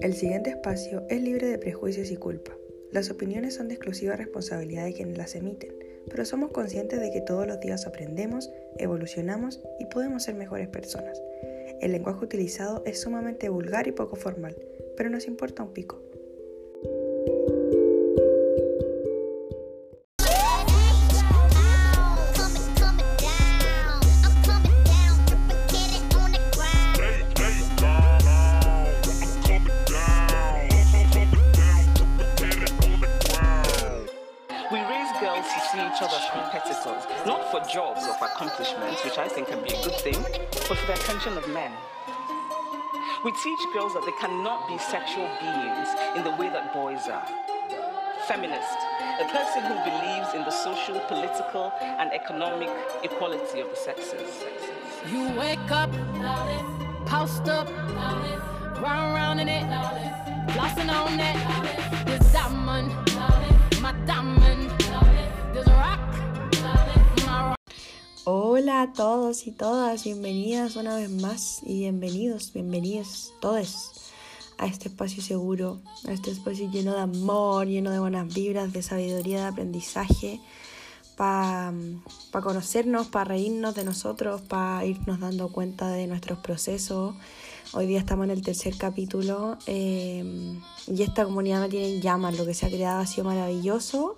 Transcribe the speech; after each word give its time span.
El 0.00 0.14
siguiente 0.14 0.50
espacio 0.50 1.04
es 1.08 1.20
libre 1.20 1.48
de 1.48 1.58
prejuicios 1.58 2.12
y 2.12 2.16
culpa. 2.16 2.56
Las 2.92 3.10
opiniones 3.10 3.54
son 3.54 3.66
de 3.66 3.74
exclusiva 3.74 4.14
responsabilidad 4.14 4.84
de 4.84 4.92
quienes 4.92 5.18
las 5.18 5.34
emiten, 5.34 5.74
pero 6.08 6.24
somos 6.24 6.52
conscientes 6.52 7.00
de 7.00 7.10
que 7.10 7.20
todos 7.20 7.48
los 7.48 7.58
días 7.58 7.84
aprendemos, 7.84 8.48
evolucionamos 8.76 9.60
y 9.80 9.86
podemos 9.86 10.22
ser 10.22 10.36
mejores 10.36 10.68
personas. 10.68 11.20
El 11.80 11.90
lenguaje 11.90 12.24
utilizado 12.24 12.84
es 12.86 13.00
sumamente 13.00 13.48
vulgar 13.48 13.88
y 13.88 13.92
poco 13.92 14.14
formal, 14.14 14.56
pero 14.96 15.10
nos 15.10 15.26
importa 15.26 15.64
un 15.64 15.72
pico. 15.72 16.00
Be 44.68 44.76
sexual 44.76 45.26
beings 45.40 45.88
in 46.14 46.22
the 46.22 46.30
way 46.36 46.50
that 46.50 46.74
boys 46.74 47.08
are. 47.08 47.26
Feminist, 48.26 48.78
a 49.18 49.24
person 49.32 49.62
who 49.64 49.74
believes 49.88 50.34
in 50.34 50.42
the 50.44 50.50
social, 50.50 51.00
political, 51.08 51.72
and 51.80 52.12
economic 52.12 52.68
equality 53.02 53.60
of 53.60 53.70
the 53.70 53.76
sexes. 53.76 54.44
You 55.10 55.30
wake 55.38 55.70
up, 55.70 55.90
post 57.06 57.48
up, 57.48 57.66
round 58.84 59.14
round 59.14 59.40
in 59.40 59.48
it, 59.48 59.64
flossing 60.52 60.90
on 60.92 61.18
it. 61.18 62.06
This 62.06 62.30
diamond, 62.30 62.92
my 63.80 63.92
diamond, 64.04 64.68
this 65.54 65.66
rock, 65.68 66.00
my 67.26 67.48
rock. 67.48 67.56
Hola 68.26 68.82
a 68.82 68.92
todos 68.92 69.46
y 69.46 69.52
todas, 69.52 70.04
bienvenidas 70.04 70.76
una 70.76 70.96
vez 70.96 71.08
más 71.08 71.62
y 71.62 71.78
bienvenidos, 71.78 72.52
bienvenidos 72.52 73.32
todos 73.40 74.12
a 74.58 74.66
este 74.66 74.88
espacio 74.88 75.22
seguro, 75.22 75.80
a 76.06 76.12
este 76.12 76.30
espacio 76.30 76.70
lleno 76.70 76.94
de 76.94 77.00
amor, 77.00 77.66
lleno 77.66 77.90
de 77.90 78.00
buenas 78.00 78.32
vibras, 78.32 78.72
de 78.72 78.82
sabiduría, 78.82 79.42
de 79.42 79.46
aprendizaje, 79.46 80.40
para 81.16 81.72
conocernos, 82.42 83.08
para 83.08 83.24
reírnos 83.24 83.74
de 83.74 83.84
nosotros, 83.84 84.40
para 84.42 84.84
irnos 84.84 85.18
dando 85.18 85.50
cuenta 85.50 85.88
de 85.88 86.06
nuestros 86.06 86.38
procesos. 86.38 87.14
Hoy 87.72 87.86
día 87.86 87.98
estamos 87.98 88.24
en 88.24 88.30
el 88.30 88.42
tercer 88.42 88.76
capítulo 88.76 89.58
eh, 89.66 90.24
y 90.86 91.02
esta 91.02 91.24
comunidad 91.24 91.60
me 91.60 91.68
tiene 91.68 91.96
en 91.96 92.00
llamas, 92.00 92.38
lo 92.38 92.46
que 92.46 92.54
se 92.54 92.66
ha 92.66 92.70
creado 92.70 93.00
ha 93.00 93.06
sido 93.06 93.24
maravilloso. 93.24 94.16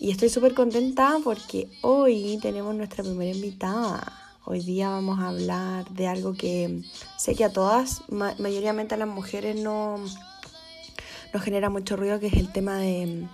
Y 0.00 0.10
estoy 0.10 0.28
súper 0.28 0.54
contenta 0.54 1.18
porque 1.22 1.68
hoy 1.82 2.38
tenemos 2.42 2.74
nuestra 2.74 3.02
primera 3.04 3.34
invitada. 3.34 4.23
Hoy 4.46 4.60
día 4.60 4.90
vamos 4.90 5.20
a 5.20 5.28
hablar 5.28 5.88
de 5.90 6.06
algo 6.06 6.34
que 6.34 6.82
sé 7.16 7.34
que 7.34 7.44
a 7.44 7.52
todas, 7.52 8.02
ma- 8.08 8.34
mayoritariamente 8.38 8.94
a 8.94 8.98
las 8.98 9.08
mujeres, 9.08 9.56
no 9.56 9.96
nos 11.32 11.42
genera 11.42 11.70
mucho 11.70 11.96
ruido, 11.96 12.20
que 12.20 12.26
es 12.26 12.34
el 12.34 12.52
tema 12.52 12.76
de 12.78 13.26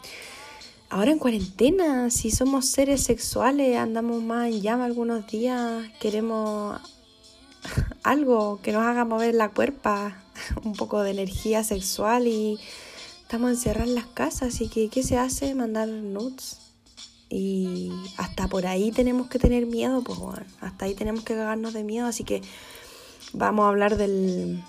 ahora 0.89 1.11
en 1.11 1.19
cuarentena, 1.19 2.11
si 2.11 2.31
somos 2.31 2.67
seres 2.67 3.03
sexuales, 3.03 3.77
andamos 3.77 4.23
más 4.23 4.49
en 4.49 4.61
llama 4.63 4.85
algunos 4.85 5.27
días, 5.27 5.85
queremos 6.01 6.81
algo 8.05 8.61
que 8.63 8.73
nos 8.73 8.83
haga 8.85 9.05
mover 9.05 9.35
la 9.35 9.49
cuerpa, 9.49 10.23
un 10.65 10.75
poco 10.75 11.03
de 11.03 11.11
energía 11.11 11.65
sexual 11.65 12.29
y 12.29 12.59
estamos 13.23 13.51
encerrados 13.51 13.89
en 13.89 13.97
las 13.97 14.07
casas, 14.07 14.55
así 14.55 14.69
que 14.69 14.89
¿qué 14.89 15.03
se 15.03 15.19
hace? 15.19 15.55
Mandar 15.57 15.89
nudes. 15.89 16.70
Y 17.31 17.93
hasta 18.17 18.49
por 18.49 18.67
ahí 18.67 18.91
tenemos 18.91 19.29
que 19.29 19.39
tener 19.39 19.65
miedo, 19.65 20.03
pues 20.03 20.19
bueno, 20.19 20.45
hasta 20.61 20.85
ahí 20.87 20.95
tenemos 20.95 21.23
que 21.23 21.35
cagarnos 21.35 21.73
de 21.73 21.85
miedo, 21.85 22.09
así 22.09 22.25
que 22.25 22.43
vamos 23.33 23.65
a 23.65 23.69
hablar 23.69 23.97
del, 23.97 24.61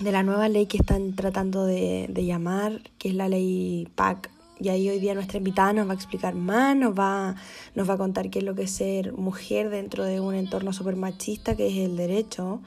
de 0.00 0.12
la 0.12 0.24
nueva 0.24 0.48
ley 0.48 0.66
que 0.66 0.78
están 0.78 1.14
tratando 1.14 1.64
de, 1.64 2.08
de 2.10 2.24
llamar, 2.24 2.82
que 2.98 3.10
es 3.10 3.14
la 3.14 3.28
ley 3.28 3.88
PAC. 3.94 4.28
Y 4.60 4.70
ahí 4.70 4.88
hoy 4.88 4.98
día 4.98 5.14
nuestra 5.14 5.38
invitada 5.38 5.72
nos 5.72 5.86
va 5.86 5.92
a 5.92 5.94
explicar 5.94 6.34
más, 6.34 6.76
nos 6.76 6.98
va, 6.98 7.36
nos 7.76 7.88
va 7.88 7.94
a 7.94 7.96
contar 7.96 8.28
qué 8.28 8.40
es 8.40 8.44
lo 8.44 8.56
que 8.56 8.62
es 8.64 8.72
ser 8.72 9.12
mujer 9.12 9.70
dentro 9.70 10.02
de 10.02 10.18
un 10.18 10.34
entorno 10.34 10.72
súper 10.72 10.96
machista, 10.96 11.54
que 11.54 11.68
es 11.68 11.88
el 11.88 11.96
derecho, 11.96 12.60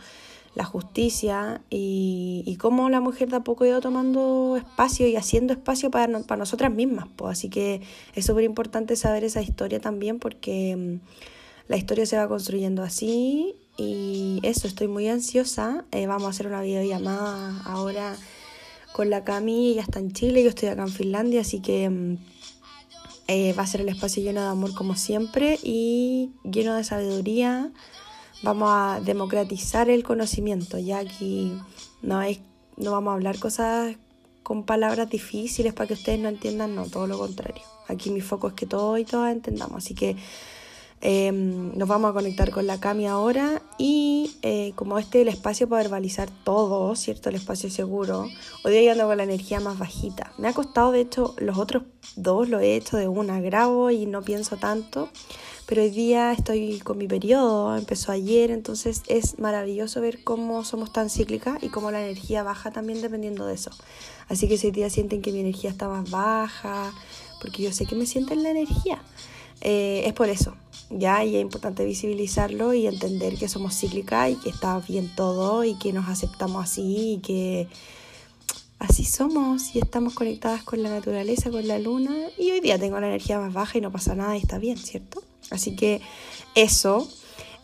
la 0.53 0.65
justicia 0.65 1.61
y, 1.69 2.43
y 2.45 2.57
cómo 2.57 2.89
la 2.89 2.99
mujer 2.99 3.29
de 3.29 3.37
a 3.37 3.39
poco 3.43 3.63
ha 3.63 3.67
ido 3.67 3.79
tomando 3.79 4.57
espacio 4.57 5.07
y 5.07 5.15
haciendo 5.15 5.53
espacio 5.53 5.91
para, 5.91 6.19
para 6.23 6.39
nosotras 6.39 6.71
mismas. 6.71 7.07
Pues. 7.15 7.31
Así 7.39 7.49
que 7.49 7.81
es 8.15 8.25
súper 8.25 8.43
importante 8.43 8.95
saber 8.95 9.23
esa 9.23 9.41
historia 9.41 9.79
también 9.79 10.19
porque 10.19 10.75
mm, 10.75 10.99
la 11.69 11.77
historia 11.77 12.05
se 12.05 12.17
va 12.17 12.27
construyendo 12.27 12.83
así 12.83 13.55
y 13.77 14.39
eso, 14.43 14.67
estoy 14.67 14.87
muy 14.87 15.07
ansiosa. 15.07 15.85
Eh, 15.91 16.05
vamos 16.05 16.27
a 16.27 16.29
hacer 16.31 16.47
una 16.47 16.61
videollamada 16.61 17.61
ahora 17.63 18.15
con 18.91 19.09
la 19.09 19.23
Cami, 19.23 19.71
ella 19.71 19.83
está 19.83 19.99
en 19.99 20.11
Chile, 20.11 20.43
yo 20.43 20.49
estoy 20.49 20.67
acá 20.67 20.81
en 20.81 20.89
Finlandia, 20.89 21.41
así 21.41 21.61
que 21.61 21.89
mm, 21.89 22.17
eh, 23.29 23.53
va 23.53 23.63
a 23.63 23.67
ser 23.67 23.79
el 23.79 23.87
espacio 23.87 24.21
lleno 24.21 24.41
de 24.41 24.47
amor 24.47 24.73
como 24.73 24.95
siempre 24.95 25.57
y 25.63 26.31
lleno 26.43 26.75
de 26.75 26.83
sabiduría. 26.83 27.71
Vamos 28.43 28.69
a 28.71 28.99
democratizar 29.01 29.89
el 29.89 30.03
conocimiento, 30.03 30.77
ya 30.79 30.99
aquí 30.99 31.53
no, 32.01 32.21
es, 32.21 32.39
no 32.77 32.91
vamos 32.91 33.11
a 33.11 33.13
hablar 33.15 33.37
cosas 33.37 33.95
con 34.41 34.63
palabras 34.63 35.09
difíciles 35.09 35.73
para 35.73 35.87
que 35.87 35.93
ustedes 35.93 36.19
no 36.19 36.29
entiendan, 36.29 36.75
no, 36.75 36.87
todo 36.87 37.05
lo 37.05 37.17
contrario. 37.19 37.63
Aquí 37.87 38.09
mi 38.09 38.21
foco 38.21 38.47
es 38.47 38.53
que 38.53 38.65
todos 38.65 38.99
y 38.99 39.05
todas 39.05 39.31
entendamos, 39.31 39.83
así 39.83 39.93
que 39.93 40.15
eh, 41.03 41.31
nos 41.31 41.87
vamos 41.87 42.11
a 42.11 42.13
conectar 42.13 42.51
con 42.51 42.67
la 42.67 42.79
Cami 42.79 43.07
ahora 43.07 43.63
y 43.79 44.37
eh, 44.43 44.73
como 44.75 44.99
este 44.99 45.19
es 45.19 45.21
el 45.23 45.33
espacio 45.33 45.67
para 45.67 45.81
verbalizar 45.81 46.29
todo, 46.43 46.95
¿cierto? 46.95 47.29
El 47.29 47.35
espacio 47.35 47.71
seguro. 47.71 48.27
Hoy 48.63 48.71
día 48.71 48.91
ando 48.91 49.07
con 49.07 49.17
la 49.17 49.23
energía 49.23 49.59
más 49.59 49.79
bajita. 49.79 50.31
Me 50.37 50.47
ha 50.47 50.53
costado, 50.53 50.91
de 50.91 51.01
hecho, 51.01 51.33
los 51.39 51.57
otros 51.57 51.83
dos 52.15 52.49
lo 52.49 52.59
he 52.59 52.75
hecho 52.75 52.97
de 52.97 53.07
una, 53.07 53.41
grabo 53.41 53.89
y 53.89 54.05
no 54.05 54.21
pienso 54.21 54.57
tanto. 54.57 55.09
Pero 55.71 55.83
hoy 55.83 55.89
día 55.89 56.33
estoy 56.33 56.79
con 56.79 56.97
mi 56.97 57.07
periodo, 57.07 57.77
empezó 57.77 58.11
ayer, 58.11 58.51
entonces 58.51 59.03
es 59.07 59.39
maravilloso 59.39 60.01
ver 60.01 60.21
cómo 60.21 60.65
somos 60.65 60.91
tan 60.91 61.09
cíclicas 61.09 61.63
y 61.63 61.69
cómo 61.69 61.91
la 61.91 62.03
energía 62.03 62.43
baja 62.43 62.71
también 62.71 63.01
dependiendo 63.01 63.45
de 63.45 63.53
eso. 63.53 63.71
Así 64.27 64.49
que 64.49 64.57
si 64.57 64.67
hoy 64.67 64.73
día 64.73 64.89
sienten 64.89 65.21
que 65.21 65.31
mi 65.31 65.39
energía 65.39 65.69
está 65.69 65.87
más 65.87 66.11
baja, 66.11 66.91
porque 67.39 67.63
yo 67.63 67.71
sé 67.71 67.85
que 67.85 67.95
me 67.95 68.05
sienten 68.05 68.43
la 68.43 68.49
energía, 68.49 69.01
eh, 69.61 70.03
es 70.05 70.11
por 70.11 70.27
eso, 70.27 70.57
¿ya? 70.89 71.23
Y 71.23 71.37
es 71.37 71.41
importante 71.41 71.85
visibilizarlo 71.85 72.73
y 72.73 72.85
entender 72.85 73.37
que 73.37 73.47
somos 73.47 73.73
cíclicas 73.73 74.29
y 74.29 74.35
que 74.35 74.49
está 74.49 74.77
bien 74.79 75.09
todo 75.15 75.63
y 75.63 75.75
que 75.75 75.93
nos 75.93 76.09
aceptamos 76.09 76.65
así 76.65 77.13
y 77.13 77.17
que 77.19 77.69
así 78.77 79.05
somos 79.05 79.73
y 79.73 79.79
estamos 79.79 80.15
conectadas 80.15 80.63
con 80.63 80.83
la 80.83 80.89
naturaleza, 80.89 81.49
con 81.49 81.65
la 81.65 81.79
luna. 81.79 82.13
Y 82.37 82.51
hoy 82.51 82.59
día 82.59 82.77
tengo 82.77 82.99
la 82.99 83.07
energía 83.07 83.39
más 83.39 83.53
baja 83.53 83.77
y 83.77 83.81
no 83.81 83.89
pasa 83.89 84.15
nada 84.15 84.35
y 84.35 84.41
está 84.41 84.57
bien, 84.57 84.77
¿cierto? 84.77 85.23
Así 85.51 85.75
que 85.75 86.01
eso. 86.55 87.07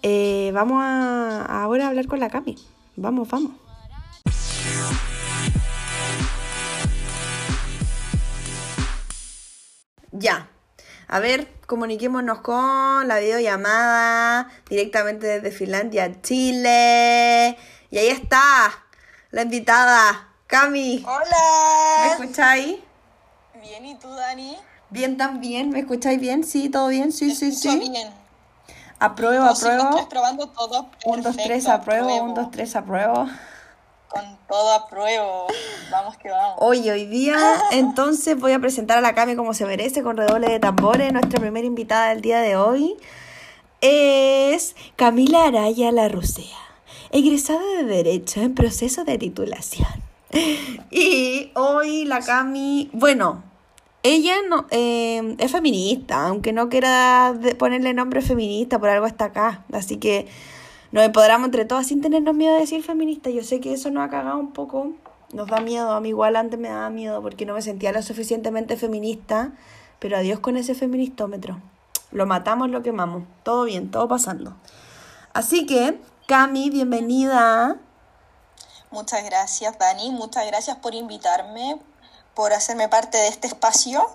Eh, 0.03 0.51
vamos 0.53 0.83
a 0.83 1.63
ahora 1.63 1.85
a 1.85 1.87
hablar 1.89 2.07
con 2.07 2.19
la 2.19 2.29
Cami. 2.29 2.55
Vamos, 2.95 3.27
vamos. 3.29 3.51
Ya. 10.11 10.49
A 11.07 11.19
ver, 11.19 11.47
comuniquémonos 11.67 12.41
con 12.41 13.07
la 13.07 13.19
videollamada 13.19 14.49
directamente 14.69 15.25
desde 15.27 15.51
Finlandia, 15.51 16.21
Chile. 16.21 17.57
Y 17.89 17.97
ahí 17.97 18.07
está 18.09 18.83
la 19.31 19.43
invitada, 19.43 20.33
Cami. 20.47 21.03
¿Me 21.05 21.09
Hola. 21.09 22.07
escucháis? 22.11 22.77
Bien, 23.61 23.85
¿y 23.85 23.97
tú, 23.99 24.09
Dani? 24.09 24.57
Bien 24.89 25.17
también, 25.17 25.69
¿me 25.69 25.79
escucháis 25.79 26.19
bien? 26.19 26.43
Sí, 26.43 26.69
todo 26.69 26.87
bien, 26.87 27.11
sí, 27.11 27.35
sí, 27.35 27.51
sí. 27.51 27.79
bien. 27.79 28.09
Apruebo, 28.99 29.45
apruebo. 29.45 29.89
tres, 29.91 30.05
probando 30.07 30.47
todo. 30.49 30.89
1, 31.05 31.23
2, 31.23 31.35
3, 31.35 31.47
perfecto, 31.47 31.71
apruebo. 31.71 32.23
1, 32.23 32.33
2, 32.33 32.51
3, 32.51 32.75
apruebo. 32.77 33.29
Con 34.07 34.37
todo 34.47 34.71
apruebo. 34.71 35.47
Vamos 35.91 36.17
que 36.17 36.29
vamos. 36.29 36.55
Oye, 36.59 36.91
hoy 36.91 37.05
día 37.05 37.37
entonces 37.71 38.39
voy 38.39 38.53
a 38.53 38.59
presentar 38.59 38.97
a 38.97 39.01
la 39.01 39.13
Cami 39.13 39.35
como 39.35 39.53
se 39.53 39.65
merece 39.65 40.01
con 40.01 40.17
redoble 40.17 40.49
de 40.49 40.59
tambores. 40.59 41.11
Nuestra 41.13 41.39
primera 41.39 41.67
invitada 41.67 42.09
del 42.09 42.21
día 42.21 42.39
de 42.39 42.55
hoy 42.55 42.95
es 43.81 44.75
Camila 44.95 45.45
Araya 45.45 45.91
Larrucea, 45.91 46.57
egresada 47.11 47.61
de 47.77 47.83
Derecho 47.83 48.41
en 48.41 48.55
proceso 48.55 49.03
de 49.03 49.17
titulación. 49.17 49.89
Y 50.89 51.51
hoy 51.55 52.05
la 52.05 52.21
Cami, 52.21 52.89
bueno, 52.93 53.43
ella 54.03 54.35
no, 54.49 54.67
eh, 54.71 55.35
es 55.39 55.51
feminista, 55.51 56.27
aunque 56.27 56.53
no 56.53 56.69
quiera 56.69 57.33
ponerle 57.57 57.93
nombre 57.93 58.21
feminista, 58.21 58.79
por 58.79 58.89
algo 58.89 59.05
está 59.05 59.25
acá. 59.25 59.65
Así 59.73 59.97
que 59.97 60.27
nos 60.91 61.03
empoderamos 61.03 61.45
entre 61.45 61.65
todas 61.65 61.87
sin 61.87 62.01
tenernos 62.01 62.35
miedo 62.35 62.53
de 62.53 62.61
decir 62.61 62.83
feminista. 62.83 63.29
Yo 63.29 63.43
sé 63.43 63.59
que 63.59 63.73
eso 63.73 63.89
nos 63.91 64.05
ha 64.05 64.09
cagado 64.09 64.37
un 64.37 64.53
poco 64.53 64.93
nos 65.33 65.47
da 65.47 65.59
miedo. 65.59 65.91
A 65.91 65.99
mí 65.99 66.09
igual 66.09 66.35
antes 66.35 66.59
me 66.59 66.69
daba 66.69 66.89
miedo 66.89 67.21
porque 67.21 67.45
no 67.45 67.53
me 67.53 67.61
sentía 67.61 67.91
lo 67.91 68.01
suficientemente 68.01 68.77
feminista, 68.77 69.51
pero 69.99 70.17
adiós 70.17 70.39
con 70.39 70.57
ese 70.57 70.75
feministómetro. 70.75 71.61
Lo 72.11 72.25
matamos, 72.25 72.69
lo 72.69 72.83
quemamos. 72.83 73.23
Todo 73.43 73.65
bien, 73.65 73.91
todo 73.91 74.07
pasando. 74.07 74.55
Así 75.33 75.65
que, 75.65 75.99
Cami, 76.27 76.69
bienvenida. 76.69 77.77
Muchas 78.91 79.23
gracias, 79.25 79.77
Dani. 79.77 80.11
Muchas 80.11 80.47
gracias 80.47 80.77
por 80.77 80.95
invitarme, 80.95 81.79
por 82.37 82.53
hacerme 82.53 82.87
parte 82.87 83.17
de 83.17 83.27
este 83.27 83.47
espacio. 83.47 84.07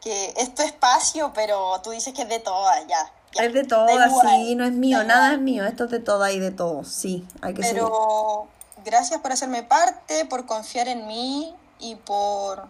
Que 0.00 0.32
es 0.36 0.54
tu 0.54 0.62
espacio, 0.62 1.32
pero 1.34 1.80
tú 1.82 1.90
dices 1.90 2.14
que 2.14 2.22
es 2.22 2.28
de 2.28 2.38
todas, 2.38 2.80
ya. 2.86 3.12
ya. 3.34 3.44
Es 3.44 3.52
de 3.52 3.62
Da 3.64 3.68
todas, 3.68 4.12
sí, 4.22 4.54
no 4.54 4.64
es 4.64 4.72
mío, 4.72 4.98
da 4.98 5.04
nada 5.04 5.32
es 5.34 5.40
mío, 5.40 5.64
esto 5.66 5.84
es 5.84 5.90
de 5.90 5.98
todas 5.98 6.32
y 6.32 6.38
de 6.38 6.52
todos, 6.52 6.86
sí, 6.88 7.26
hay 7.42 7.52
que 7.54 7.62
seguir. 7.62 7.82
Pero 7.82 8.46
gracias 8.84 9.20
por 9.20 9.32
hacerme 9.32 9.64
parte, 9.64 10.24
por 10.26 10.46
confiar 10.46 10.86
en 10.86 11.06
mí 11.08 11.52
y 11.80 11.96
por 11.96 12.66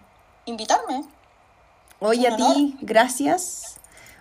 invitarme. 0.46 1.04
Oye, 2.00 2.28
a 2.28 2.36
ti, 2.36 2.76
gracias 2.80 3.76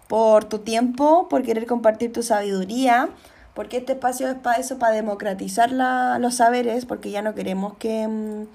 por 0.08 0.44
tu 0.44 0.60
tiempo, 0.60 1.28
por 1.30 1.44
querer 1.44 1.66
compartir 1.66 2.12
tu 2.12 2.24
sabiduría, 2.24 3.08
porque 3.54 3.78
este 3.78 3.94
espacio 3.94 4.30
es 4.30 4.36
para 4.36 4.58
eso, 4.58 4.78
para 4.80 4.94
democratizar 4.94 5.72
la- 5.72 6.20
los 6.20 6.36
saberes, 6.36 6.86
porque 6.86 7.10
ya 7.10 7.22
no 7.22 7.34
queremos 7.36 7.78
que 7.78 8.06
mm, 8.08 8.48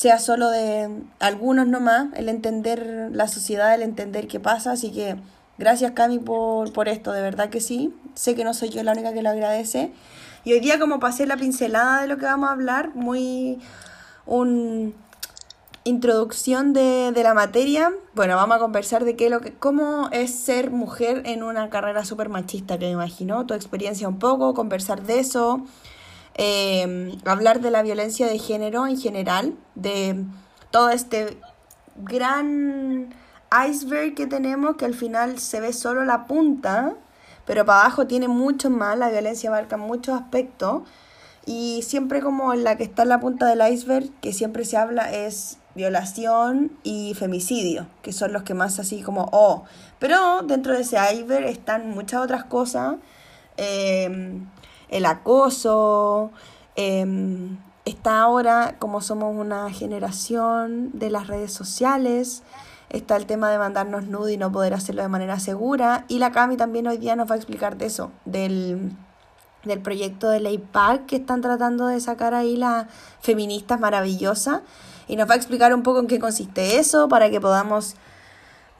sea 0.00 0.18
solo 0.18 0.48
de 0.48 0.88
algunos 1.18 1.66
nomás, 1.66 2.06
el 2.14 2.30
entender 2.30 3.10
la 3.12 3.28
sociedad, 3.28 3.74
el 3.74 3.82
entender 3.82 4.28
qué 4.28 4.40
pasa, 4.40 4.72
así 4.72 4.90
que 4.90 5.16
gracias 5.58 5.92
Cami 5.92 6.18
por, 6.18 6.72
por 6.72 6.88
esto, 6.88 7.12
de 7.12 7.20
verdad 7.20 7.50
que 7.50 7.60
sí, 7.60 7.94
sé 8.14 8.34
que 8.34 8.42
no 8.42 8.54
soy 8.54 8.70
yo 8.70 8.82
la 8.82 8.92
única 8.92 9.12
que 9.12 9.20
lo 9.20 9.28
agradece. 9.28 9.92
Y 10.42 10.54
hoy 10.54 10.60
día 10.60 10.78
como 10.78 11.00
pasé 11.00 11.26
la 11.26 11.36
pincelada 11.36 12.00
de 12.00 12.08
lo 12.08 12.16
que 12.16 12.24
vamos 12.24 12.48
a 12.48 12.52
hablar, 12.52 12.94
muy 12.94 13.58
un 14.24 14.94
introducción 15.84 16.72
de, 16.72 17.12
de 17.12 17.22
la 17.22 17.34
materia, 17.34 17.92
bueno, 18.14 18.36
vamos 18.36 18.56
a 18.56 18.58
conversar 18.58 19.04
de 19.04 19.16
qué 19.16 19.28
lo 19.28 19.42
que, 19.42 19.52
cómo 19.52 20.08
es 20.12 20.34
ser 20.34 20.70
mujer 20.70 21.24
en 21.26 21.42
una 21.42 21.68
carrera 21.68 22.06
súper 22.06 22.30
machista, 22.30 22.78
que 22.78 22.86
me 22.86 22.92
imagino, 22.92 23.44
tu 23.44 23.52
experiencia 23.52 24.08
un 24.08 24.18
poco, 24.18 24.54
conversar 24.54 25.02
de 25.02 25.18
eso, 25.18 25.66
eh, 26.42 27.18
hablar 27.26 27.60
de 27.60 27.70
la 27.70 27.82
violencia 27.82 28.26
de 28.26 28.38
género 28.38 28.86
en 28.86 28.98
general, 28.98 29.54
de 29.74 30.24
todo 30.70 30.88
este 30.88 31.36
gran 31.96 33.14
iceberg 33.68 34.14
que 34.14 34.26
tenemos, 34.26 34.76
que 34.76 34.86
al 34.86 34.94
final 34.94 35.38
se 35.38 35.60
ve 35.60 35.74
solo 35.74 36.02
la 36.06 36.26
punta, 36.26 36.94
pero 37.44 37.66
para 37.66 37.82
abajo 37.82 38.06
tiene 38.06 38.26
mucho 38.26 38.70
más, 38.70 38.96
la 38.96 39.10
violencia 39.10 39.50
abarca 39.50 39.76
muchos 39.76 40.18
aspectos. 40.18 40.84
Y 41.44 41.82
siempre 41.82 42.22
como 42.22 42.54
la 42.54 42.78
que 42.78 42.84
está 42.84 43.02
en 43.02 43.10
la 43.10 43.20
punta 43.20 43.46
del 43.46 43.60
iceberg, 43.70 44.08
que 44.22 44.32
siempre 44.32 44.64
se 44.64 44.78
habla, 44.78 45.12
es 45.12 45.58
violación 45.74 46.72
y 46.84 47.12
femicidio, 47.18 47.86
que 48.00 48.14
son 48.14 48.32
los 48.32 48.44
que 48.44 48.54
más 48.54 48.78
así 48.78 49.02
como, 49.02 49.28
oh. 49.32 49.64
Pero 49.98 50.40
dentro 50.44 50.72
de 50.72 50.80
ese 50.80 50.96
iceberg 51.12 51.44
están 51.44 51.90
muchas 51.90 52.22
otras 52.22 52.44
cosas, 52.44 52.96
eh, 53.58 54.40
el 54.90 55.06
acoso, 55.06 56.30
eh, 56.76 57.06
está 57.84 58.20
ahora, 58.20 58.76
como 58.78 59.00
somos 59.00 59.34
una 59.34 59.70
generación 59.70 60.90
de 60.92 61.10
las 61.10 61.26
redes 61.26 61.52
sociales, 61.52 62.42
está 62.90 63.16
el 63.16 63.24
tema 63.24 63.50
de 63.50 63.58
mandarnos 63.58 64.06
nude 64.06 64.34
y 64.34 64.36
no 64.36 64.52
poder 64.52 64.74
hacerlo 64.74 65.02
de 65.02 65.08
manera 65.08 65.40
segura, 65.40 66.04
y 66.08 66.18
la 66.18 66.32
Cami 66.32 66.56
también 66.56 66.86
hoy 66.86 66.98
día 66.98 67.16
nos 67.16 67.30
va 67.30 67.34
a 67.34 67.38
explicar 67.38 67.78
de 67.78 67.86
eso, 67.86 68.10
del 68.24 68.92
del 69.64 69.80
proyecto 69.80 70.30
de 70.30 70.40
ley 70.40 70.58
PAC 70.58 71.06
que 71.06 71.16
están 71.16 71.40
tratando 71.40 71.86
de 71.86 72.00
sacar 72.00 72.34
ahí 72.34 72.56
las 72.56 72.86
feministas 73.20 73.78
maravillosas 73.78 74.62
y 75.06 75.16
nos 75.16 75.28
va 75.28 75.34
a 75.34 75.36
explicar 75.36 75.74
un 75.74 75.82
poco 75.82 76.00
en 76.00 76.06
qué 76.06 76.18
consiste 76.18 76.78
eso 76.78 77.08
para 77.08 77.30
que 77.30 77.40
podamos 77.40 77.96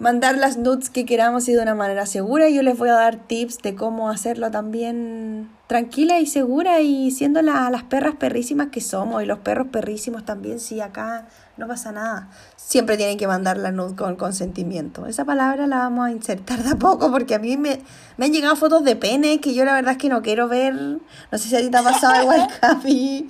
mandar 0.01 0.37
las 0.39 0.57
nudes 0.57 0.91
que 0.91 1.05
queramos 1.05 1.47
y 1.49 1.53
de 1.53 1.63
una 1.63 1.75
manera 1.77 2.07
segura. 2.07 2.49
Yo 2.49 2.63
les 2.63 2.77
voy 2.77 2.89
a 2.89 2.95
dar 2.95 3.17
tips 3.17 3.59
de 3.59 3.75
cómo 3.77 4.09
hacerlo 4.11 4.51
también 4.51 5.51
tranquila 5.69 6.19
y 6.19 6.27
segura 6.27 6.81
y 6.81 7.11
siendo 7.13 7.43
la- 7.43 7.71
las 7.71 7.85
perras 7.85 8.17
perrísimas 8.17 8.69
que 8.69 8.81
somos 8.81 9.23
y 9.23 9.27
los 9.27 9.39
perros 9.39 9.69
perrísimos 9.71 10.25
también, 10.25 10.59
sí, 10.59 10.81
acá 10.81 11.29
no 11.57 11.69
pasa 11.69 11.93
nada. 11.93 12.31
Siempre 12.71 12.97
tienen 12.97 13.19
que 13.19 13.27
mandar 13.27 13.57
la 13.57 13.73
nude 13.73 13.97
con 13.97 14.15
consentimiento. 14.15 15.07
Esa 15.07 15.25
palabra 15.25 15.67
la 15.67 15.79
vamos 15.79 16.07
a 16.07 16.13
insertar 16.13 16.59
de 16.63 16.71
a 16.71 16.77
poco 16.77 17.11
porque 17.11 17.35
a 17.35 17.41
mí 17.41 17.57
me, 17.57 17.81
me 18.17 18.27
han 18.27 18.33
llegado 18.33 18.55
fotos 18.55 18.85
de 18.85 18.95
pene 18.95 19.41
que 19.41 19.55
yo 19.55 19.65
la 19.65 19.75
verdad 19.75 19.95
es 19.95 19.99
que 19.99 20.09
no 20.09 20.23
quiero 20.23 20.47
ver. 20.47 20.75
No 20.75 21.01
sé 21.33 21.49
si 21.49 21.57
a 21.57 21.59
ti 21.59 21.69
te 21.69 21.77
ha 21.77 21.83
pasado 21.83 22.15
igual 22.23 22.47
que 22.47 22.65
a 22.65 22.75
mí. 22.77 23.27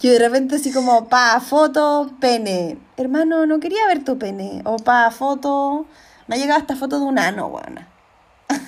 Que 0.00 0.10
de 0.10 0.18
repente 0.18 0.56
así 0.56 0.72
como, 0.72 1.06
pa, 1.06 1.38
foto, 1.38 2.10
pene. 2.20 2.76
Hermano, 2.96 3.46
no 3.46 3.60
quería 3.60 3.86
ver 3.86 4.02
tu 4.02 4.18
pene. 4.18 4.62
O 4.64 4.78
pa, 4.78 5.12
foto. 5.12 5.86
Me 6.26 6.34
ha 6.34 6.38
llegado 6.38 6.58
esta 6.58 6.74
foto 6.74 6.98
de 6.98 7.04
un 7.04 7.20
ano, 7.20 7.50
buena. 7.50 7.88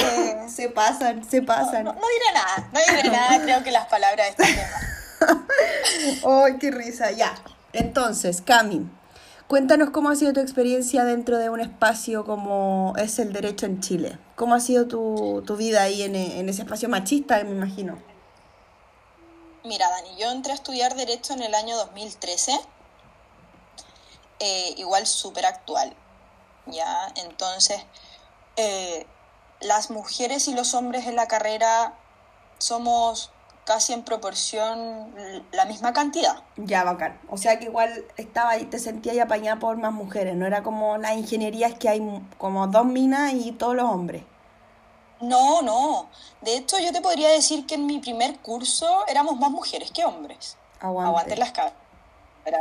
Eh, 0.00 0.46
Se 0.48 0.68
pasan, 0.70 1.22
se 1.28 1.42
pasan. 1.42 1.84
no, 1.84 1.92
no 1.92 2.00
diré 2.00 2.32
nada, 2.32 2.70
no 2.72 2.80
diré 2.80 3.10
nada, 3.10 3.42
creo 3.42 3.62
que 3.62 3.70
las 3.70 3.86
palabras 3.88 4.34
de 4.36 4.44
¡Ay, 6.26 6.58
qué 6.58 6.70
risa! 6.70 7.10
Ya. 7.10 7.34
Entonces, 7.72 8.40
Cami, 8.40 8.88
cuéntanos 9.46 9.90
cómo 9.90 10.10
ha 10.10 10.16
sido 10.16 10.32
tu 10.32 10.40
experiencia 10.40 11.04
dentro 11.04 11.38
de 11.38 11.50
un 11.50 11.60
espacio 11.60 12.24
como 12.24 12.94
es 12.96 13.18
el 13.18 13.32
derecho 13.32 13.66
en 13.66 13.80
Chile. 13.80 14.18
¿Cómo 14.36 14.54
ha 14.54 14.60
sido 14.60 14.86
tu, 14.86 15.42
tu 15.46 15.56
vida 15.56 15.82
ahí 15.82 16.02
en, 16.02 16.14
en 16.16 16.48
ese 16.48 16.62
espacio 16.62 16.88
machista, 16.88 17.42
me 17.44 17.50
imagino? 17.50 17.98
Mira, 19.64 19.90
Dani, 19.90 20.16
yo 20.16 20.30
entré 20.30 20.52
a 20.52 20.54
estudiar 20.54 20.94
Derecho 20.94 21.34
en 21.34 21.42
el 21.42 21.54
año 21.54 21.76
2013, 21.76 22.58
eh, 24.40 24.74
igual 24.76 25.06
súper 25.06 25.44
actual, 25.46 25.94
¿ya? 26.66 27.12
Entonces, 27.16 27.82
eh, 28.56 29.06
las 29.60 29.90
mujeres 29.90 30.48
y 30.48 30.54
los 30.54 30.74
hombres 30.74 31.06
en 31.06 31.16
la 31.16 31.26
carrera 31.26 31.94
somos 32.58 33.30
casi 33.68 33.92
en 33.92 34.02
proporción 34.02 35.14
la 35.52 35.66
misma 35.66 35.92
cantidad. 35.92 36.42
Ya, 36.56 36.84
bacán. 36.84 37.20
O 37.28 37.36
sea 37.36 37.58
que 37.58 37.66
igual 37.66 38.02
estaba 38.16 38.50
ahí, 38.52 38.64
te 38.64 38.78
sentías 38.78 39.12
ahí 39.12 39.20
apañada 39.20 39.60
por 39.60 39.76
más 39.76 39.92
mujeres, 39.92 40.34
no 40.36 40.46
era 40.46 40.62
como 40.62 40.96
las 40.96 41.12
ingenierías 41.18 41.74
que 41.74 41.90
hay 41.90 42.22
como 42.38 42.66
dos 42.68 42.86
minas 42.86 43.34
y 43.34 43.52
todos 43.52 43.76
los 43.76 43.84
hombres. 43.84 44.22
No, 45.20 45.60
no. 45.60 46.08
De 46.40 46.56
hecho, 46.56 46.78
yo 46.78 46.92
te 46.92 47.02
podría 47.02 47.28
decir 47.28 47.66
que 47.66 47.74
en 47.74 47.84
mi 47.84 47.98
primer 47.98 48.38
curso 48.38 49.04
éramos 49.06 49.36
más 49.38 49.50
mujeres 49.50 49.90
que 49.90 50.02
hombres. 50.06 50.56
Aguante. 50.80 51.08
Aguante 51.10 51.36
las 51.36 51.52
cabras, 51.52 51.74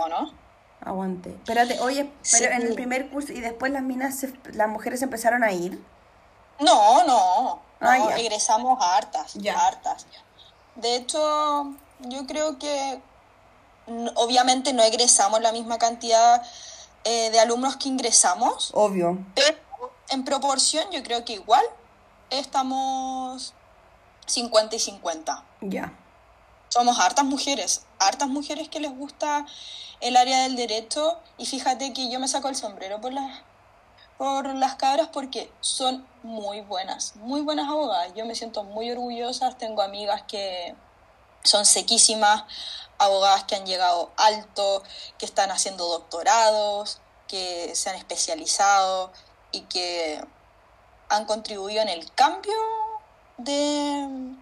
¿o 0.01 0.09
no? 0.09 0.33
Aguante. 0.81 1.29
Espérate, 1.29 1.79
oye, 1.79 2.11
pero 2.33 2.51
en 2.53 2.63
el 2.63 2.73
primer 2.73 3.09
curso 3.09 3.31
y 3.31 3.39
después 3.39 3.71
las 3.71 3.81
minas, 3.83 4.15
se- 4.19 4.33
las 4.53 4.67
mujeres 4.67 5.01
empezaron 5.01 5.43
a 5.45 5.53
ir. 5.53 5.81
No, 6.59 7.05
no. 7.05 7.61
Ah, 7.79 7.97
no, 7.97 8.09
ya. 8.09 8.17
egresamos 8.17 8.81
a 8.81 8.97
hartas, 8.97 9.35
Ya. 9.35 9.53
hartas. 9.67 10.05
De 10.77 10.95
hecho, 10.95 11.73
yo 12.01 12.25
creo 12.25 12.57
que 12.57 13.01
obviamente 14.15 14.73
no 14.73 14.83
egresamos 14.83 15.41
la 15.41 15.51
misma 15.51 15.77
cantidad 15.77 16.43
eh, 17.03 17.29
de 17.31 17.39
alumnos 17.39 17.77
que 17.77 17.89
ingresamos, 17.89 18.71
Obvio. 18.73 19.17
pero 19.33 19.57
en 20.09 20.23
proporción 20.23 20.85
yo 20.91 21.01
creo 21.03 21.25
que 21.25 21.33
igual 21.33 21.63
estamos 22.29 23.53
50 24.27 24.75
y 24.75 24.79
50. 24.79 25.43
Ya. 25.61 25.93
Somos 26.69 26.99
hartas 26.99 27.25
mujeres, 27.25 27.85
hartas 27.97 28.27
mujeres 28.27 28.67
que 28.69 28.79
les 28.79 28.91
gusta 28.91 29.45
el 30.01 30.17
área 30.17 30.43
del 30.43 30.55
derecho 30.55 31.17
y 31.37 31.45
fíjate 31.45 31.93
que 31.93 32.11
yo 32.11 32.19
me 32.19 32.27
saco 32.27 32.49
el 32.49 32.55
sombrero 32.55 32.99
por 33.01 33.13
las 33.13 33.39
por 34.17 34.53
las 34.55 34.75
cabras 34.75 35.09
porque 35.13 35.51
son 35.61 36.05
muy 36.23 36.61
buenas, 36.61 37.15
muy 37.17 37.41
buenas 37.41 37.69
abogadas. 37.69 38.13
Yo 38.15 38.25
me 38.25 38.35
siento 38.35 38.63
muy 38.63 38.91
orgullosa, 38.91 39.51
tengo 39.57 39.81
amigas 39.81 40.23
que 40.23 40.75
son 41.43 41.65
sequísimas, 41.65 42.43
abogadas 42.97 43.43
que 43.43 43.55
han 43.55 43.65
llegado 43.65 44.11
alto, 44.17 44.83
que 45.17 45.25
están 45.25 45.51
haciendo 45.51 45.87
doctorados, 45.87 46.99
que 47.27 47.75
se 47.75 47.89
han 47.89 47.95
especializado 47.95 49.11
y 49.51 49.61
que 49.61 50.21
han 51.09 51.25
contribuido 51.25 51.81
en 51.81 51.89
el 51.89 52.11
cambio 52.13 52.53
de, 53.37 54.35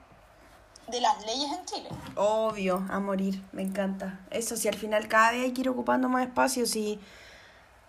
de 0.87 1.01
las 1.01 1.25
leyes 1.25 1.51
en 1.51 1.65
Chile. 1.65 1.89
Obvio, 2.15 2.85
a 2.89 2.99
morir, 2.99 3.43
me 3.51 3.61
encanta. 3.61 4.19
Eso 4.31 4.55
sí, 4.55 4.67
al 4.67 4.75
final 4.75 5.07
cada 5.07 5.31
vez 5.31 5.43
hay 5.43 5.53
que 5.53 5.61
ir 5.61 5.69
ocupando 5.69 6.09
más 6.09 6.25
espacios 6.25 6.75
y 6.75 6.99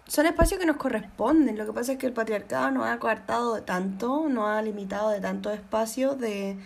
son 0.08 0.26
espacios 0.26 0.60
que 0.60 0.66
nos 0.66 0.76
corresponden. 0.76 1.58
Lo 1.58 1.66
que 1.66 1.72
pasa 1.72 1.92
es 1.92 1.98
que 1.98 2.06
el 2.06 2.12
patriarcado 2.12 2.70
nos 2.70 2.86
ha 2.86 2.98
coartado 2.98 3.54
de 3.54 3.62
tanto, 3.62 4.28
nos 4.28 4.48
ha 4.48 4.62
limitado 4.62 5.10
de 5.10 5.20
tanto 5.20 5.50
espacio, 5.50 6.14
de, 6.14 6.56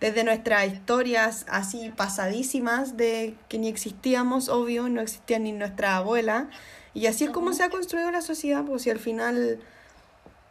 desde 0.00 0.24
nuestras 0.24 0.66
historias 0.66 1.46
así 1.48 1.92
pasadísimas, 1.96 2.96
de 2.96 3.36
que 3.48 3.58
ni 3.58 3.68
existíamos, 3.68 4.48
obvio, 4.48 4.88
no 4.88 5.00
existía 5.00 5.38
ni 5.38 5.52
nuestra 5.52 5.96
abuela. 5.96 6.48
Y 6.94 7.06
así 7.06 7.24
es 7.24 7.30
como 7.30 7.52
se 7.52 7.62
ha 7.62 7.70
construido 7.70 8.10
la 8.10 8.22
sociedad, 8.22 8.64
pues 8.64 8.82
si 8.82 8.90
al 8.90 8.98
final 8.98 9.60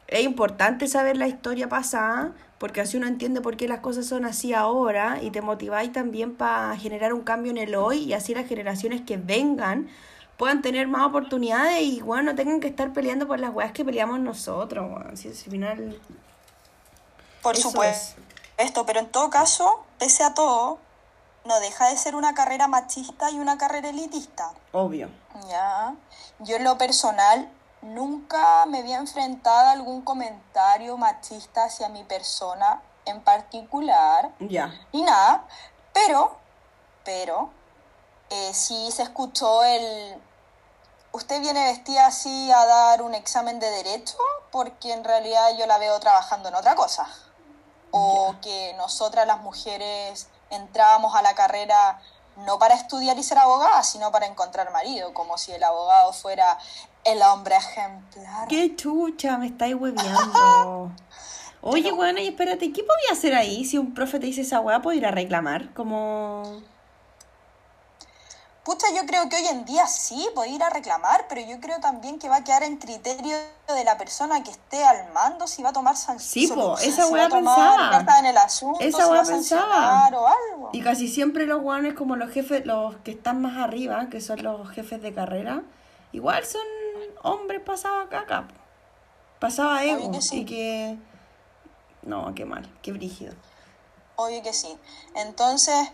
es 0.08 0.24
importante 0.24 0.88
saber 0.88 1.18
la 1.18 1.28
historia 1.28 1.68
pasada, 1.68 2.34
porque 2.60 2.80
así 2.82 2.96
uno 2.96 3.08
entiende 3.08 3.42
por 3.42 3.58
qué 3.58 3.68
las 3.68 3.82
cosas 3.82 4.06
son 4.06 4.24
así 4.24 4.54
ahora 4.54 5.20
y 5.22 5.32
te 5.32 5.42
motiváis 5.42 5.92
también 5.92 6.36
para 6.36 6.76
generar 6.78 7.14
un 7.14 7.22
cambio 7.22 7.52
en 7.52 7.58
el 7.58 7.76
hoy 7.76 8.00
y 8.00 8.14
así 8.14 8.34
las 8.34 8.48
generaciones 8.48 9.02
que 9.02 9.18
vengan 9.18 9.90
puedan 10.38 10.62
tener 10.62 10.88
más 10.88 11.06
oportunidades 11.06 11.82
y 11.82 12.02
bueno, 12.02 12.32
no 12.32 12.36
tengan 12.36 12.60
que 12.60 12.68
estar 12.68 12.94
peleando 12.94 13.28
por 13.28 13.40
las 13.40 13.54
weas 13.54 13.72
que 13.72 13.84
peleamos 13.84 14.20
nosotros, 14.20 14.90
weón. 14.90 15.18
Si 15.18 15.28
al 15.30 15.34
final 15.36 16.00
Por 17.42 17.56
Eso 17.56 17.70
supuesto. 17.72 18.22
Esto, 18.58 18.86
pero 18.86 19.00
en 19.00 19.10
todo 19.12 19.30
caso, 19.30 19.84
pese 20.00 20.24
a 20.24 20.34
todo, 20.34 20.80
no 21.46 21.60
deja 21.60 21.90
de 21.90 21.98
ser 21.98 22.16
una 22.16 22.34
carrera 22.34 22.68
machista 22.68 23.30
y 23.32 23.40
una 23.40 23.58
carrera 23.58 23.90
elitista. 23.90 24.52
obvio. 24.72 25.10
Ya. 25.48 25.94
Yo 26.40 26.56
en 26.58 26.64
lo 26.64 26.78
personal 26.78 27.50
nunca 27.82 28.66
me 28.66 28.80
había 28.80 28.98
enfrentado 28.98 29.68
a 29.68 29.72
algún 29.72 30.02
comentario 30.02 30.98
machista 30.98 31.66
hacia 31.66 31.90
mi 31.90 32.04
persona 32.04 32.82
en 33.06 33.22
particular, 33.22 34.32
Ya. 34.40 34.74
ni 34.92 35.04
nada, 35.04 35.46
pero, 35.94 36.36
pero, 37.06 37.50
eh, 38.30 38.52
sí 38.54 38.90
se 38.92 39.04
escuchó 39.04 39.64
el... 39.64 40.16
Usted 41.12 41.42
viene 41.42 41.64
vestida 41.72 42.08
así 42.08 42.52
a 42.52 42.66
dar 42.66 43.02
un 43.02 43.16
examen 43.16 43.60
de 43.60 43.70
derecho 43.70 44.18
porque 44.52 44.94
en 44.94 45.04
realidad 45.04 45.58
yo 45.58 45.66
la 45.66 45.78
veo 45.78 46.00
trabajando 46.00 46.50
en 46.50 46.56
otra 46.56 46.76
cosa. 46.76 47.08
O 47.92 48.36
que 48.42 48.74
nosotras 48.78 49.26
las 49.26 49.40
mujeres 49.42 50.28
entrábamos 50.50 51.16
a 51.16 51.22
la 51.22 51.34
carrera 51.36 52.00
no 52.46 52.60
para 52.60 52.76
estudiar 52.76 53.18
y 53.18 53.24
ser 53.24 53.40
abogada, 53.40 53.84
sino 53.84 54.12
para 54.12 54.28
encontrar 54.28 54.72
marido, 54.72 55.14
como 55.14 55.38
si 55.38 55.52
el 55.54 55.64
abogado 55.64 56.14
fuera 56.14 56.58
el 57.04 57.22
hombre 57.22 57.56
ejemplar. 57.56 58.48
Qué 58.48 58.76
chucha, 58.76 59.38
me 59.38 59.48
estáis 59.48 59.76
hueveando. 59.76 60.92
Oye, 61.62 61.92
weón, 61.92 62.18
y 62.20 62.28
espérate, 62.28 62.72
¿qué 62.72 62.84
podía 62.84 63.12
hacer 63.12 63.34
ahí 63.34 63.66
si 63.66 63.78
un 63.78 63.94
profe 63.94 64.20
te 64.20 64.28
dice 64.28 64.42
esa 64.42 64.60
weá? 64.60 64.82
¿Puedo 64.82 64.98
ir 64.98 65.06
a 65.06 65.12
reclamar? 65.12 65.74
Como... 65.74 66.62
Pucha, 68.68 68.88
yo 68.94 69.06
creo 69.06 69.30
que 69.30 69.38
hoy 69.38 69.48
en 69.48 69.64
día 69.64 69.88
sí, 69.88 70.28
puede 70.36 70.50
ir 70.50 70.62
a 70.62 70.70
reclamar, 70.70 71.26
pero 71.30 71.40
yo 71.40 71.62
creo 71.62 71.80
también 71.80 72.20
que 72.20 72.28
va 72.28 72.36
a 72.36 72.44
quedar 72.44 72.64
en 72.64 72.76
criterio 72.76 73.38
de 73.66 73.84
la 73.86 73.98
persona 73.98 74.44
que 74.44 74.52
esté 74.52 74.84
al 74.84 75.10
mando 75.14 75.48
si 75.48 75.64
va 75.64 75.70
a 75.70 75.72
tomar 75.72 75.96
san- 75.96 76.20
Sí, 76.20 76.48
po, 76.50 76.78
esa 76.78 77.06
si 77.06 77.14
weá 77.14 77.22
va 77.22 77.28
a 77.28 77.30
tomar 77.30 77.56
pensaba. 77.56 77.90
cartas 77.92 78.20
en 78.20 78.26
el 78.26 78.38
asunto, 78.38 78.80
Esa 78.82 79.08
weá 79.08 79.22
a 79.22 79.24
pensaba. 79.24 79.62
sancionar 79.72 80.16
o 80.16 80.28
algo. 80.28 80.70
Y 80.74 80.82
casi 80.82 81.08
siempre 81.08 81.46
los 81.46 81.64
weones 81.64 81.94
como 81.94 82.18
los 82.18 82.30
jefes, 82.30 82.66
los 82.66 82.98
que 82.98 83.12
están 83.12 83.42
más 83.42 83.56
arriba, 83.58 84.10
que 84.10 84.20
son 84.20 84.44
los 84.44 84.70
jefes 84.72 85.02
de 85.02 85.14
carrera, 85.14 85.64
igual 86.12 86.46
son 86.46 86.62
hombres 87.24 87.62
pasados 87.62 88.08
a 88.08 88.10
caca. 88.10 88.48
po. 88.50 88.54
Pasado 89.40 89.70
a 89.72 89.86
ego. 89.86 90.12
que 90.12 90.22
sí. 90.22 90.40
Y 90.42 90.46
que... 90.46 90.98
No, 92.02 92.36
qué 92.36 92.44
mal, 92.44 92.70
qué 92.82 92.92
brígido. 92.92 93.34
Obvio 94.18 94.44
que 94.44 94.52
sí. 94.52 94.78
Entonces, 95.16 95.90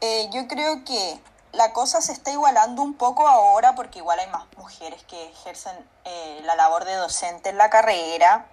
eh, 0.00 0.30
yo 0.32 0.48
creo 0.48 0.82
que 0.86 1.20
la 1.52 1.72
cosa 1.72 2.00
se 2.00 2.12
está 2.12 2.30
igualando 2.30 2.82
un 2.82 2.94
poco 2.94 3.26
ahora 3.28 3.74
porque 3.74 3.98
igual 3.98 4.18
hay 4.20 4.28
más 4.28 4.44
mujeres 4.56 5.02
que 5.04 5.30
ejercen 5.30 5.76
eh, 6.04 6.40
la 6.44 6.54
labor 6.54 6.84
de 6.84 6.94
docente 6.94 7.48
en 7.50 7.58
la 7.58 7.70
carrera. 7.70 8.46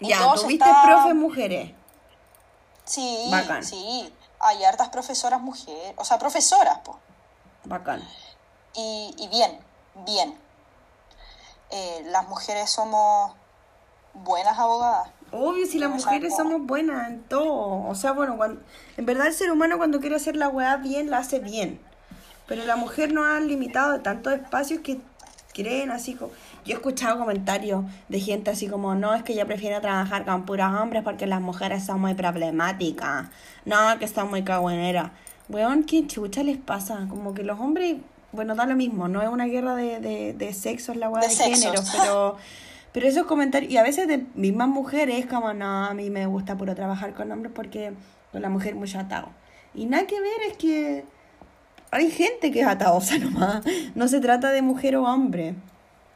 Y 0.00 0.08
Ya, 0.08 0.18
¿tuviste 0.34 0.64
está- 0.64 0.82
profes 0.82 1.14
mujeres? 1.14 1.72
Sí, 2.84 3.28
Bacán. 3.30 3.62
sí. 3.64 4.12
Hay 4.40 4.64
hartas 4.64 4.88
profesoras 4.88 5.40
mujeres, 5.40 5.94
o 5.96 6.04
sea, 6.04 6.18
profesoras, 6.18 6.78
pues. 6.84 6.96
Bacán. 7.64 8.02
Y, 8.74 9.14
y 9.18 9.28
bien, 9.28 9.58
bien. 10.06 10.38
Eh, 11.70 12.02
las 12.06 12.26
mujeres 12.28 12.70
somos 12.70 13.32
buenas 14.14 14.58
abogadas. 14.58 15.10
Obvio, 15.32 15.66
si 15.66 15.78
las 15.78 15.90
mujeres 15.90 16.34
somos 16.36 16.62
buenas 16.66 17.08
en 17.08 17.22
todo. 17.24 17.86
O 17.88 17.94
sea, 17.94 18.12
bueno, 18.12 18.36
cuando, 18.36 18.62
en 18.96 19.04
verdad 19.04 19.26
el 19.26 19.34
ser 19.34 19.50
humano 19.50 19.76
cuando 19.76 20.00
quiere 20.00 20.16
hacer 20.16 20.36
la 20.36 20.48
weá 20.48 20.76
bien, 20.76 21.10
la 21.10 21.18
hace 21.18 21.40
bien. 21.40 21.84
Pero 22.48 22.64
la 22.64 22.76
mujer 22.76 23.12
no 23.12 23.24
ha 23.24 23.38
limitado 23.40 23.92
de 23.92 23.98
tantos 24.00 24.32
espacios 24.32 24.80
que 24.80 24.98
creen 25.52 25.90
así 25.90 26.14
como... 26.14 26.32
Yo 26.64 26.72
he 26.72 26.76
escuchado 26.76 27.18
comentarios 27.18 27.84
de 28.08 28.20
gente 28.20 28.50
así 28.50 28.66
como, 28.66 28.94
no, 28.94 29.14
es 29.14 29.22
que 29.22 29.34
yo 29.34 29.46
prefiero 29.46 29.80
trabajar 29.80 30.24
con 30.24 30.44
puros 30.44 30.72
hombres 30.72 31.02
porque 31.04 31.26
las 31.26 31.40
mujeres 31.40 31.84
son 31.84 32.00
muy 32.00 32.14
problemáticas. 32.14 33.26
No, 33.64 33.98
que 33.98 34.08
son 34.08 34.30
muy 34.30 34.42
cagüeneras. 34.42 35.10
Weón, 35.48 35.84
¿qué 35.84 36.06
chucha 36.06 36.42
les 36.42 36.58
pasa? 36.58 37.06
Como 37.08 37.34
que 37.34 37.42
los 37.42 37.60
hombres, 37.60 37.96
bueno, 38.32 38.54
da 38.54 38.66
lo 38.66 38.76
mismo, 38.76 39.08
no 39.08 39.22
es 39.22 39.28
una 39.28 39.46
guerra 39.46 39.74
de, 39.76 40.00
de, 40.00 40.32
de 40.34 40.52
sexos 40.52 40.96
la 40.96 41.08
weá 41.08 41.22
De 41.22 41.28
de, 41.28 41.34
género, 41.34 41.82
pero... 41.92 42.36
Pero 42.90 43.06
esos 43.06 43.26
comentarios, 43.26 43.70
y 43.70 43.76
a 43.76 43.82
veces 43.82 44.08
de 44.08 44.24
mismas 44.34 44.68
mujeres, 44.68 45.26
como 45.26 45.52
no, 45.52 45.84
a 45.84 45.92
mí 45.92 46.08
me 46.08 46.26
gusta 46.26 46.56
puro 46.56 46.74
trabajar 46.74 47.12
con 47.12 47.30
hombres 47.30 47.52
porque 47.54 47.92
con 48.32 48.40
la 48.40 48.48
mujer 48.48 48.74
muy 48.74 48.90
atado. 48.94 49.28
Y 49.74 49.84
nada 49.86 50.06
que 50.06 50.18
ver, 50.20 50.40
es 50.50 50.56
que 50.56 51.04
hay 51.90 52.10
gente 52.10 52.50
que 52.52 52.60
es 52.60 52.66
ataosa 52.66 53.18
nomás. 53.20 53.62
No 53.94 54.08
se 54.08 54.20
trata 54.20 54.50
de 54.50 54.62
mujer 54.62 54.96
o 54.96 55.04
hombre. 55.04 55.54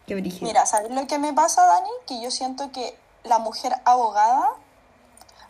Qué 0.07 0.15
brígido. 0.15 0.47
Mira, 0.47 0.67
¿sabes 0.67 0.91
lo 0.91 1.07
que 1.07 1.19
me 1.19 1.33
pasa, 1.33 1.65
Dani? 1.65 1.89
Que 2.07 2.21
yo 2.23 2.31
siento 2.31 2.73
que 2.73 2.97
la 3.25 3.39
mujer 3.39 3.73
abogada 3.85 4.49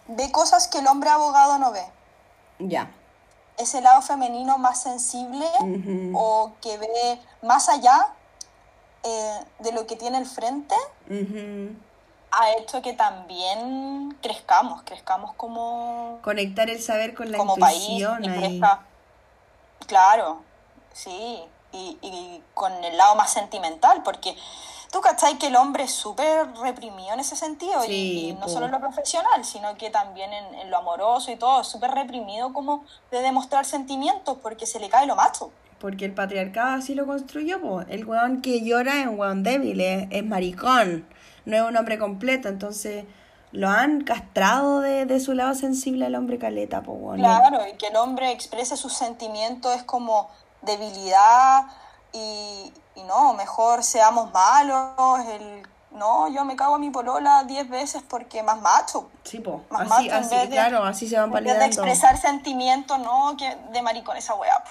ve 0.09 0.31
cosas 0.31 0.69
que 0.69 0.79
el 0.79 0.87
hombre 0.87 1.09
abogado 1.11 1.59
no 1.59 1.73
ve. 1.73 1.85
Ya. 2.59 2.91
Ese 3.59 3.81
lado 3.81 4.03
femenino 4.03 4.59
más 4.59 4.83
sensible 4.83 5.47
o 6.15 6.53
que 6.61 6.77
ve 6.79 7.19
más 7.43 7.69
allá 7.69 8.09
eh, 9.05 9.41
de 9.61 9.73
lo 9.73 9.87
que 9.87 9.97
tiene 9.97 10.19
el 10.19 10.27
frente 10.27 10.75
ha 12.31 12.53
hecho 12.59 12.81
que 12.81 12.95
también 12.95 14.17
crezcamos, 14.23 14.83
crezcamos 14.85 15.35
como, 15.35 16.19
Conectar 16.23 16.71
el 16.71 16.81
saber 16.83 17.15
con 17.15 17.31
la 17.31 17.37
como 17.39 17.57
país. 17.57 17.83
intuición 17.83 18.25
y 18.25 18.29
crezca- 18.29 18.81
Claro, 19.87 20.41
sí, 20.93 21.43
y, 21.73 21.99
y 22.03 22.43
con 22.55 22.73
el 22.85 22.97
lado 22.97 23.15
más 23.17 23.33
sentimental, 23.33 24.03
porque 24.03 24.37
tú 24.91 25.01
cachai 25.01 25.39
que 25.39 25.47
el 25.49 25.57
hombre 25.57 25.85
es 25.85 25.93
súper 25.93 26.53
reprimido 26.57 27.15
en 27.15 27.21
ese 27.21 27.35
sentido, 27.37 27.83
y- 27.85 27.87
Sí, 27.87 28.29
y, 28.29 28.33
no 28.35 28.49
solo 28.49 28.67
en 28.67 28.73
lo 28.73 28.81
profesional, 28.81 29.45
sino 29.45 29.75
que 29.77 29.91
también 29.91 30.33
en, 30.33 30.55
en 30.55 30.71
lo 30.71 30.79
amoroso 30.79 31.31
y 31.31 31.37
todo, 31.37 31.65
súper 31.65 31.91
reprimido 31.93 32.53
como 32.53 32.85
de 33.11 33.21
demostrar 33.21 33.65
sentimientos, 33.65 34.39
porque 34.43 34.67
se 34.67 34.81
le 34.81 34.89
cae 34.89 35.07
lo 35.07 35.17
macho. 35.17 35.51
Porque 35.81 36.05
el 36.05 36.15
patriarcado 36.15 36.77
así 36.77 36.95
lo 36.95 37.07
construyó, 37.07 37.61
po. 37.61 37.81
El 37.81 38.05
weón 38.07 38.41
que 38.41 38.63
llora 38.63 39.01
es 39.01 39.07
un 39.09 39.19
weón 39.19 39.43
débil, 39.43 39.81
es, 39.81 40.07
es 40.11 40.25
maricón. 40.25 41.09
No 41.45 41.57
es 41.57 41.63
un 41.63 41.77
hombre 41.77 41.99
completo, 41.99 42.49
entonces 42.49 43.05
lo 43.53 43.69
han 43.69 44.01
castrado 44.03 44.81
de, 44.81 45.07
de 45.07 45.21
su 45.21 45.35
lado 45.35 45.55
sensible 45.55 46.07
al 46.07 46.15
hombre 46.15 46.39
caleta, 46.39 46.83
po, 46.83 46.93
weón. 46.93 47.19
Claro, 47.19 47.67
y 47.69 47.77
que 47.77 47.89
el 47.89 47.97
hombre 47.97 48.31
exprese 48.33 48.77
sus 48.77 48.93
sentimientos 48.95 49.75
es 49.77 49.83
como 49.83 50.29
debilidad 50.63 51.67
y, 52.13 52.73
y 52.95 53.03
no, 53.05 53.35
mejor 53.35 53.83
seamos 53.85 54.33
malos, 54.33 55.27
el 55.29 55.63
no, 55.93 56.29
yo 56.33 56.47
me 56.47 56.57
cago 56.57 56.77
a 56.77 56.79
mi 56.79 56.89
polola 56.89 57.45
diez 57.45 57.69
veces 57.69 58.03
porque 58.09 58.43
más 58.43 58.61
macho. 58.63 59.11
Sí, 59.25 59.41
po. 59.41 59.63
Más 59.69 59.83
Así, 59.83 59.91
macho 59.91 60.17
en 60.17 60.25
así, 60.25 60.35
vez 60.35 60.49
de- 60.49 60.57
claro, 60.57 60.85
así 60.85 61.07
se 61.09 61.19
van 61.19 61.37
En 61.37 61.45
vez 61.45 61.59
de 61.59 61.67
expresar 61.67 62.17
sentimientos, 62.17 62.99
no, 62.99 63.37
que 63.37 63.57
de 63.73 63.83
maricón 63.83 64.17
esa 64.17 64.35
weá. 64.35 64.65
po. 64.65 64.71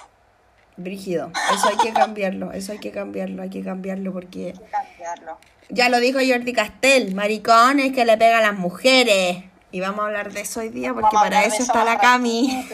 Brígido. 0.76 1.30
Eso 1.54 1.68
hay 1.68 1.76
que 1.76 1.92
cambiarlo, 1.92 2.50
eso 2.52 2.72
hay 2.72 2.78
que 2.78 2.90
cambiarlo, 2.90 3.42
hay 3.42 3.50
que 3.50 3.62
cambiarlo 3.62 4.12
porque... 4.12 4.48
Hay 4.54 4.58
que 4.58 4.70
cambiarlo. 4.70 4.91
Ya 5.68 5.88
lo 5.88 6.00
dijo 6.00 6.18
Jordi 6.18 6.52
Castel, 6.52 7.14
maricones 7.14 7.92
que 7.92 8.04
le 8.04 8.16
pega 8.18 8.38
a 8.38 8.42
las 8.42 8.54
mujeres. 8.54 9.44
Y 9.70 9.80
vamos 9.80 10.00
a 10.00 10.06
hablar 10.08 10.32
de 10.32 10.42
eso 10.42 10.60
hoy 10.60 10.68
día 10.68 10.92
porque 10.92 11.08
Vamos 11.14 11.22
para 11.22 11.40
de 11.40 11.46
eso 11.46 11.62
está 11.62 11.82
la 11.82 11.98
Cami. 11.98 12.68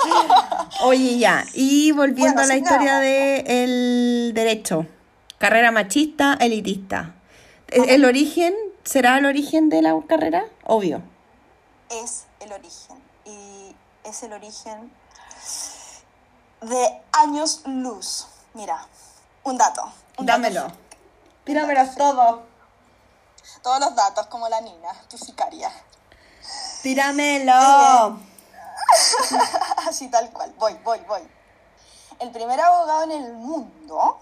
Oye, 0.82 1.18
ya. 1.18 1.44
Y 1.52 1.92
volviendo 1.92 2.34
Bueno, 2.34 2.40
a 2.40 2.46
la 2.46 2.56
historia 2.56 2.98
del 3.00 4.32
derecho. 4.34 4.86
Carrera 5.36 5.70
machista, 5.72 6.38
elitista. 6.40 7.14
¿El, 7.68 7.90
el 7.90 8.04
origen 8.06 8.54
será 8.82 9.18
el 9.18 9.26
origen 9.26 9.68
de 9.68 9.82
la 9.82 9.94
carrera? 10.06 10.46
Obvio. 10.64 11.02
es 11.90 12.24
el 12.40 12.50
origen. 12.52 12.96
Y 13.26 13.74
es 14.08 14.22
el 14.22 14.32
origen 14.32 14.90
de 16.62 17.00
años 17.12 17.62
luz. 17.66 18.26
Mira, 18.54 18.86
un 19.44 19.58
dato. 19.58 19.92
un 20.16 20.26
Dámelo. 20.26 20.72
Tíramelos 21.44 21.94
todo. 21.96 22.42
Todos 23.62 23.80
los 23.80 23.94
datos, 23.94 24.26
como 24.26 24.48
la 24.48 24.60
Nina, 24.60 24.92
tu 25.08 25.18
sicaria. 25.18 25.70
Tíramelo. 26.82 28.18
Así 29.88 30.08
tal 30.08 30.30
cual. 30.30 30.52
Voy, 30.58 30.74
voy, 30.84 31.00
voy. 31.08 31.22
El 32.20 32.30
primer 32.30 32.60
abogado 32.60 33.04
en 33.04 33.12
el 33.12 33.32
mundo 33.32 34.18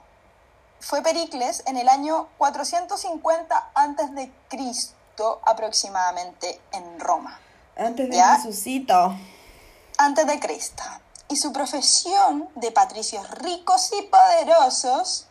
fue 0.81 1.03
Pericles 1.03 1.63
en 1.67 1.77
el 1.77 1.89
año 1.89 2.29
450 2.39 3.71
antes 3.75 4.15
de 4.15 4.33
Cristo 4.49 5.41
aproximadamente 5.45 6.61
en 6.73 6.99
Roma. 6.99 7.39
Antes 7.77 8.09
de 8.09 8.17
¿Ya? 8.17 8.37
Jesucito. 8.37 9.15
Antes 9.99 10.27
de 10.27 10.41
Cristo. 10.41 10.83
Y 11.29 11.37
su 11.37 11.53
profesión 11.53 12.49
de 12.57 12.73
patricios 12.73 13.31
ricos 13.31 13.91
y 13.99 14.03
poderosos, 14.03 15.27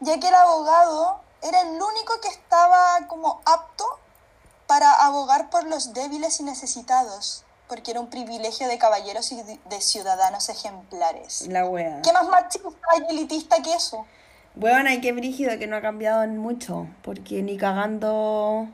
ya 0.00 0.18
que 0.18 0.28
el 0.28 0.34
abogado 0.34 1.20
era 1.42 1.60
el 1.62 1.68
único 1.68 2.20
que 2.20 2.28
estaba 2.28 3.06
como 3.08 3.40
apto 3.44 3.84
para 4.66 4.92
abogar 5.06 5.50
por 5.50 5.64
los 5.66 5.94
débiles 5.94 6.40
y 6.40 6.44
necesitados, 6.44 7.44
porque 7.68 7.90
era 7.90 8.00
un 8.00 8.10
privilegio 8.10 8.68
de 8.68 8.78
caballeros 8.78 9.32
y 9.32 9.42
de 9.42 9.80
ciudadanos 9.80 10.48
ejemplares. 10.48 11.46
La 11.48 11.64
wea. 11.66 12.02
¿Qué 12.02 12.12
más 12.12 12.28
machista 12.28 12.68
y 13.08 13.12
elitista 13.12 13.62
que 13.62 13.74
eso? 13.74 14.06
Bueno, 14.54 14.90
hay 14.90 15.00
que 15.00 15.12
brígido 15.12 15.58
que 15.58 15.66
no 15.66 15.76
ha 15.76 15.80
cambiado 15.80 16.22
en 16.22 16.38
mucho, 16.38 16.86
porque 17.02 17.42
ni 17.42 17.56
cagando... 17.56 18.68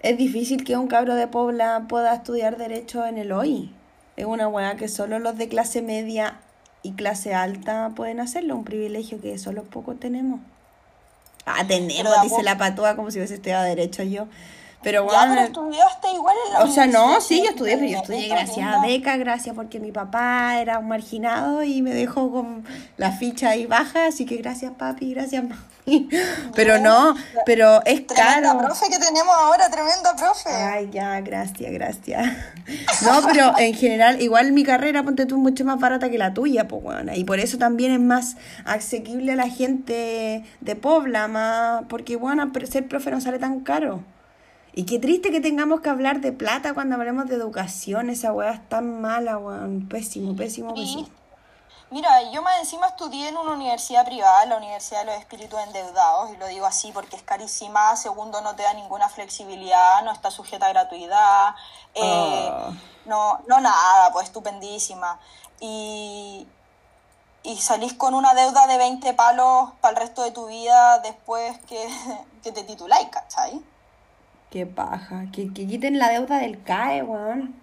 Es 0.00 0.18
difícil 0.18 0.64
que 0.64 0.76
un 0.76 0.86
cabro 0.86 1.14
de 1.14 1.26
Pobla 1.26 1.86
pueda 1.88 2.14
estudiar 2.14 2.58
Derecho 2.58 3.06
en 3.06 3.16
el 3.16 3.32
hoy. 3.32 3.74
Es 4.16 4.26
una 4.26 4.48
weá 4.48 4.76
que 4.76 4.88
solo 4.88 5.18
los 5.18 5.38
de 5.38 5.48
clase 5.48 5.80
media 5.80 6.40
y 6.84 6.92
clase 6.92 7.34
alta 7.34 7.90
pueden 7.96 8.20
hacerlo, 8.20 8.54
un 8.54 8.64
privilegio 8.64 9.20
que 9.20 9.36
solo 9.38 9.64
pocos 9.64 9.98
tenemos. 9.98 10.38
Ah, 11.46 11.66
tenemos, 11.66 12.12
dice 12.22 12.42
la 12.42 12.56
patúa 12.56 12.94
como 12.94 13.10
si 13.10 13.18
hubiese 13.18 13.34
estudiado 13.34 13.64
Derecho 13.64 14.04
yo. 14.04 14.28
Pero 14.82 15.06
Ya, 15.10 15.26
bueno, 15.26 15.32
pero 15.34 15.46
estudiaste 15.46 16.12
igual 16.14 16.36
en 16.46 16.52
la 16.52 16.60
o 16.60 16.66
sea, 16.68 16.86
no, 16.86 17.18
sí, 17.22 17.42
yo 17.42 17.50
estudié, 17.50 17.78
pero 17.78 17.88
yo 17.88 17.98
estudié 17.98 18.28
gracias 18.28 18.66
a 18.66 18.82
beca, 18.82 19.16
gracias 19.16 19.54
porque 19.54 19.80
mi 19.80 19.92
papá 19.92 20.60
era 20.60 20.78
un 20.78 20.88
marginado 20.88 21.62
y 21.62 21.80
me 21.80 21.94
dejó 21.94 22.30
con 22.30 22.64
la 22.98 23.10
ficha 23.10 23.48
ahí 23.48 23.64
baja, 23.64 24.06
así 24.06 24.26
que 24.26 24.36
gracias 24.36 24.72
papi, 24.76 25.14
gracias 25.14 25.42
mami. 25.42 25.73
Pero 26.54 26.78
no, 26.78 27.14
pero 27.44 27.82
es 27.84 28.06
Tremenda 28.06 28.52
caro. 28.52 28.58
profe 28.58 28.86
que 28.88 28.98
tenemos 28.98 29.34
ahora, 29.36 29.68
tremenda 29.68 30.16
profe. 30.16 30.48
Ay, 30.50 30.88
ya, 30.90 31.20
gracias, 31.20 31.72
gracias. 31.72 32.32
No, 33.02 33.20
pero 33.26 33.52
en 33.58 33.74
general, 33.74 34.22
igual 34.22 34.52
mi 34.52 34.64
carrera, 34.64 35.02
ponte 35.02 35.26
tú, 35.26 35.36
mucho 35.36 35.64
más 35.64 35.78
barata 35.78 36.08
que 36.08 36.16
la 36.16 36.32
tuya, 36.32 36.68
pues, 36.68 36.82
bueno. 36.82 37.12
Y 37.14 37.24
por 37.24 37.38
eso 37.38 37.58
también 37.58 37.92
es 37.92 38.00
más 38.00 38.36
asequible 38.64 39.32
a 39.32 39.36
la 39.36 39.48
gente 39.48 40.44
de 40.60 40.76
Pobla, 40.76 41.28
más, 41.28 41.82
porque, 41.88 42.16
bueno, 42.16 42.50
ser 42.70 42.88
profe 42.88 43.10
no 43.10 43.20
sale 43.20 43.38
tan 43.38 43.60
caro. 43.60 44.02
Y 44.76 44.84
qué 44.86 44.98
triste 44.98 45.30
que 45.30 45.40
tengamos 45.40 45.82
que 45.82 45.90
hablar 45.90 46.20
de 46.20 46.32
plata 46.32 46.74
cuando 46.74 46.96
hablemos 46.96 47.28
de 47.28 47.36
educación. 47.36 48.10
Esa 48.10 48.32
weá 48.32 48.52
es 48.52 48.68
tan 48.68 49.00
mala, 49.00 49.38
weón. 49.38 49.86
Pésimo, 49.88 50.34
pésimo, 50.34 50.74
pésimo. 50.74 51.08
Mira, 51.90 52.22
yo 52.32 52.42
más 52.42 52.58
encima 52.58 52.88
estudié 52.88 53.28
en 53.28 53.36
una 53.36 53.52
universidad 53.52 54.04
privada, 54.04 54.44
la 54.46 54.56
Universidad 54.56 55.00
de 55.00 55.06
los 55.06 55.14
Espíritus 55.16 55.60
Endeudados, 55.60 56.30
y 56.32 56.36
lo 56.38 56.46
digo 56.48 56.66
así 56.66 56.90
porque 56.92 57.14
es 57.16 57.22
carísima, 57.22 57.94
segundo 57.94 58.40
no 58.40 58.56
te 58.56 58.64
da 58.64 58.74
ninguna 58.74 59.08
flexibilidad, 59.08 60.02
no 60.02 60.10
está 60.10 60.30
sujeta 60.30 60.66
a 60.66 60.70
gratuidad, 60.70 61.54
eh, 61.94 62.48
Ah. 62.50 62.70
no, 63.04 63.38
no 63.46 63.60
nada, 63.60 64.10
pues 64.12 64.26
estupendísima. 64.26 65.20
Y, 65.60 66.48
y 67.44 67.56
salís 67.58 67.94
con 67.94 68.14
una 68.14 68.34
deuda 68.34 68.66
de 68.66 68.76
20 68.76 69.14
palos 69.14 69.70
para 69.80 69.92
el 69.94 70.00
resto 70.00 70.22
de 70.24 70.32
tu 70.32 70.46
vida 70.46 70.98
después 70.98 71.58
que, 71.68 71.86
que 72.42 72.50
te 72.50 72.64
tituláis, 72.64 73.08
¿cachai? 73.08 73.62
Qué 74.50 74.66
paja. 74.66 75.26
Que, 75.32 75.52
que 75.52 75.66
quiten 75.66 75.98
la 75.98 76.08
deuda 76.08 76.38
del 76.38 76.62
CAE, 76.64 77.02
weón. 77.02 77.62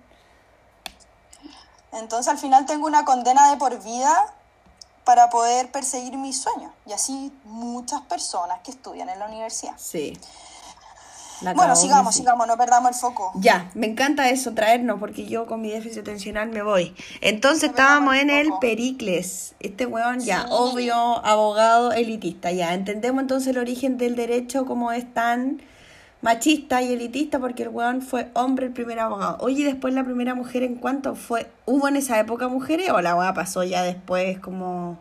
Entonces 1.93 2.27
al 2.27 2.37
final 2.37 2.65
tengo 2.65 2.87
una 2.87 3.05
condena 3.05 3.49
de 3.51 3.57
por 3.57 3.81
vida 3.83 4.33
para 5.03 5.29
poder 5.29 5.71
perseguir 5.71 6.17
mis 6.17 6.41
sueños. 6.41 6.71
Y 6.85 6.93
así 6.93 7.31
muchas 7.45 8.01
personas 8.01 8.59
que 8.63 8.71
estudian 8.71 9.09
en 9.09 9.19
la 9.19 9.27
universidad. 9.27 9.73
Sí. 9.77 10.17
La 11.41 11.53
Bueno, 11.53 11.75
sigamos, 11.75 12.13
sigamos, 12.13 12.45
no 12.45 12.55
perdamos 12.55 12.91
el 12.91 12.95
foco. 12.95 13.31
Ya, 13.35 13.71
me 13.73 13.87
encanta 13.87 14.29
eso, 14.29 14.53
traernos, 14.53 14.99
porque 14.99 15.25
yo 15.25 15.47
con 15.47 15.59
mi 15.59 15.71
déficit 15.71 16.01
atencional 16.01 16.49
me 16.49 16.61
voy. 16.61 16.95
Entonces 17.19 17.71
estábamos 17.71 18.15
en 18.15 18.29
el. 18.29 18.51
Pericles. 18.61 19.55
Este 19.59 19.87
weón 19.87 20.19
ya, 20.19 20.45
obvio, 20.51 20.95
abogado 21.25 21.93
elitista. 21.93 22.51
Ya, 22.51 22.75
entendemos 22.75 23.21
entonces 23.23 23.47
el 23.49 23.57
origen 23.57 23.97
del 23.97 24.15
derecho 24.15 24.67
como 24.67 24.91
es 24.91 25.11
tan 25.13 25.63
machista 26.21 26.81
y 26.81 26.93
elitista, 26.93 27.39
porque 27.39 27.63
el 27.63 27.69
weón 27.69 28.01
fue 28.01 28.31
hombre 28.33 28.67
el 28.67 28.73
primer 28.73 28.99
abogado. 28.99 29.37
Oye, 29.39 29.61
¿y 29.61 29.63
después 29.63 29.93
la 29.93 30.03
primera 30.03 30.35
mujer 30.35 30.63
en 30.63 30.75
cuánto 30.75 31.15
fue? 31.15 31.51
¿Hubo 31.65 31.87
en 31.87 31.95
esa 31.95 32.19
época 32.19 32.47
mujeres 32.47 32.89
o 32.91 33.01
la 33.01 33.15
weá 33.15 33.33
pasó 33.33 33.63
ya 33.63 33.83
después, 33.83 34.39
como 34.39 34.99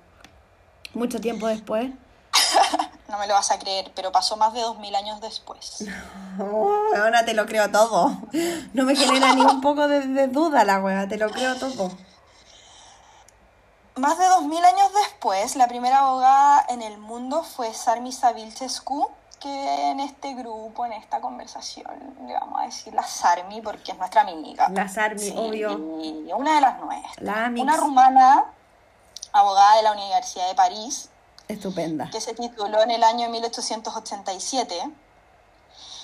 mucho 0.95 1.21
tiempo 1.21 1.47
después? 1.47 1.91
No 3.11 3.19
me 3.19 3.27
lo 3.27 3.35
vas 3.35 3.51
a 3.51 3.59
creer, 3.59 3.91
pero 3.97 4.13
pasó 4.13 4.37
más 4.37 4.53
de 4.53 4.61
2000 4.61 4.95
años 4.95 5.21
después. 5.21 5.85
Weona, 6.39 7.25
te 7.25 7.35
lo 7.35 7.45
creo 7.45 7.69
todo. 7.69 8.17
No 8.73 8.85
me 8.85 8.95
genera 8.95 9.35
ni 9.35 9.41
un 9.41 9.61
poco 9.61 9.89
de, 9.89 10.07
de 10.07 10.29
duda 10.29 10.63
la 10.65 10.79
weá, 10.79 11.09
te 11.09 11.17
lo 11.17 11.29
creo 11.29 11.57
todo. 11.57 11.91
Más 13.97 14.17
de 14.17 14.29
2000 14.29 14.65
años 14.65 14.93
después, 15.07 15.57
la 15.57 15.67
primera 15.67 15.99
abogada 15.99 16.65
en 16.69 16.83
el 16.83 16.99
mundo 16.99 17.43
fue 17.43 17.75
Sarmi 17.75 18.13
Savilchescu, 18.13 19.11
que 19.41 19.91
en 19.91 20.01
este 20.01 20.35
grupo, 20.35 20.85
en 20.87 20.93
esta 20.93 21.21
conversación, 21.21 21.87
le 22.27 22.35
vamos 22.35 22.61
a 22.61 22.65
decir 22.65 22.93
la 22.95 23.03
Sarmi 23.03 23.61
porque 23.63 23.93
es 23.93 23.99
nuestra 23.99 24.21
amiga. 24.23 24.69
La 24.69 24.89
Sarmi, 24.89 25.19
Sí, 25.19 25.35
obvio. 25.37 25.77
una 26.37 26.55
de 26.57 26.61
las 26.61 26.79
nuestras. 26.81 27.19
La. 27.21 27.51
Una 27.61 27.77
rumana, 27.77 28.45
abogada 29.33 29.77
de 29.77 29.83
la 29.83 29.93
Universidad 29.93 30.47
de 30.49 30.55
París, 30.55 31.09
Estupenda. 31.49 32.11
que 32.11 32.21
se 32.21 32.35
tituló 32.35 32.83
en 32.83 32.91
el 32.91 33.03
año 33.03 33.29
1887. 33.31 34.91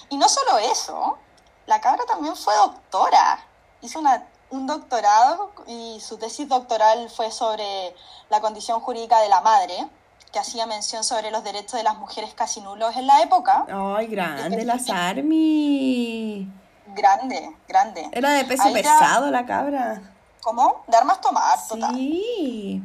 Y 0.09 0.17
no 0.17 0.29
solo 0.29 0.59
eso, 0.59 1.19
la 1.67 1.81
cabra 1.81 2.05
también 2.07 2.35
fue 2.37 2.55
doctora. 2.57 3.41
Hizo 3.83 3.99
una, 3.99 4.27
un 4.51 4.67
doctorado 4.67 5.53
y 5.67 6.01
su 6.01 6.17
tesis 6.17 6.49
doctoral 6.49 7.11
fue 7.11 7.31
sobre 7.31 7.95
la 8.31 8.41
condición 8.41 8.81
jurídica 8.81 9.21
de 9.21 9.29
la 9.29 9.41
madre, 9.41 9.89
que 10.37 10.41
hacía 10.41 10.67
mención 10.67 11.03
sobre 11.03 11.31
los 11.31 11.43
derechos 11.45 11.73
de 11.79 11.83
las 11.83 11.97
mujeres 11.97 12.35
casi 12.35 12.61
nulos 12.61 12.95
en 12.95 13.07
la 13.07 13.23
época. 13.23 13.65
Ay, 13.73 14.07
grande 14.07 14.67
la 14.67 14.79
Sarmi. 14.79 16.47
Grande, 16.89 17.57
grande. 17.67 18.07
Era 18.13 18.33
de 18.33 18.45
peso 18.45 18.65
Ahí 18.65 18.75
ya- 18.75 18.83
pesado 18.83 19.31
la 19.31 19.47
cabra. 19.47 20.03
¿Cómo? 20.43 20.85
De 20.89 20.95
armas 20.95 21.23
tomar, 21.23 21.59
total. 21.67 21.95
Sí. 21.95 22.83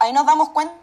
ahí 0.00 0.12
nos 0.12 0.26
damos 0.26 0.48
cuenta 0.48 0.74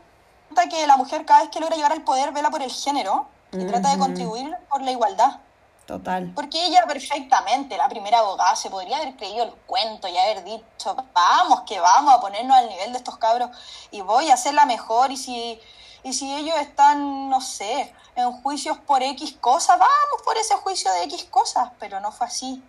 que 0.69 0.87
la 0.87 0.95
mujer 0.95 1.25
cada 1.25 1.41
vez 1.41 1.49
que 1.49 1.59
logra 1.59 1.75
llegar 1.75 1.91
al 1.91 2.03
poder 2.03 2.31
vela 2.31 2.49
por 2.49 2.61
el 2.61 2.71
género 2.71 3.27
y 3.51 3.65
trata 3.65 3.91
de 3.91 3.97
contribuir 3.99 4.55
por 4.69 4.81
la 4.81 4.91
igualdad. 4.91 5.39
Total. 5.85 6.31
Porque 6.33 6.65
ella 6.65 6.83
perfectamente, 6.87 7.77
la 7.77 7.87
primera 7.87 8.19
abogada, 8.19 8.55
se 8.55 8.71
podría 8.71 8.97
haber 8.97 9.15
creído 9.15 9.43
el 9.43 9.51
cuento 9.51 10.07
y 10.07 10.17
haber 10.17 10.43
dicho, 10.43 10.95
vamos, 11.13 11.61
que 11.61 11.79
vamos 11.79 12.15
a 12.15 12.19
ponernos 12.19 12.57
al 12.57 12.67
nivel 12.67 12.91
de 12.91 12.97
estos 12.97 13.17
cabros 13.17 13.51
y 13.91 14.01
voy 14.01 14.31
a 14.31 14.33
hacerla 14.33 14.65
mejor 14.65 15.11
y 15.11 15.17
si, 15.17 15.59
y 16.03 16.13
si 16.13 16.33
ellos 16.33 16.55
están, 16.59 17.29
no 17.29 17.39
sé, 17.39 17.93
en 18.15 18.31
juicios 18.41 18.79
por 18.79 19.03
X 19.03 19.37
cosas, 19.39 19.77
vamos 19.77 20.21
por 20.23 20.35
ese 20.37 20.55
juicio 20.55 20.91
de 20.91 21.03
X 21.03 21.25
cosas, 21.25 21.69
pero 21.79 21.99
no 21.99 22.11
fue 22.11 22.25
así. 22.27 22.63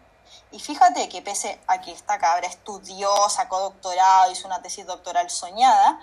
Y 0.53 0.61
fíjate 0.61 1.09
que 1.09 1.23
pese 1.23 1.59
a 1.67 1.81
que 1.81 1.93
esta 1.93 2.19
cabra 2.19 2.47
estudió, 2.47 3.09
sacó 3.31 3.61
doctorado, 3.61 4.31
hizo 4.31 4.47
una 4.47 4.61
tesis 4.61 4.87
doctoral 4.87 5.31
soñada, 5.31 5.99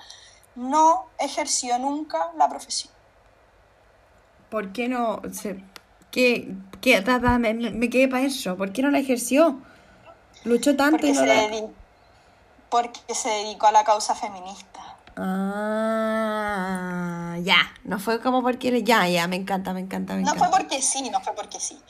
no 0.56 1.06
ejerció 1.20 1.78
nunca 1.78 2.32
la 2.38 2.50
profesión. 2.50 2.92
¿Por 4.50 4.72
qué 4.72 4.88
no 4.88 5.22
se 5.32 5.64
qué 6.14 6.56
qué 6.82 7.02
me, 7.40 7.54
me 7.54 7.90
quedé 7.90 8.08
para 8.08 8.24
eso? 8.24 8.56
¿Por 8.56 8.72
qué 8.72 8.82
no 8.82 8.92
la 8.92 9.00
ejerció? 9.00 9.60
Luchó 10.44 10.76
tanto 10.76 11.08
y 11.08 11.14
Porque 11.14 11.14
no 11.14 11.20
se, 11.22 11.26
la 11.28 11.48
dedi- 11.50 11.72
porque 12.70 13.16
se 13.16 13.30
dedicó 13.30 13.68
a 13.68 13.72
la 13.72 13.84
causa 13.84 14.14
feminista. 14.14 14.98
Ah, 16.06 17.38
ya, 17.42 17.58
no 17.86 18.00
fue 18.00 18.22
como 18.22 18.42
porque 18.44 18.84
ya, 18.84 19.08
ya, 19.08 19.28
me 19.28 19.38
encanta, 19.38 19.74
me 19.74 19.80
encanta, 19.80 20.14
me 20.14 20.22
No 20.22 20.30
encanta. 20.34 20.50
fue 20.50 20.58
porque 20.60 20.82
sí, 20.82 21.10
no 21.10 21.22
fue 21.22 21.34
porque 21.34 21.60
sí. 21.60 21.82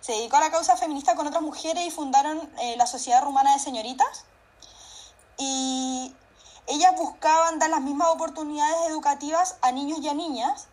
Se 0.00 0.12
dedicó 0.12 0.36
a 0.36 0.40
la 0.40 0.50
causa 0.50 0.76
feminista 0.76 1.14
con 1.16 1.26
otras 1.26 1.42
mujeres 1.42 1.86
y 1.86 1.90
fundaron 1.90 2.38
eh, 2.60 2.74
la 2.76 2.86
Sociedad 2.86 3.22
Rumana 3.24 3.54
de 3.54 3.58
Señoritas. 3.58 4.26
Y 5.38 6.14
ellas 6.66 6.92
buscaban 6.98 7.58
dar 7.58 7.70
las 7.70 7.80
mismas 7.80 8.08
oportunidades 8.08 8.76
educativas 8.90 9.56
a 9.62 9.72
niños 9.72 10.00
y 10.02 10.08
a 10.08 10.14
niñas. 10.14 10.68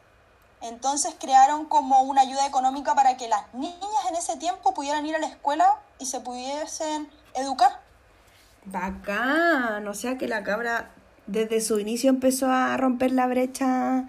Entonces 0.61 1.15
crearon 1.19 1.65
como 1.65 2.01
una 2.03 2.21
ayuda 2.21 2.45
económica 2.45 2.93
para 2.95 3.17
que 3.17 3.27
las 3.27 3.53
niñas 3.53 3.79
en 4.09 4.15
ese 4.15 4.37
tiempo 4.37 4.73
pudieran 4.73 5.05
ir 5.05 5.15
a 5.15 5.19
la 5.19 5.27
escuela 5.27 5.79
y 5.99 6.05
se 6.05 6.19
pudiesen 6.19 7.09
educar. 7.33 7.79
Bacán, 8.65 9.87
o 9.87 9.93
sea 9.93 10.17
que 10.17 10.27
la 10.27 10.43
cabra 10.43 10.91
desde 11.25 11.61
su 11.61 11.79
inicio 11.79 12.09
empezó 12.09 12.47
a 12.51 12.77
romper 12.77 13.11
la 13.11 13.25
brecha 13.25 14.05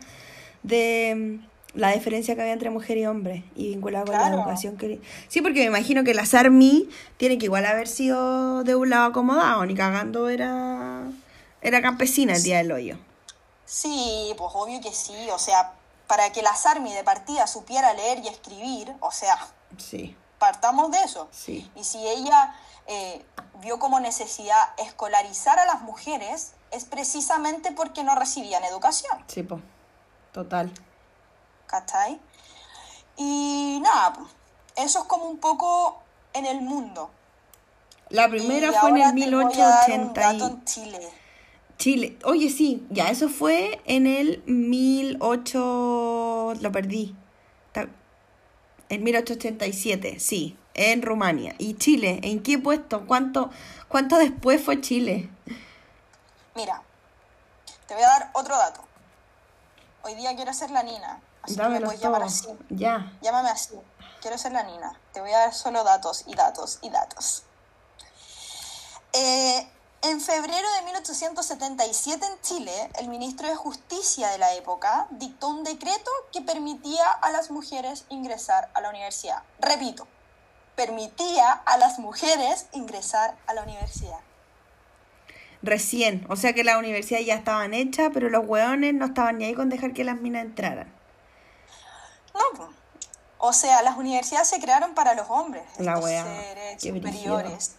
de 0.62 1.40
mm, 1.40 1.78
la 1.78 1.92
diferencia 1.92 2.34
que 2.34 2.42
había 2.42 2.52
entre 2.52 2.68
mujer 2.68 2.98
y 2.98 3.06
hombre 3.06 3.44
y 3.56 3.70
vinculada 3.70 4.04
con 4.04 4.14
la 4.14 4.28
educación 4.28 4.76
que 4.76 5.00
sí 5.28 5.40
porque 5.40 5.60
me 5.60 5.66
imagino 5.66 6.04
que 6.04 6.12
la 6.12 6.26
Sarmi 6.26 6.90
tiene 7.16 7.38
que 7.38 7.46
igual 7.46 7.64
haber 7.64 7.88
sido 7.88 8.62
de 8.62 8.74
un 8.74 8.90
lado 8.90 9.06
acomodado 9.06 9.64
ni 9.64 9.74
cagando 9.74 10.28
era 10.28 11.04
era 11.62 11.80
campesina 11.80 12.34
el 12.34 12.42
día 12.42 12.58
del 12.58 12.72
hoyo 12.72 12.98
Sí, 13.72 14.34
pues 14.36 14.50
obvio 14.54 14.82
que 14.82 14.92
sí. 14.92 15.14
O 15.32 15.38
sea, 15.38 15.72
para 16.12 16.30
que 16.30 16.42
la 16.42 16.54
Sarmi 16.54 16.92
de 16.92 17.04
partida 17.04 17.46
supiera 17.46 17.94
leer 17.94 18.18
y 18.18 18.28
escribir, 18.28 18.94
o 19.00 19.10
sea, 19.10 19.38
sí 19.78 20.14
partamos 20.38 20.90
de 20.90 20.98
eso. 20.98 21.26
sí 21.30 21.70
Y 21.74 21.84
si 21.84 22.06
ella 22.06 22.54
eh, 22.86 23.24
vio 23.62 23.78
como 23.78 23.98
necesidad 23.98 24.74
escolarizar 24.76 25.58
a 25.58 25.64
las 25.64 25.80
mujeres, 25.80 26.52
es 26.70 26.84
precisamente 26.84 27.72
porque 27.72 28.04
no 28.04 28.14
recibían 28.14 28.62
educación. 28.64 29.24
sí 29.26 29.42
po 29.42 29.58
total 30.32 30.70
¿cachai? 31.66 32.20
Y 33.16 33.80
nada, 33.82 34.12
eso 34.76 34.98
es 34.98 35.04
como 35.06 35.24
un 35.24 35.38
poco 35.38 36.02
en 36.34 36.44
el 36.44 36.60
mundo. 36.60 37.08
La 38.10 38.28
primera 38.28 38.68
Y 38.68 38.74
fue 38.74 38.90
en 38.90 38.98
el 38.98 39.14
te 39.14 39.30
voy 39.30 39.60
a 39.62 39.66
dar 39.66 39.90
un 39.92 40.12
1880. 40.12 40.20
dato 40.20 40.46
en 40.46 40.64
Chile. 40.66 41.22
Chile. 41.82 42.16
Oye, 42.24 42.48
sí, 42.48 42.86
ya, 42.90 43.08
eso 43.08 43.28
fue 43.28 43.82
en 43.86 44.06
el 44.06 44.40
18... 44.46 46.54
Lo 46.60 46.70
perdí. 46.70 47.16
En 48.88 49.02
1887, 49.02 50.20
sí, 50.20 50.56
en 50.74 51.02
Rumania. 51.02 51.56
¿Y 51.58 51.74
Chile? 51.74 52.20
¿En 52.22 52.40
qué 52.40 52.56
puesto? 52.56 53.04
¿Cuánto, 53.08 53.50
cuánto 53.88 54.16
después 54.16 54.64
fue 54.64 54.80
Chile? 54.80 55.28
Mira, 56.54 56.80
te 57.88 57.94
voy 57.94 58.04
a 58.04 58.06
dar 58.06 58.30
otro 58.34 58.56
dato. 58.56 58.80
Hoy 60.02 60.14
día 60.14 60.36
quiero 60.36 60.54
ser 60.54 60.70
la 60.70 60.84
Nina, 60.84 61.20
así 61.42 61.56
que 61.56 61.68
me 61.68 61.80
puedes 61.80 62.00
llamar 62.00 62.22
así. 62.22 62.46
Ya. 62.70 63.12
Llámame 63.22 63.48
así. 63.48 63.74
Quiero 64.20 64.38
ser 64.38 64.52
la 64.52 64.62
Nina. 64.62 64.96
Te 65.12 65.20
voy 65.20 65.32
a 65.32 65.38
dar 65.38 65.52
solo 65.52 65.82
datos 65.82 66.22
y 66.28 66.34
datos 66.36 66.78
y 66.82 66.90
datos. 66.90 67.42
Eh, 69.14 69.68
en 70.02 70.20
febrero 70.20 70.68
de 70.78 70.84
1877 70.86 72.26
en 72.26 72.40
Chile, 72.42 72.90
el 72.98 73.08
ministro 73.08 73.48
de 73.48 73.54
Justicia 73.54 74.28
de 74.30 74.38
la 74.38 74.54
época 74.54 75.06
dictó 75.10 75.48
un 75.48 75.62
decreto 75.62 76.10
que 76.32 76.40
permitía 76.40 77.08
a 77.10 77.30
las 77.30 77.50
mujeres 77.50 78.04
ingresar 78.08 78.68
a 78.74 78.80
la 78.80 78.90
universidad. 78.90 79.42
Repito, 79.60 80.08
permitía 80.74 81.52
a 81.52 81.78
las 81.78 81.98
mujeres 81.98 82.66
ingresar 82.72 83.36
a 83.46 83.54
la 83.54 83.62
universidad. 83.62 84.18
Recién. 85.62 86.26
O 86.28 86.34
sea 86.34 86.52
que 86.52 86.64
las 86.64 86.76
universidades 86.76 87.26
ya 87.26 87.36
estaban 87.36 87.72
hechas, 87.72 88.10
pero 88.12 88.28
los 88.28 88.44
hueones 88.44 88.94
no 88.94 89.06
estaban 89.06 89.38
ni 89.38 89.44
ahí 89.44 89.54
con 89.54 89.68
dejar 89.68 89.92
que 89.92 90.02
las 90.02 90.20
minas 90.20 90.44
entraran. 90.44 90.92
No, 92.34 92.72
o 93.38 93.52
sea, 93.52 93.82
las 93.82 93.96
universidades 93.96 94.48
se 94.48 94.60
crearon 94.60 94.94
para 94.94 95.14
los 95.14 95.28
hombres, 95.28 95.62
La 95.78 95.94
estos 95.94 96.04
wea, 96.04 96.24
seres 96.24 96.82
superiores. 96.82 97.76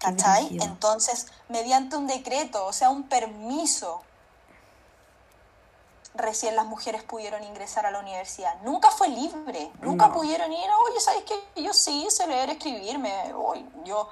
¿Cachai? 0.00 0.58
Entonces, 0.60 1.26
mediante 1.48 1.96
un 1.96 2.06
decreto, 2.06 2.66
o 2.66 2.72
sea, 2.72 2.90
un 2.90 3.04
permiso, 3.04 4.02
recién 6.14 6.56
las 6.56 6.66
mujeres 6.66 7.02
pudieron 7.02 7.42
ingresar 7.44 7.86
a 7.86 7.90
la 7.90 7.98
universidad. 7.98 8.54
Nunca 8.62 8.90
fue 8.90 9.08
libre, 9.08 9.70
nunca 9.80 10.08
No. 10.08 10.14
pudieron 10.14 10.52
ir, 10.52 10.68
oye, 10.88 11.00
¿sabes 11.00 11.24
qué? 11.24 11.62
Yo 11.62 11.72
sí 11.72 12.06
sé 12.10 12.26
leer, 12.26 12.50
escribir, 12.50 12.98
me, 12.98 13.32
oye, 13.34 13.64
yo, 13.84 14.08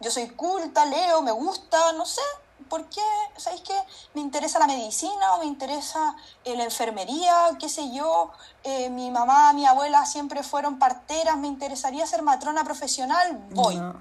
yo 0.00 0.10
soy 0.10 0.28
culta, 0.30 0.84
leo, 0.84 1.22
me 1.22 1.32
gusta, 1.32 1.92
no 1.92 2.06
sé. 2.06 2.22
¿Por 2.68 2.88
qué? 2.88 3.02
¿Sabéis 3.36 3.62
qué? 3.62 3.78
Me 4.14 4.20
interesa 4.20 4.58
la 4.58 4.66
medicina 4.66 5.34
o 5.34 5.38
me 5.40 5.44
interesa 5.44 6.16
eh, 6.44 6.56
la 6.56 6.64
enfermería, 6.64 7.50
qué 7.58 7.68
sé 7.68 7.92
yo. 7.92 8.30
Eh, 8.62 8.88
mi 8.90 9.10
mamá, 9.10 9.52
mi 9.52 9.66
abuela 9.66 10.06
siempre 10.06 10.42
fueron 10.42 10.78
parteras, 10.78 11.36
me 11.36 11.48
interesaría 11.48 12.06
ser 12.06 12.22
matrona 12.22 12.64
profesional. 12.64 13.36
Voy. 13.50 13.76
No. 13.76 14.00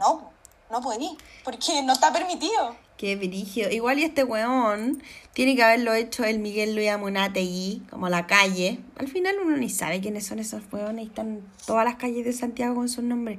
No, 0.00 0.31
no 0.72 0.80
podí, 0.80 1.16
porque 1.44 1.82
no 1.84 1.92
está 1.92 2.12
permitido. 2.12 2.74
Qué 2.96 3.14
brígido. 3.16 3.70
Igual 3.70 3.98
y 3.98 4.04
este 4.04 4.24
weón 4.24 5.02
tiene 5.34 5.54
que 5.54 5.62
haberlo 5.62 5.92
hecho 5.92 6.24
el 6.24 6.38
Miguel 6.38 6.74
Luis 6.74 6.88
Amunategui, 6.88 7.82
como 7.90 8.08
la 8.08 8.26
calle. 8.26 8.80
Al 8.96 9.06
final 9.06 9.36
uno 9.44 9.56
ni 9.56 9.68
sabe 9.68 10.00
quiénes 10.00 10.26
son 10.26 10.38
esos 10.38 10.62
weones 10.72 11.04
y 11.04 11.08
están 11.08 11.42
todas 11.66 11.84
las 11.84 11.96
calles 11.96 12.24
de 12.24 12.32
Santiago 12.32 12.74
con 12.74 12.88
sus 12.88 13.04
nombres. 13.04 13.38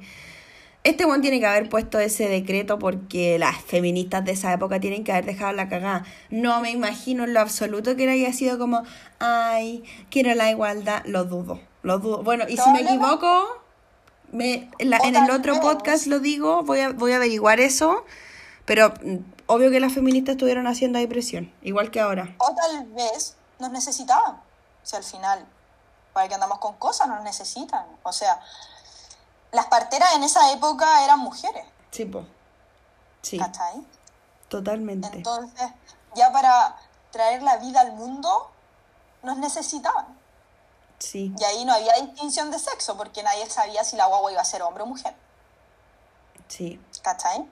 Este 0.83 1.05
weón 1.05 1.21
tiene 1.21 1.39
que 1.39 1.45
haber 1.47 1.69
puesto 1.69 1.97
ese 1.97 2.27
decreto 2.27 2.77
porque 2.77 3.39
las 3.39 3.59
feministas 3.61 4.23
de 4.25 4.33
esa 4.33 4.53
época 4.53 4.79
tienen 4.79 5.03
que 5.03 5.13
haber 5.13 5.25
dejado 5.25 5.53
la 5.53 5.69
cagada. 5.69 6.05
No 6.29 6.61
me 6.61 6.69
imagino 6.69 7.23
en 7.23 7.33
lo 7.33 7.39
absoluto 7.39 7.95
que 7.95 8.07
haya 8.07 8.33
sido 8.33 8.59
como, 8.59 8.83
ay, 9.19 9.83
quiero 10.11 10.35
la 10.35 10.51
igualdad. 10.51 11.03
Lo 11.05 11.23
dudo, 11.23 11.61
lo 11.81 11.99
dudo. 11.99 12.21
Bueno, 12.21 12.45
y 12.47 12.57
si 12.57 12.69
me 12.71 12.81
equivoco, 12.81 13.62
me, 14.33 14.69
en, 14.79 14.89
la- 14.89 14.97
en 14.97 15.15
el 15.15 15.31
otro 15.31 15.59
podcast 15.61 16.07
lo 16.07 16.19
digo, 16.19 16.63
voy 16.63 16.81
a, 16.81 16.91
voy 16.91 17.13
a 17.13 17.17
averiguar 17.17 17.59
eso. 17.59 18.03
Pero 18.65 18.93
mm, 19.03 19.17
obvio 19.47 19.71
que 19.71 19.79
las 19.79 19.93
feministas 19.93 20.33
estuvieron 20.33 20.67
haciendo 20.67 20.97
ahí 20.99 21.07
presión, 21.07 21.53
igual 21.61 21.91
que 21.91 21.99
ahora. 22.01 22.33
O 22.39 22.53
tal 22.55 22.85
vez 22.87 23.35
nos 23.59 23.71
necesitaban. 23.71 24.41
Sea, 24.83 24.99
al 24.99 25.05
final, 25.05 25.45
para 26.13 26.27
que 26.27 26.33
andamos 26.33 26.59
con 26.59 26.75
cosas, 26.75 27.07
nos 27.07 27.23
necesitan. 27.23 27.85
O 28.03 28.11
sea, 28.13 28.39
las 29.51 29.67
parteras 29.67 30.15
en 30.15 30.23
esa 30.23 30.51
época 30.53 31.03
eran 31.05 31.19
mujeres, 31.19 31.65
Sí, 31.91 32.05
po. 32.05 32.25
Sí, 33.21 33.37
¿cachai? 33.37 33.85
totalmente. 34.49 35.07
Entonces, 35.13 35.69
ya 36.15 36.31
para 36.31 36.75
traer 37.11 37.41
la 37.43 37.57
vida 37.57 37.81
al 37.81 37.91
mundo, 37.93 38.49
nos 39.23 39.37
necesitaban. 39.37 40.05
Sí, 41.03 41.33
Y 41.37 41.43
ahí 41.43 41.65
no 41.65 41.73
había 41.73 41.93
distinción 41.95 42.49
de 42.49 42.57
sexo, 42.59 42.95
porque 42.95 43.23
nadie 43.23 43.49
sabía 43.49 43.83
si 43.83 43.97
la 43.97 44.05
guagua 44.05 44.31
iba 44.31 44.41
a 44.41 44.45
ser 44.45 44.61
hombre 44.61 44.83
o 44.83 44.85
mujer. 44.85 45.13
sí. 46.47 46.79
¿Cachai? 47.01 47.45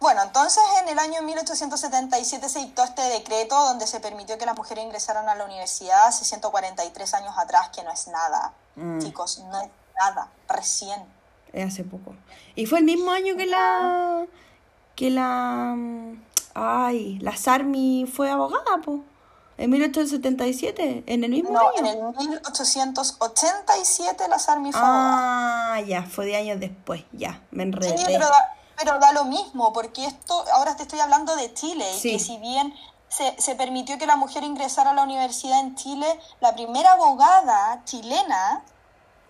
Bueno, 0.00 0.20
entonces 0.22 0.62
en 0.82 0.88
el 0.88 0.98
año 0.98 1.22
1877 1.22 2.48
se 2.48 2.58
dictó 2.58 2.82
este 2.82 3.02
decreto 3.02 3.54
donde 3.66 3.86
se 3.86 4.00
permitió 4.00 4.36
que 4.36 4.46
las 4.46 4.56
mujeres 4.56 4.84
ingresaran 4.84 5.28
a 5.28 5.36
la 5.36 5.44
universidad 5.44 6.08
hace 6.08 6.24
143 6.24 7.14
años 7.14 7.34
atrás, 7.38 7.68
que 7.68 7.84
no 7.84 7.92
es 7.92 8.08
nada. 8.08 8.52
Mm. 8.74 8.98
Chicos, 8.98 9.38
no 9.38 9.60
es 9.60 9.68
nada, 10.00 10.28
recién. 10.48 11.04
Es 11.52 11.68
hace 11.68 11.84
poco. 11.84 12.16
Y 12.56 12.66
fue 12.66 12.80
el 12.80 12.84
mismo 12.84 13.12
año 13.12 13.36
que 13.36 13.46
la. 13.46 14.26
que 14.96 15.10
la. 15.10 15.74
mm, 15.76 16.24
Ay, 16.54 17.18
la 17.20 17.36
Sarmi 17.36 18.06
fue 18.12 18.28
abogada, 18.28 18.78
po. 18.84 19.04
En 19.58 19.70
1877, 19.70 21.04
en 21.06 21.24
el 21.24 21.30
mismo 21.30 21.50
No, 21.50 21.60
año. 21.68 21.78
en 21.78 21.86
el 21.86 21.98
1887 22.16 24.28
la 24.28 24.38
Sarmi 24.38 24.72
fue. 24.72 24.80
Ah, 24.82 25.80
ya, 25.86 26.02
fue 26.04 26.24
de 26.26 26.36
años 26.36 26.58
después, 26.60 27.04
ya, 27.12 27.42
me 27.50 27.64
Sí, 27.64 27.68
enredé. 27.68 28.02
pero 28.06 28.26
da, 28.28 28.54
pero 28.76 28.98
da 28.98 29.12
lo 29.12 29.24
mismo, 29.26 29.72
porque 29.72 30.06
esto, 30.06 30.44
ahora 30.54 30.74
te 30.76 30.82
estoy 30.84 31.00
hablando 31.00 31.36
de 31.36 31.52
Chile, 31.54 31.84
y 31.96 32.00
que 32.12 32.18
si 32.18 32.36
bien 32.38 32.74
se, 33.08 33.34
se 33.40 33.54
permitió 33.54 33.98
que 33.98 34.06
la 34.06 34.16
mujer 34.16 34.42
ingresara 34.42 34.90
a 34.90 34.94
la 34.94 35.02
universidad 35.04 35.60
en 35.60 35.74
Chile, 35.76 36.18
la 36.40 36.54
primera 36.54 36.92
abogada 36.92 37.82
chilena, 37.84 38.62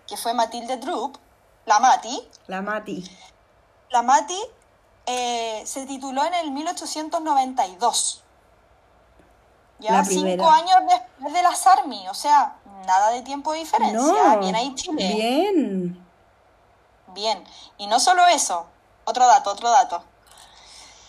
que 0.07 0.15
fue 0.17 0.33
Matilde 0.33 0.77
Drup, 0.77 1.17
la 1.65 1.79
Mati, 1.79 2.21
La 2.47 2.61
Mati. 2.61 3.03
la 3.91 4.01
Mati 4.03 4.39
eh, 5.05 5.63
se 5.65 5.85
tituló 5.85 6.23
en 6.25 6.33
el 6.33 6.51
1892. 6.51 8.22
Ya 9.79 9.91
La 9.91 10.05
cinco 10.05 10.21
primera. 10.23 10.53
años 10.55 10.75
después 10.89 11.33
de 11.33 11.43
la 11.43 11.55
Sarmi, 11.55 12.07
o 12.07 12.13
sea, 12.13 12.55
nada 12.85 13.09
de 13.11 13.21
tiempo 13.21 13.51
de 13.53 13.59
diferencia. 13.59 13.97
No. 13.99 14.39
Bien 14.39 14.55
ahí 14.55 14.73
Chile. 14.75 15.13
Bien. 15.15 16.05
Bien, 17.13 17.43
y 17.77 17.87
no 17.87 17.99
solo 17.99 18.25
eso, 18.27 18.65
otro 19.05 19.27
dato, 19.27 19.51
otro 19.51 19.69
dato. 19.69 20.03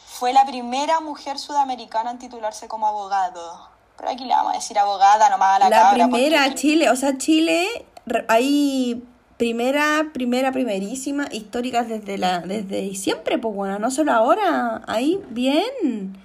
Fue 0.07 0.33
la 0.33 0.44
primera 0.44 1.00
mujer 1.00 1.38
sudamericana 1.38 2.11
en 2.11 2.18
titularse 2.18 2.68
como 2.68 2.87
abogado. 2.87 3.68
Pero 3.96 4.11
aquí 4.11 4.24
le 4.24 4.35
vamos 4.35 4.53
a 4.53 4.57
decir 4.57 4.79
abogada 4.79 5.31
nomás 5.31 5.57
a 5.57 5.59
la, 5.61 5.68
La 5.70 5.77
cabra, 5.83 6.09
primera, 6.09 6.42
porque- 6.44 6.55
Chile, 6.57 6.90
o 6.90 6.96
sea, 6.96 7.16
Chile, 7.16 7.87
hay 8.29 9.03
primera, 9.37 10.07
primera, 10.12 10.53
primerísima, 10.53 11.27
históricas 11.31 11.88
desde 11.88 12.18
la, 12.18 12.40
desde 12.40 12.94
siempre, 12.96 13.38
pues 13.38 13.55
bueno, 13.55 13.79
no 13.79 13.90
solo 13.90 14.12
ahora, 14.12 14.83
ahí, 14.87 15.20
bien, 15.31 16.18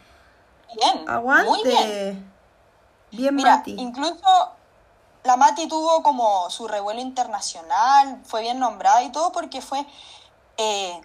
Bien, 0.75 1.09
aguante, 1.09 1.49
muy 1.49 1.63
bien. 1.63 2.33
bien, 3.11 3.35
Mira, 3.35 3.57
Mati, 3.57 3.75
incluso 3.77 4.51
la 5.23 5.35
Mati 5.35 5.67
tuvo 5.67 6.03
como 6.03 6.49
su 6.49 6.67
revuelo 6.67 6.99
internacional, 7.01 8.21
fue 8.23 8.41
bien 8.41 8.59
nombrada 8.59 9.03
y 9.03 9.11
todo 9.11 9.31
porque 9.31 9.61
fue 9.61 9.85
eh, 10.57 11.01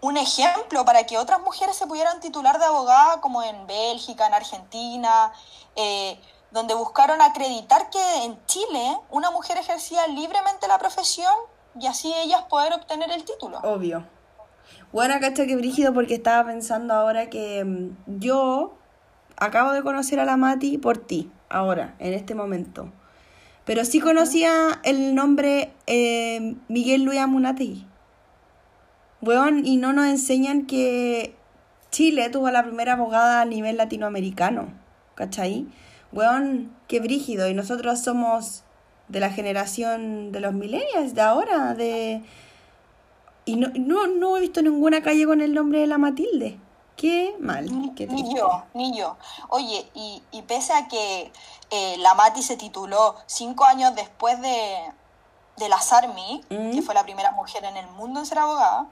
un 0.00 0.16
ejemplo 0.16 0.84
para 0.84 1.04
que 1.04 1.18
otras 1.18 1.40
mujeres 1.40 1.76
se 1.76 1.86
pudieran 1.86 2.20
titular 2.20 2.58
de 2.58 2.64
abogada 2.64 3.20
como 3.20 3.42
en 3.42 3.66
Bélgica, 3.66 4.26
en 4.26 4.34
Argentina, 4.34 5.32
eh, 5.76 6.20
donde 6.50 6.74
buscaron 6.74 7.20
acreditar 7.22 7.90
que 7.90 8.24
en 8.24 8.44
Chile 8.46 8.98
una 9.10 9.30
mujer 9.30 9.58
ejercía 9.58 10.06
libremente 10.08 10.66
la 10.68 10.78
profesión 10.78 11.34
y 11.78 11.86
así 11.86 12.12
ellas 12.14 12.42
poder 12.48 12.72
obtener 12.72 13.10
el 13.10 13.24
título. 13.24 13.58
obvio. 13.58 14.06
Bueno, 14.92 15.14
cacha 15.20 15.46
que 15.46 15.54
brígido 15.54 15.94
porque 15.94 16.14
estaba 16.14 16.44
pensando 16.44 16.94
ahora 16.94 17.30
que 17.30 17.64
mm, 17.64 18.18
yo 18.18 18.72
acabo 19.40 19.72
de 19.72 19.82
conocer 19.82 20.20
a 20.20 20.24
la 20.24 20.36
Mati 20.36 20.78
por 20.78 20.98
ti, 20.98 21.30
ahora, 21.48 21.94
en 21.98 22.12
este 22.12 22.34
momento. 22.34 22.92
Pero 23.64 23.84
sí 23.84 24.00
conocía 24.00 24.80
el 24.84 25.14
nombre 25.14 25.72
eh, 25.86 26.54
Miguel 26.68 27.02
Luis 27.02 27.18
Amunategui. 27.18 27.86
Weón, 29.22 29.66
y 29.66 29.76
no 29.76 29.92
nos 29.92 30.06
enseñan 30.06 30.66
que 30.66 31.34
Chile 31.90 32.30
tuvo 32.30 32.50
la 32.50 32.62
primera 32.62 32.94
abogada 32.94 33.42
a 33.42 33.44
nivel 33.44 33.76
latinoamericano. 33.76 34.72
¿Cachai? 35.14 35.66
Weón, 36.12 36.72
qué 36.88 37.00
brígido. 37.00 37.48
Y 37.48 37.54
nosotros 37.54 38.00
somos 38.00 38.64
de 39.08 39.20
la 39.20 39.30
generación 39.30 40.32
de 40.32 40.40
los 40.40 40.54
millennials, 40.54 41.14
de 41.14 41.20
ahora, 41.20 41.74
de... 41.74 42.22
Y 43.44 43.56
no, 43.56 43.68
no, 43.74 44.06
no 44.06 44.36
he 44.36 44.40
visto 44.40 44.62
ninguna 44.62 45.02
calle 45.02 45.26
con 45.26 45.40
el 45.40 45.54
nombre 45.54 45.80
de 45.80 45.86
la 45.86 45.98
Matilde. 45.98 46.58
Qué 47.00 47.34
mal, 47.40 47.64
qué 47.96 48.06
Ni 48.06 48.34
yo, 48.34 48.64
ni 48.74 48.94
yo. 48.94 49.16
Oye, 49.48 49.90
y, 49.94 50.22
y 50.32 50.42
pese 50.42 50.74
a 50.74 50.86
que 50.86 51.32
eh, 51.70 51.96
la 51.96 52.12
Mati 52.12 52.42
se 52.42 52.58
tituló 52.58 53.16
cinco 53.24 53.64
años 53.64 53.94
después 53.94 54.38
de, 54.42 54.92
de 55.56 55.68
la 55.70 55.80
Sarmi, 55.80 56.44
Mm. 56.50 56.72
que 56.72 56.82
fue 56.82 56.94
la 56.94 57.02
primera 57.04 57.30
mujer 57.32 57.64
en 57.64 57.78
el 57.78 57.86
mundo 57.92 58.20
en 58.20 58.26
ser 58.26 58.40
abogada, 58.40 58.86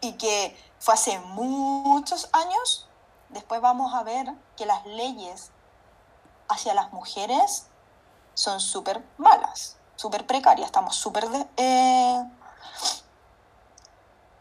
y 0.00 0.14
que 0.14 0.56
fue 0.80 0.94
hace 0.94 1.20
muchos 1.20 2.28
años, 2.32 2.88
después 3.28 3.60
vamos 3.60 3.94
a 3.94 4.02
ver 4.02 4.34
que 4.56 4.66
las 4.66 4.84
leyes 4.84 5.52
hacia 6.48 6.74
las 6.74 6.92
mujeres 6.92 7.66
son 8.34 8.58
súper 8.58 9.00
malas, 9.16 9.76
súper 9.94 10.26
precarias, 10.26 10.66
estamos 10.66 10.96
súper 10.96 11.28
eh, 11.56 12.24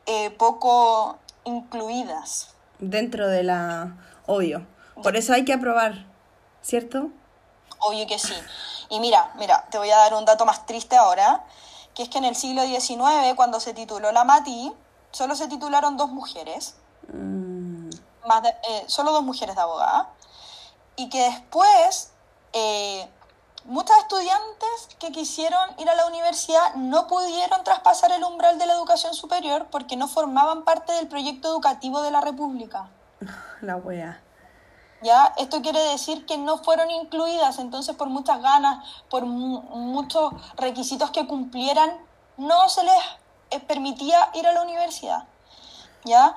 eh, 0.07 0.31
poco 0.31 1.17
incluidas. 1.43 2.49
Dentro 2.79 3.27
de 3.27 3.43
la... 3.43 3.97
Obvio. 4.25 4.65
Por 5.01 5.15
eso 5.15 5.33
hay 5.33 5.45
que 5.45 5.53
aprobar, 5.53 6.05
¿cierto? 6.61 7.09
Obvio 7.79 8.05
que 8.07 8.19
sí. 8.19 8.33
Y 8.89 8.99
mira, 8.99 9.31
mira, 9.37 9.65
te 9.71 9.77
voy 9.77 9.89
a 9.89 9.97
dar 9.97 10.13
un 10.13 10.25
dato 10.25 10.45
más 10.45 10.65
triste 10.65 10.95
ahora, 10.97 11.43
que 11.95 12.03
es 12.03 12.09
que 12.09 12.17
en 12.17 12.25
el 12.25 12.35
siglo 12.35 12.63
XIX, 12.63 13.33
cuando 13.35 13.59
se 13.59 13.73
tituló 13.73 14.11
la 14.11 14.23
Mati, 14.23 14.71
solo 15.11 15.35
se 15.35 15.47
titularon 15.47 15.97
dos 15.97 16.09
mujeres, 16.09 16.75
Mm, 17.11 17.89
más 18.27 18.43
de- 18.43 18.49
eh, 18.49 18.83
solo 18.87 19.11
dos 19.11 19.23
mujeres 19.23 19.55
de 19.55 19.61
abogada, 19.61 20.09
y 20.95 21.09
que 21.09 21.23
después 21.23 22.11
eh, 22.53 23.07
muchas 23.69 23.97
estudiantes 23.99 24.89
que 24.99 25.11
quisieron 25.11 25.61
ir 25.77 25.89
a 25.89 25.95
la 25.95 26.05
universidad 26.07 26.73
no 26.75 27.07
pudieron 27.07 27.63
traspasar 27.63 28.11
el 28.11 28.23
umbral 28.23 28.57
de 28.59 28.65
la 28.65 28.73
educación 28.73 29.13
superior 29.13 29.67
porque 29.71 29.95
no 29.95 30.07
formaban 30.07 30.63
parte 30.63 30.91
del 30.93 31.07
proyecto 31.07 31.47
educativo 31.49 32.01
de 32.01 32.11
la 32.11 32.21
República. 32.21 32.89
la 33.61 33.75
wea. 33.77 34.21
¿Ya? 35.01 35.33
Esto 35.37 35.61
quiere 35.61 35.79
decir 35.79 36.25
que 36.25 36.37
no 36.37 36.57
fueron 36.57 36.91
incluidas, 36.91 37.57
entonces 37.59 37.95
por 37.95 38.09
muchas 38.09 38.41
ganas, 38.41 38.85
por 39.09 39.25
mu- 39.25 39.61
muchos 39.61 40.33
requisitos 40.57 41.11
que 41.11 41.25
cumplieran, 41.25 41.97
no 42.35 42.67
se 42.67 42.83
les 42.83 42.93
eh, 43.51 43.59
permitía 43.61 44.29
ir 44.33 44.45
a 44.45 44.51
la 44.51 44.61
universidad. 44.61 45.23
¿Ya? 46.05 46.33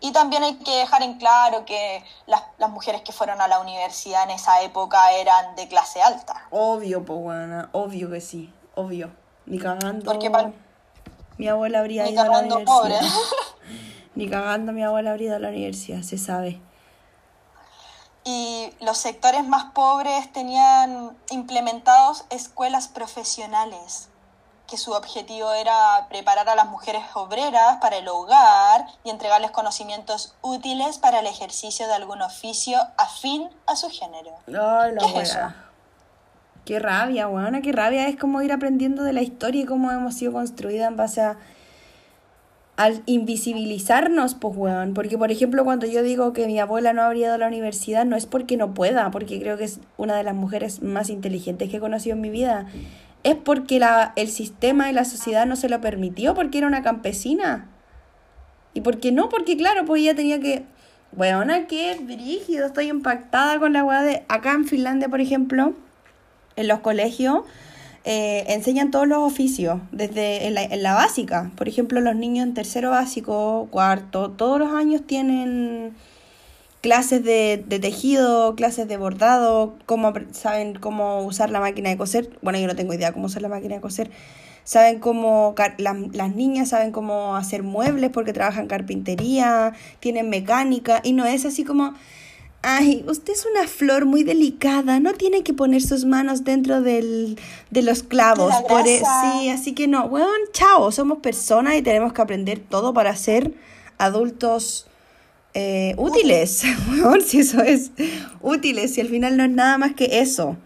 Y 0.00 0.12
también 0.12 0.42
hay 0.42 0.56
que 0.56 0.76
dejar 0.76 1.02
en 1.02 1.18
claro 1.18 1.64
que 1.64 2.04
las, 2.26 2.42
las 2.58 2.68
mujeres 2.70 3.00
que 3.02 3.12
fueron 3.12 3.40
a 3.40 3.48
la 3.48 3.60
universidad 3.60 4.24
en 4.24 4.30
esa 4.30 4.60
época 4.62 5.12
eran 5.12 5.56
de 5.56 5.68
clase 5.68 6.02
alta. 6.02 6.46
Obvio, 6.50 7.04
po, 7.04 7.14
weona. 7.14 7.70
Obvio 7.72 8.10
que 8.10 8.20
sí. 8.20 8.52
Obvio. 8.74 9.10
Ni 9.46 9.58
cagando. 9.58 10.04
Porque 10.04 10.30
pal- 10.30 10.52
Mi 11.38 11.48
abuela 11.48 11.78
habría 11.78 12.04
Ni 12.04 12.10
ido 12.10 12.22
a 12.22 12.26
la 12.28 12.38
universidad. 12.40 12.64
pobre. 12.66 12.94
Ni 14.14 14.28
cagando 14.28 14.72
mi 14.72 14.82
abuela 14.82 15.10
habría 15.10 15.28
ido 15.28 15.36
a 15.36 15.40
la 15.40 15.48
universidad, 15.48 16.02
se 16.02 16.18
sabe. 16.18 16.60
Y 18.24 18.70
los 18.80 18.98
sectores 18.98 19.46
más 19.46 19.72
pobres 19.72 20.32
tenían 20.32 21.16
implementados 21.30 22.24
escuelas 22.30 22.88
profesionales, 22.88 24.08
que 24.66 24.76
su 24.76 24.92
objetivo 24.92 25.52
era 25.52 26.06
preparar 26.08 26.48
a 26.48 26.54
las 26.54 26.68
mujeres 26.68 27.02
obreras 27.14 27.78
para 27.80 27.96
el 27.98 28.08
hogar 28.08 28.86
y 29.04 29.10
entregarles 29.10 29.50
conocimientos 29.50 30.34
útiles 30.42 30.98
para 30.98 31.20
el 31.20 31.26
ejercicio 31.26 31.86
de 31.86 31.94
algún 31.94 32.22
oficio 32.22 32.78
afín 32.96 33.48
a 33.66 33.76
su 33.76 33.88
género. 33.88 34.32
Ay, 34.48 34.94
la 34.94 34.98
¿Qué 34.98 35.22
es 35.22 35.30
eso? 35.30 35.38
wea. 35.38 35.56
Qué 36.64 36.80
rabia, 36.80 37.28
weona, 37.28 37.62
qué 37.62 37.70
rabia. 37.70 38.08
Es 38.08 38.16
como 38.16 38.42
ir 38.42 38.52
aprendiendo 38.52 39.04
de 39.04 39.12
la 39.12 39.22
historia 39.22 39.62
y 39.62 39.66
cómo 39.66 39.92
hemos 39.92 40.14
sido 40.14 40.32
construidas 40.32 40.88
en 40.88 40.96
base 40.96 41.20
a. 41.20 41.36
al 42.76 43.04
invisibilizarnos, 43.06 44.34
pues, 44.34 44.56
weón. 44.56 44.92
Porque, 44.92 45.16
por 45.16 45.30
ejemplo, 45.30 45.64
cuando 45.64 45.86
yo 45.86 46.02
digo 46.02 46.32
que 46.32 46.48
mi 46.48 46.58
abuela 46.58 46.92
no 46.92 47.02
habría 47.02 47.26
ido 47.26 47.34
a 47.34 47.38
la 47.38 47.46
universidad, 47.46 48.04
no 48.04 48.16
es 48.16 48.26
porque 48.26 48.56
no 48.56 48.74
pueda, 48.74 49.12
porque 49.12 49.40
creo 49.40 49.56
que 49.56 49.62
es 49.62 49.78
una 49.96 50.16
de 50.16 50.24
las 50.24 50.34
mujeres 50.34 50.82
más 50.82 51.08
inteligentes 51.08 51.70
que 51.70 51.76
he 51.76 51.80
conocido 51.80 52.16
en 52.16 52.22
mi 52.22 52.30
vida. 52.30 52.66
Es 53.26 53.34
porque 53.34 53.80
la, 53.80 54.12
el 54.14 54.28
sistema 54.28 54.88
y 54.88 54.92
la 54.92 55.04
sociedad 55.04 55.46
no 55.46 55.56
se 55.56 55.68
lo 55.68 55.80
permitió, 55.80 56.32
porque 56.34 56.58
era 56.58 56.68
una 56.68 56.84
campesina. 56.84 57.66
¿Y 58.72 58.82
por 58.82 59.00
qué 59.00 59.10
no? 59.10 59.28
Porque, 59.28 59.56
claro, 59.56 59.84
pues 59.84 60.00
ella 60.02 60.14
tenía 60.14 60.38
que. 60.38 60.62
Weona, 61.10 61.66
qué 61.66 61.98
brígido, 62.00 62.66
estoy 62.66 62.88
impactada 62.88 63.58
con 63.58 63.72
la 63.72 63.82
weá 63.82 64.02
de. 64.02 64.24
Acá 64.28 64.52
en 64.52 64.64
Finlandia, 64.64 65.08
por 65.08 65.20
ejemplo, 65.20 65.74
en 66.54 66.68
los 66.68 66.78
colegios 66.78 67.40
eh, 68.04 68.44
enseñan 68.46 68.92
todos 68.92 69.08
los 69.08 69.18
oficios, 69.18 69.80
desde 69.90 70.46
en 70.46 70.54
la, 70.54 70.62
en 70.62 70.84
la 70.84 70.94
básica. 70.94 71.50
Por 71.56 71.66
ejemplo, 71.66 72.00
los 72.00 72.14
niños 72.14 72.46
en 72.46 72.54
tercero 72.54 72.90
básico, 72.90 73.66
cuarto, 73.72 74.30
todos 74.30 74.60
los 74.60 74.72
años 74.72 75.02
tienen 75.04 75.94
clases 76.86 77.24
de, 77.24 77.64
de 77.66 77.80
tejido, 77.80 78.54
clases 78.54 78.86
de 78.86 78.96
bordado, 78.96 79.74
cómo 79.86 80.12
saben 80.30 80.76
cómo 80.76 81.24
usar 81.24 81.50
la 81.50 81.58
máquina 81.58 81.90
de 81.90 81.96
coser. 81.96 82.30
Bueno, 82.42 82.60
yo 82.60 82.68
no 82.68 82.76
tengo 82.76 82.94
idea 82.94 83.12
cómo 83.12 83.26
usar 83.26 83.42
la 83.42 83.48
máquina 83.48 83.74
de 83.74 83.80
coser. 83.80 84.08
Saben 84.62 85.00
cómo, 85.00 85.56
las, 85.78 85.96
las 86.12 86.36
niñas 86.36 86.68
saben 86.68 86.92
cómo 86.92 87.34
hacer 87.34 87.64
muebles 87.64 88.10
porque 88.10 88.32
trabajan 88.32 88.68
carpintería, 88.68 89.72
tienen 89.98 90.30
mecánica, 90.30 91.00
y 91.02 91.12
no 91.12 91.26
es 91.26 91.44
así 91.44 91.64
como, 91.64 91.94
Ay, 92.62 93.04
usted 93.08 93.32
es 93.32 93.46
una 93.46 93.66
flor 93.66 94.06
muy 94.06 94.22
delicada, 94.22 95.00
no 95.00 95.12
tiene 95.14 95.42
que 95.42 95.54
poner 95.54 95.82
sus 95.82 96.04
manos 96.04 96.44
dentro 96.44 96.82
del, 96.82 97.36
de 97.70 97.82
los 97.82 98.04
clavos. 98.04 98.50
La 98.50 98.62
por 98.62 98.86
e- 98.86 99.00
sí, 99.00 99.48
así 99.48 99.72
que 99.72 99.88
no, 99.88 100.04
weón, 100.04 100.40
chao, 100.52 100.92
somos 100.92 101.18
personas 101.18 101.74
y 101.74 101.82
tenemos 101.82 102.12
que 102.12 102.22
aprender 102.22 102.60
todo 102.60 102.94
para 102.94 103.16
ser 103.16 103.54
adultos 103.98 104.86
eh, 105.58 105.94
útiles. 105.96 106.64
Weón, 106.90 107.22
si 107.22 107.40
eso 107.40 107.62
es 107.62 107.90
útiles, 108.42 108.98
y 108.98 109.00
al 109.00 109.08
final 109.08 109.38
no 109.38 109.44
es 109.44 109.50
nada 109.50 109.78
más 109.78 109.94
que 109.94 110.20
eso. 110.20 110.56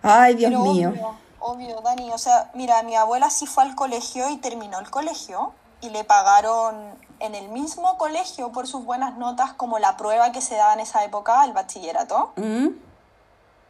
Ay, 0.00 0.34
Dios 0.36 0.50
Pero 0.50 0.72
mío. 0.72 0.90
Obvio, 0.90 1.16
obvio, 1.40 1.80
Dani. 1.80 2.10
O 2.12 2.18
sea, 2.18 2.50
mira, 2.54 2.82
mi 2.84 2.94
abuela 2.94 3.30
sí 3.30 3.46
fue 3.46 3.64
al 3.64 3.74
colegio 3.74 4.30
y 4.30 4.36
terminó 4.36 4.78
el 4.78 4.90
colegio 4.90 5.52
y 5.80 5.90
le 5.90 6.04
pagaron 6.04 6.76
en 7.18 7.34
el 7.34 7.48
mismo 7.48 7.98
colegio 7.98 8.52
por 8.52 8.68
sus 8.68 8.84
buenas 8.84 9.16
notas 9.18 9.52
como 9.54 9.80
la 9.80 9.96
prueba 9.96 10.30
que 10.30 10.40
se 10.40 10.54
daba 10.54 10.74
en 10.74 10.80
esa 10.80 11.04
época, 11.04 11.44
el 11.44 11.52
bachillerato, 11.52 12.32
¿Mm? 12.36 12.68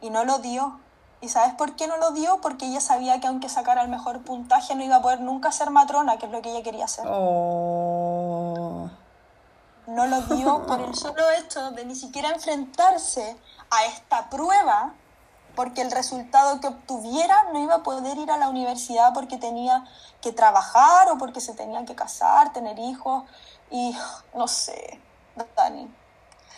y 0.01 0.09
no 0.11 0.23
lo 0.23 0.37
dio. 0.37 0.79
¿Y 1.21 1.29
sabes 1.29 1.55
por 1.55 1.75
qué 1.75 1.87
no 1.87 1.97
lo 1.97 2.11
dio? 2.11 2.41
Porque 2.41 2.67
ella 2.67 2.81
sabía 2.81 3.19
que 3.19 3.27
aunque 3.27 3.49
sacara 3.49 3.81
el 3.81 3.89
mejor 3.89 4.21
puntaje 4.21 4.75
no 4.75 4.83
iba 4.83 4.97
a 4.97 5.01
poder 5.01 5.21
nunca 5.21 5.51
ser 5.51 5.71
matrona, 5.71 6.17
que 6.17 6.25
es 6.25 6.31
lo 6.31 6.41
que 6.41 6.51
ella 6.51 6.61
quería 6.61 6.85
hacer. 6.85 7.05
Oh. 7.07 7.82
No 9.87 10.05
lo 10.07 10.21
dio 10.21 10.63
por 10.67 10.81
el 10.81 10.95
solo 10.95 11.29
hecho 11.31 11.71
de 11.71 11.85
ni 11.85 11.95
siquiera 11.95 12.29
enfrentarse 12.29 13.35
a 13.69 13.85
esta 13.85 14.29
prueba, 14.29 14.93
porque 15.55 15.81
el 15.81 15.91
resultado 15.91 16.59
que 16.59 16.67
obtuviera 16.67 17.45
no 17.51 17.61
iba 17.61 17.75
a 17.75 17.83
poder 17.83 18.17
ir 18.17 18.31
a 18.31 18.37
la 18.37 18.49
universidad 18.49 19.13
porque 19.13 19.37
tenía 19.37 19.85
que 20.21 20.31
trabajar 20.31 21.09
o 21.09 21.17
porque 21.17 21.41
se 21.41 21.53
tenía 21.53 21.85
que 21.85 21.95
casar, 21.95 22.53
tener 22.53 22.79
hijos 22.79 23.23
y 23.69 23.95
no 24.33 24.47
sé, 24.47 24.99
Dani. 25.55 25.89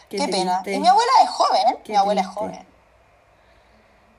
Qué 0.10 0.18
Qué, 0.18 0.28
pena. 0.28 0.62
Y 0.66 0.80
mi 0.80 0.88
abuela 0.88 1.12
es 1.24 1.30
joven, 1.30 1.80
Qué 1.84 1.94
mi 1.94 1.98
abuela 1.98 2.22
es 2.22 2.28
joven. 2.28 2.68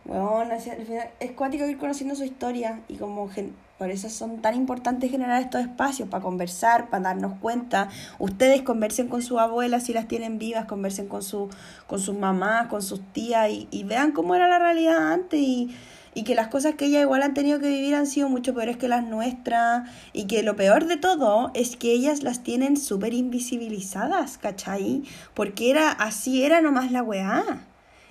Bueno, 0.05 0.39
al 0.39 0.61
final 0.61 1.11
es 1.19 1.33
cuático 1.33 1.65
ir 1.65 1.79
conociendo 1.79 2.15
su 2.15 2.25
historia 2.25 2.81
y 2.89 2.97
como 2.97 3.29
gen- 3.29 3.57
por 3.79 3.91
eso 3.91 4.09
son 4.09 4.41
tan 4.41 4.55
importantes 4.55 5.11
generar 5.11 5.43
estos 5.43 5.61
espacios 5.61 6.09
para 6.09 6.23
conversar, 6.23 6.89
para 6.89 7.05
darnos 7.05 7.39
cuenta. 7.41 7.89
Ustedes 8.19 8.63
conversen 8.63 9.09
con 9.09 9.23
sus 9.23 9.39
abuelas 9.39 9.85
si 9.85 9.93
las 9.93 10.09
tienen 10.09 10.39
vivas, 10.39 10.65
conversen 10.65 11.09
con 11.09 11.23
su 11.23 11.51
con 11.87 12.01
sus 12.01 12.17
mamás, 12.17 12.69
con 12.69 12.83
sus 12.83 13.01
tías 13.13 13.51
y, 13.51 13.69
y 13.71 13.85
vean 13.85 14.13
cómo 14.13 14.35
era 14.35 14.49
la 14.49 14.59
realidad 14.59 15.13
antes 15.13 15.39
y, 15.39 15.77
y 16.17 16.23
que 16.25 16.35
las 16.35 16.49
cosas 16.49 16.77
que 16.77 16.87
ellas 16.87 17.03
igual 17.03 17.23
han 17.23 17.35
tenido 17.35 17.59
que 17.61 17.69
vivir 17.69 17.95
han 17.95 18.07
sido 18.07 18.31
mucho 18.31 18.55
peores 18.55 18.79
que 18.79 18.89
las 18.89 19.05
nuestras 19.05 19.87
y 20.15 20.27
que 20.27 20.43
lo 20.43 20.57
peor 20.57 20.87
de 20.87 20.97
todo 20.97 21.51
es 21.53 21.77
que 21.77 21.93
ellas 21.93 22.23
las 22.23 22.43
tienen 22.43 22.79
súper 22.79 23.13
invisibilizadas, 23.13 24.39
¿cachai? 24.39 25.03
Porque 25.35 25.71
era 25.71 25.91
así, 25.91 26.43
era 26.43 26.63
nomás 26.63 26.91
la 26.91 27.03
weá. 27.03 27.67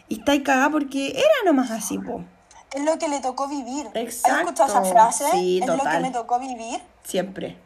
Y 0.07 0.19
está 0.19 0.33
ahí 0.33 0.43
cagada 0.43 0.69
porque 0.69 1.13
era 1.13 1.23
nomás 1.45 1.71
así, 1.71 1.97
po. 1.97 2.23
Es 2.71 2.81
lo 2.83 2.97
que 2.97 3.07
le 3.07 3.19
tocó 3.21 3.47
vivir. 3.47 3.87
¿Has 3.87 3.95
Exacto. 3.95 4.39
escuchado 4.39 4.69
esa 4.69 4.91
frase? 4.91 5.31
Sí, 5.31 5.59
es 5.61 5.67
lo 5.67 5.77
que 5.83 5.99
me 5.99 6.11
tocó 6.11 6.39
vivir. 6.39 6.81
Siempre. 7.03 7.57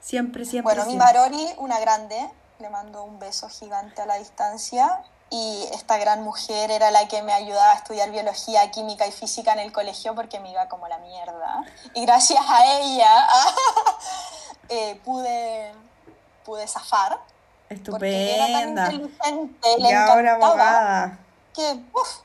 Siempre, 0.00 0.44
siempre. 0.44 0.74
Bueno, 0.74 0.90
mi. 0.90 0.96
Marori, 0.96 1.46
una 1.58 1.78
grande, 1.80 2.30
le 2.58 2.70
mando 2.70 3.04
un 3.04 3.18
beso 3.18 3.48
gigante 3.48 4.02
a 4.02 4.06
la 4.06 4.16
distancia. 4.16 5.02
Y 5.30 5.66
esta 5.72 5.96
gran 5.96 6.22
mujer 6.22 6.70
era 6.70 6.90
la 6.90 7.08
que 7.08 7.22
me 7.22 7.32
ayudaba 7.32 7.72
a 7.72 7.76
estudiar 7.76 8.10
biología, 8.10 8.70
química 8.70 9.06
y 9.06 9.12
física 9.12 9.54
en 9.54 9.60
el 9.60 9.72
colegio 9.72 10.14
porque 10.14 10.40
me 10.40 10.50
iba 10.50 10.68
como 10.68 10.88
la 10.88 10.98
mierda. 10.98 11.64
Y 11.94 12.04
gracias 12.04 12.44
a 12.46 12.66
ella 12.80 13.26
eh, 14.68 15.00
pude, 15.04 15.72
pude 16.44 16.66
zafar. 16.68 17.18
Porque 17.90 18.34
era 18.34 18.46
tan 18.46 18.78
Estupenda. 18.78 18.92
inteligente, 18.92 19.68
le 19.78 19.88
Y 19.88 19.92
ahora 19.94 20.34
abogada. 20.34 21.18
que 21.54 21.80
uf, 21.94 22.18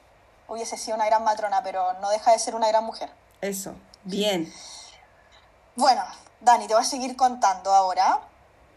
hubiese 0.48 0.78
sido 0.78 0.96
una 0.96 1.06
gran 1.06 1.24
matrona, 1.24 1.62
pero 1.64 1.94
no 2.02 2.10
deja 2.10 2.32
de 2.32 2.40
ser 2.40 2.56
una 2.56 2.68
gran 2.68 2.84
mujer. 2.84 3.12
Eso. 3.42 3.74
Bien. 4.04 4.52
Bueno, 5.76 6.04
Dani, 6.42 6.68
te 6.68 6.74
voy 6.74 6.84
a 6.84 6.86
seguir 6.86 7.16
contando 7.16 7.74
ahora. 7.74 8.22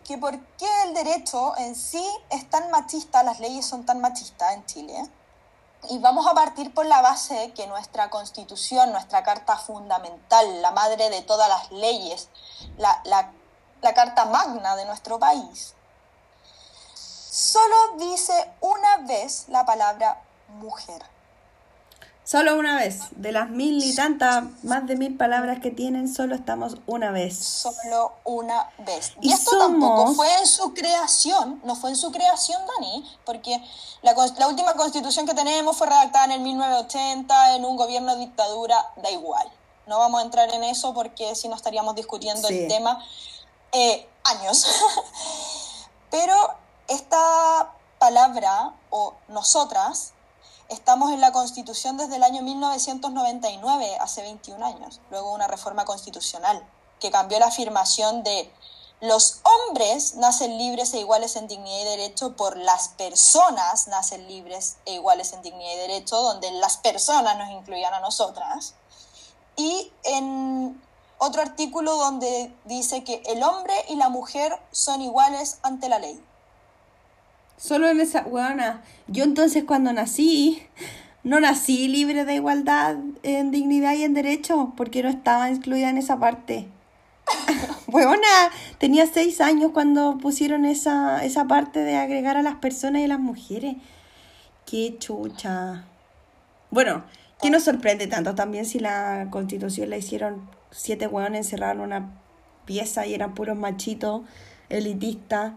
que 0.05 0.19
por 0.19 0.37
qué 0.57 0.67
el 0.85 0.95
derecho 0.95 1.57
en 1.59 1.77
sí 1.77 2.05
es 2.31 2.49
tan 2.51 2.71
machista, 2.71 3.23
las 3.23 3.39
leyes 3.39 3.65
son 3.65 3.85
tan 3.87 4.01
machistas 4.01 4.55
en 4.55 4.67
Chile. 4.67 5.09
Y 5.89 5.99
vamos 5.99 6.27
a 6.27 6.35
partir 6.35 6.75
por 6.75 6.85
la 6.85 7.01
base 7.01 7.53
que 7.55 7.67
nuestra 7.67 8.11
constitución, 8.11 8.93
nuestra 8.93 9.23
carta 9.23 9.57
fundamental, 9.57 10.63
la 10.63 10.73
madre 10.73 11.09
de 11.11 11.23
todas 11.23 11.49
las 11.49 11.71
leyes, 11.71 12.29
la, 12.77 13.01
la, 13.05 13.31
la 13.83 13.95
carta 13.95 14.25
magna 14.27 14.75
de 14.77 14.85
nuestro 14.85 15.19
país, 15.19 15.75
solo 16.95 17.77
dice 17.99 18.51
una 18.61 18.99
vez 19.07 19.45
la 19.49 19.65
palabra 19.65 20.21
mujer. 20.49 21.03
Solo 22.31 22.57
una 22.57 22.77
vez. 22.77 23.09
De 23.17 23.33
las 23.33 23.51
mil 23.51 23.83
y 23.83 23.93
tantas, 23.93 24.45
más 24.63 24.87
de 24.87 24.95
mil 24.95 25.17
palabras 25.17 25.59
que 25.59 25.73
tienen, 25.73 26.07
solo 26.07 26.37
estamos 26.37 26.77
una 26.87 27.11
vez. 27.11 27.37
Solo 27.37 28.13
una 28.23 28.71
vez. 28.79 29.15
Y, 29.21 29.31
Y 29.31 29.33
esto 29.33 29.59
tampoco 29.59 30.15
fue 30.15 30.33
en 30.39 30.47
su 30.47 30.73
creación, 30.73 31.61
no 31.65 31.75
fue 31.75 31.91
en 31.91 31.97
su 31.97 32.13
creación, 32.13 32.63
Dani, 32.69 33.19
porque 33.27 33.61
la, 34.03 34.15
última 34.47 34.75
constitución 34.75 35.27
que 35.27 35.35
tenemos 35.35 35.77
fue 35.77 35.89
redactada 35.89 36.27
en 36.27 36.31
el 36.31 36.41
1980 36.43 37.57
en 37.57 37.65
un 37.65 37.77
gobierno 37.77 38.15
de 38.15 38.21
dictadura, 38.21 38.93
da 39.03 39.11
igual. 39.11 39.51
No 39.89 39.99
vamos 39.99 40.21
a 40.21 40.25
entrar 40.25 40.55
en 40.55 40.63
eso 40.63 40.95
porque 40.95 41.35
si 41.35 41.49
no 41.49 41.57
estaríamos 41.57 41.97
discutiendo 41.97 42.47
Sí. 42.47 42.61
el 42.61 42.69
tema 42.69 43.05
eh, 43.73 44.09
años. 44.23 44.67
Pero 46.13 46.37
esta 46.87 47.73
palabra, 47.99 48.73
o 48.91 49.15
nosotras, 49.27 50.13
estamos 50.71 51.13
en 51.13 51.21
la 51.21 51.33
Constitución 51.33 51.97
desde 51.97 52.17
el 52.17 52.23
año 52.23 52.43
1999, 52.43 53.97
hace 54.01 54.23
21 54.23 54.65
años, 54.65 55.01
luego 55.11 55.33
una 55.33 55.49
reforma 55.49 55.85
constitucional 55.85 56.65
que 57.01 57.11
cambió 57.11 57.39
la 57.39 57.47
afirmación 57.47 58.23
de 58.23 58.51
los 59.01 59.41
hombres 59.45 60.17
nacen 60.17 60.59
libres 60.59 60.93
e 60.93 61.01
iguales 61.01 61.35
en 61.37 61.49
dignidad 61.49 61.81
y 61.81 61.85
derecho 61.85 62.37
por 62.37 62.59
las 62.59 62.89
personas 62.89 63.89
nacen 63.89 64.29
libres 64.29 64.77
e 64.85 64.93
iguales 64.93 65.33
en 65.33 65.41
dignidad 65.41 65.73
y 65.73 65.79
derecho, 65.79 66.21
donde 66.21 66.51
las 66.53 66.77
personas 66.77 67.39
nos 67.39 67.51
incluían 67.51 67.95
a 67.95 68.01
nosotras. 68.01 68.75
Y 69.57 69.91
en 70.05 70.81
otro 71.17 71.41
artículo 71.41 71.97
donde 71.97 72.55
dice 72.67 73.03
que 73.03 73.23
el 73.27 73.43
hombre 73.43 73.75
y 73.89 73.97
la 73.97 74.11
mujer 74.11 74.61
son 74.71 75.01
iguales 75.01 75.59
ante 75.63 75.89
la 75.89 75.99
ley. 75.99 76.23
Solo 77.61 77.91
en 77.91 78.01
esa, 78.01 78.23
weona. 78.23 78.81
Yo 79.07 79.23
entonces 79.23 79.65
cuando 79.65 79.93
nací, 79.93 80.63
no 81.23 81.41
nací 81.41 81.89
libre 81.89 82.25
de 82.25 82.37
igualdad 82.37 82.97
en 83.23 83.51
dignidad 83.51 83.93
y 83.93 84.05
en 84.05 84.15
derecho, 84.15 84.73
porque 84.79 85.03
no 85.03 85.11
estaba 85.11 85.51
incluida 85.51 85.91
en 85.91 85.99
esa 85.99 86.19
parte. 86.19 86.69
Weona, 87.87 88.51
tenía 88.79 89.07
seis 89.07 89.43
años 89.43 89.73
cuando 89.75 90.17
pusieron 90.17 90.65
esa, 90.65 91.23
esa 91.23 91.47
parte 91.47 91.81
de 91.81 91.97
agregar 91.97 92.39
a 92.39 92.43
las 92.43 92.55
personas 92.55 93.03
y 93.03 93.05
a 93.05 93.09
las 93.09 93.21
mujeres. 93.21 93.77
Qué 94.65 94.97
chucha. 94.99 95.85
Bueno, 96.71 97.05
¿qué 97.43 97.51
nos 97.51 97.65
sorprende 97.65 98.07
tanto 98.07 98.35
también 98.35 98.65
si 98.65 98.79
la 98.79 99.27
constitución 99.29 99.91
la 99.91 99.99
hicieron 99.99 100.49
siete 100.71 101.07
weones 101.07 101.45
encerrados 101.45 101.77
en 101.77 101.83
una 101.83 102.11
pieza 102.65 103.07
y 103.07 103.13
eran 103.13 103.35
puros 103.35 103.59
machitos, 103.59 104.23
elitistas? 104.71 105.53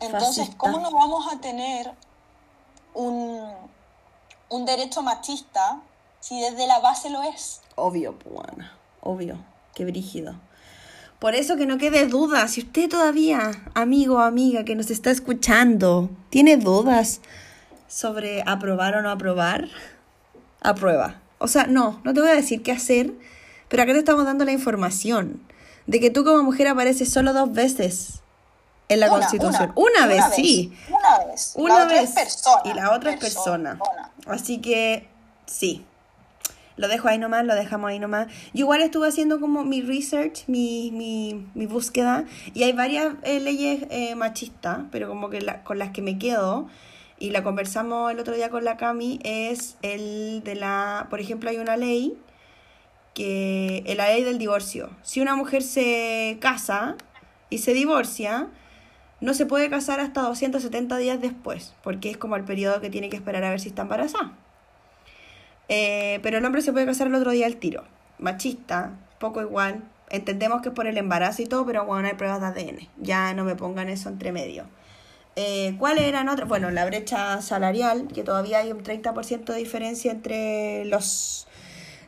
Entonces, 0.00 0.36
Fascista. 0.36 0.58
¿cómo 0.58 0.78
no 0.80 0.90
vamos 0.90 1.32
a 1.32 1.40
tener 1.40 1.90
un, 2.94 3.50
un 4.50 4.64
derecho 4.64 5.02
machista 5.02 5.80
si 6.20 6.40
desde 6.40 6.66
la 6.66 6.80
base 6.80 7.10
lo 7.10 7.22
es? 7.22 7.60
Obvio, 7.76 8.18
Puana, 8.18 8.76
obvio, 9.00 9.38
qué 9.74 9.84
brígido. 9.84 10.34
Por 11.18 11.34
eso 11.34 11.56
que 11.56 11.66
no 11.66 11.78
quede 11.78 12.06
duda, 12.06 12.46
si 12.46 12.60
usted 12.60 12.90
todavía, 12.90 13.52
amigo 13.74 14.16
o 14.16 14.18
amiga 14.18 14.64
que 14.64 14.74
nos 14.74 14.90
está 14.90 15.10
escuchando, 15.10 16.10
tiene 16.28 16.58
dudas 16.58 17.20
sobre 17.88 18.42
aprobar 18.46 18.96
o 18.96 19.02
no 19.02 19.10
aprobar, 19.10 19.68
aprueba. 20.60 21.20
O 21.38 21.48
sea, 21.48 21.66
no, 21.66 22.00
no 22.04 22.12
te 22.12 22.20
voy 22.20 22.28
a 22.28 22.34
decir 22.34 22.62
qué 22.62 22.72
hacer, 22.72 23.12
pero 23.68 23.82
acá 23.82 23.92
te 23.92 24.00
estamos 24.00 24.26
dando 24.26 24.44
la 24.44 24.52
información 24.52 25.40
de 25.86 26.00
que 26.00 26.10
tú 26.10 26.22
como 26.24 26.42
mujer 26.42 26.68
apareces 26.68 27.10
solo 27.10 27.32
dos 27.32 27.52
veces 27.52 28.20
en 28.88 29.00
la 29.00 29.06
Una, 29.06 29.16
Constitución. 29.18 29.72
una, 29.74 29.90
Una, 30.04 30.06
vez, 30.06 30.24
sí. 30.34 30.72
Una 30.88 31.26
vez. 31.26 31.52
Una 31.56 31.78
la 31.78 31.84
otra 31.84 32.00
vez. 32.00 32.08
es 32.10 32.14
persona. 32.14 32.62
y 32.64 32.74
la 32.74 32.92
otra 32.92 33.10
es 33.12 33.20
persona. 33.20 33.78
Así 34.26 34.58
que 34.58 35.08
sí. 35.46 35.84
Lo 36.76 36.88
dejo 36.88 37.08
ahí 37.08 37.16
nomás, 37.18 37.44
lo 37.46 37.54
dejamos 37.54 37.88
ahí 37.88 37.98
nomás. 37.98 38.26
Yo 38.52 38.60
igual 38.60 38.82
estuve 38.82 39.08
haciendo 39.08 39.40
como 39.40 39.64
mi 39.64 39.80
research, 39.80 40.44
mi, 40.46 40.90
mi, 40.92 41.46
mi 41.54 41.64
búsqueda, 41.64 42.24
y 42.52 42.64
hay 42.64 42.72
varias 42.74 43.14
eh, 43.22 43.40
leyes 43.40 43.86
eh, 43.88 44.14
machistas, 44.14 44.80
pero 44.92 45.08
como 45.08 45.30
que 45.30 45.40
la- 45.40 45.64
con 45.64 45.78
las 45.78 45.90
que 45.92 46.02
me 46.02 46.18
quedo, 46.18 46.68
y 47.18 47.30
la 47.30 47.42
conversamos 47.42 48.12
el 48.12 48.20
otro 48.20 48.34
día 48.34 48.50
con 48.50 48.62
la 48.64 48.76
Cami, 48.76 49.20
es 49.24 49.76
el 49.80 50.42
de 50.44 50.54
la, 50.54 51.06
por 51.08 51.18
ejemplo, 51.18 51.48
hay 51.48 51.56
una 51.56 51.78
ley 51.78 52.18
que 53.14 53.82
es 53.86 53.96
la 53.96 54.08
ley 54.08 54.22
del 54.22 54.36
divorcio. 54.38 54.90
Si 55.02 55.20
una 55.22 55.34
mujer 55.34 55.62
se 55.62 56.36
casa 56.40 56.96
y 57.48 57.58
se 57.58 57.72
divorcia, 57.72 58.48
no 59.20 59.34
se 59.34 59.46
puede 59.46 59.70
casar 59.70 60.00
hasta 60.00 60.22
270 60.22 60.96
días 60.98 61.20
después, 61.20 61.74
porque 61.82 62.10
es 62.10 62.16
como 62.16 62.36
el 62.36 62.44
periodo 62.44 62.80
que 62.80 62.90
tiene 62.90 63.08
que 63.08 63.16
esperar 63.16 63.44
a 63.44 63.50
ver 63.50 63.60
si 63.60 63.68
está 63.68 63.82
embarazada. 63.82 64.32
Eh, 65.68 66.20
pero 66.22 66.38
el 66.38 66.44
hombre 66.44 66.62
se 66.62 66.72
puede 66.72 66.86
casar 66.86 67.06
el 67.06 67.14
otro 67.14 67.30
día 67.30 67.46
al 67.46 67.56
tiro. 67.56 67.84
Machista, 68.18 68.92
poco 69.18 69.40
igual. 69.40 69.82
Entendemos 70.10 70.62
que 70.62 70.68
es 70.68 70.74
por 70.74 70.86
el 70.86 70.98
embarazo 70.98 71.42
y 71.42 71.46
todo, 71.46 71.66
pero 71.66 71.84
bueno, 71.84 72.06
hay 72.06 72.14
pruebas 72.14 72.40
de 72.40 72.46
ADN. 72.46 72.88
Ya 72.98 73.34
no 73.34 73.44
me 73.44 73.56
pongan 73.56 73.88
eso 73.88 74.08
entre 74.08 74.32
medio. 74.32 74.66
Eh, 75.34 75.74
¿Cuáles 75.78 76.04
eran 76.04 76.28
otras? 76.28 76.48
Bueno, 76.48 76.70
la 76.70 76.86
brecha 76.86 77.42
salarial, 77.42 78.08
que 78.08 78.22
todavía 78.22 78.58
hay 78.58 78.72
un 78.72 78.82
30% 78.82 79.44
de 79.44 79.58
diferencia 79.58 80.12
entre 80.12 80.84
los 80.86 81.46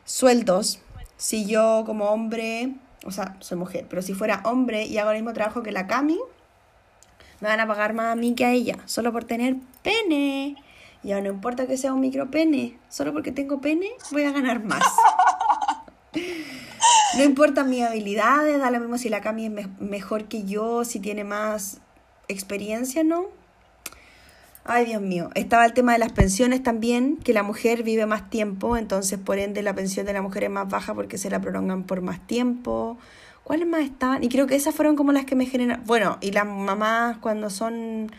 sueldos. 0.05 0.79
Si 1.17 1.45
yo 1.45 1.83
como 1.85 2.05
hombre, 2.05 2.75
o 3.05 3.11
sea, 3.11 3.35
soy 3.39 3.57
mujer, 3.57 3.85
pero 3.89 4.01
si 4.01 4.13
fuera 4.13 4.41
hombre 4.45 4.85
y 4.85 4.97
hago 4.97 5.11
el 5.11 5.17
mismo 5.17 5.33
trabajo 5.33 5.61
que 5.61 5.71
la 5.71 5.85
Cami, 5.85 6.17
me 7.41 7.47
van 7.47 7.59
a 7.59 7.67
pagar 7.67 7.93
más 7.93 8.11
a 8.11 8.15
mí 8.15 8.35
que 8.35 8.45
a 8.45 8.51
ella, 8.51 8.77
solo 8.85 9.11
por 9.11 9.23
tener 9.23 9.55
pene. 9.83 10.55
Ya 11.03 11.21
no 11.21 11.29
importa 11.29 11.65
que 11.65 11.77
sea 11.77 11.93
un 11.93 12.01
micro 12.01 12.29
pene, 12.29 12.77
solo 12.89 13.13
porque 13.13 13.31
tengo 13.31 13.61
pene 13.61 13.87
voy 14.11 14.23
a 14.23 14.31
ganar 14.31 14.63
más. 14.63 14.83
No 17.17 17.23
importa 17.23 17.63
mis 17.63 17.83
habilidades, 17.83 18.59
da 18.59 18.69
lo 18.71 18.79
mismo 18.79 18.97
si 18.97 19.09
la 19.09 19.19
Cami 19.21 19.45
es 19.45 19.51
me- 19.51 19.67
mejor 19.79 20.25
que 20.25 20.43
yo, 20.43 20.85
si 20.85 20.99
tiene 20.99 21.23
más 21.23 21.79
experiencia, 22.27 23.03
¿no? 23.03 23.25
Ay, 24.63 24.85
Dios 24.85 25.01
mío. 25.01 25.29
Estaba 25.33 25.65
el 25.65 25.73
tema 25.73 25.93
de 25.93 25.97
las 25.99 26.11
pensiones 26.11 26.61
también, 26.61 27.17
que 27.17 27.33
la 27.33 27.41
mujer 27.41 27.81
vive 27.81 28.05
más 28.05 28.29
tiempo, 28.29 28.77
entonces 28.77 29.17
por 29.17 29.39
ende 29.39 29.63
la 29.63 29.73
pensión 29.73 30.05
de 30.05 30.13
la 30.13 30.21
mujer 30.21 30.43
es 30.43 30.49
más 30.51 30.69
baja 30.69 30.93
porque 30.93 31.17
se 31.17 31.29
la 31.31 31.39
prolongan 31.41 31.83
por 31.83 32.01
más 32.01 32.25
tiempo. 32.27 32.97
¿Cuáles 33.49 33.67
más 33.67 33.81
estaban? 33.81 34.23
Y 34.23 34.29
creo 34.29 34.45
que 34.45 34.55
esas 34.55 34.75
fueron 34.75 34.95
como 34.95 35.11
las 35.11 35.25
que 35.25 35.35
me 35.35 35.47
generan... 35.47 35.83
Bueno, 35.87 36.19
y 36.21 36.33
las 36.33 36.45
mamás 36.45 37.17
cuando 37.17 37.49
son 37.49 38.11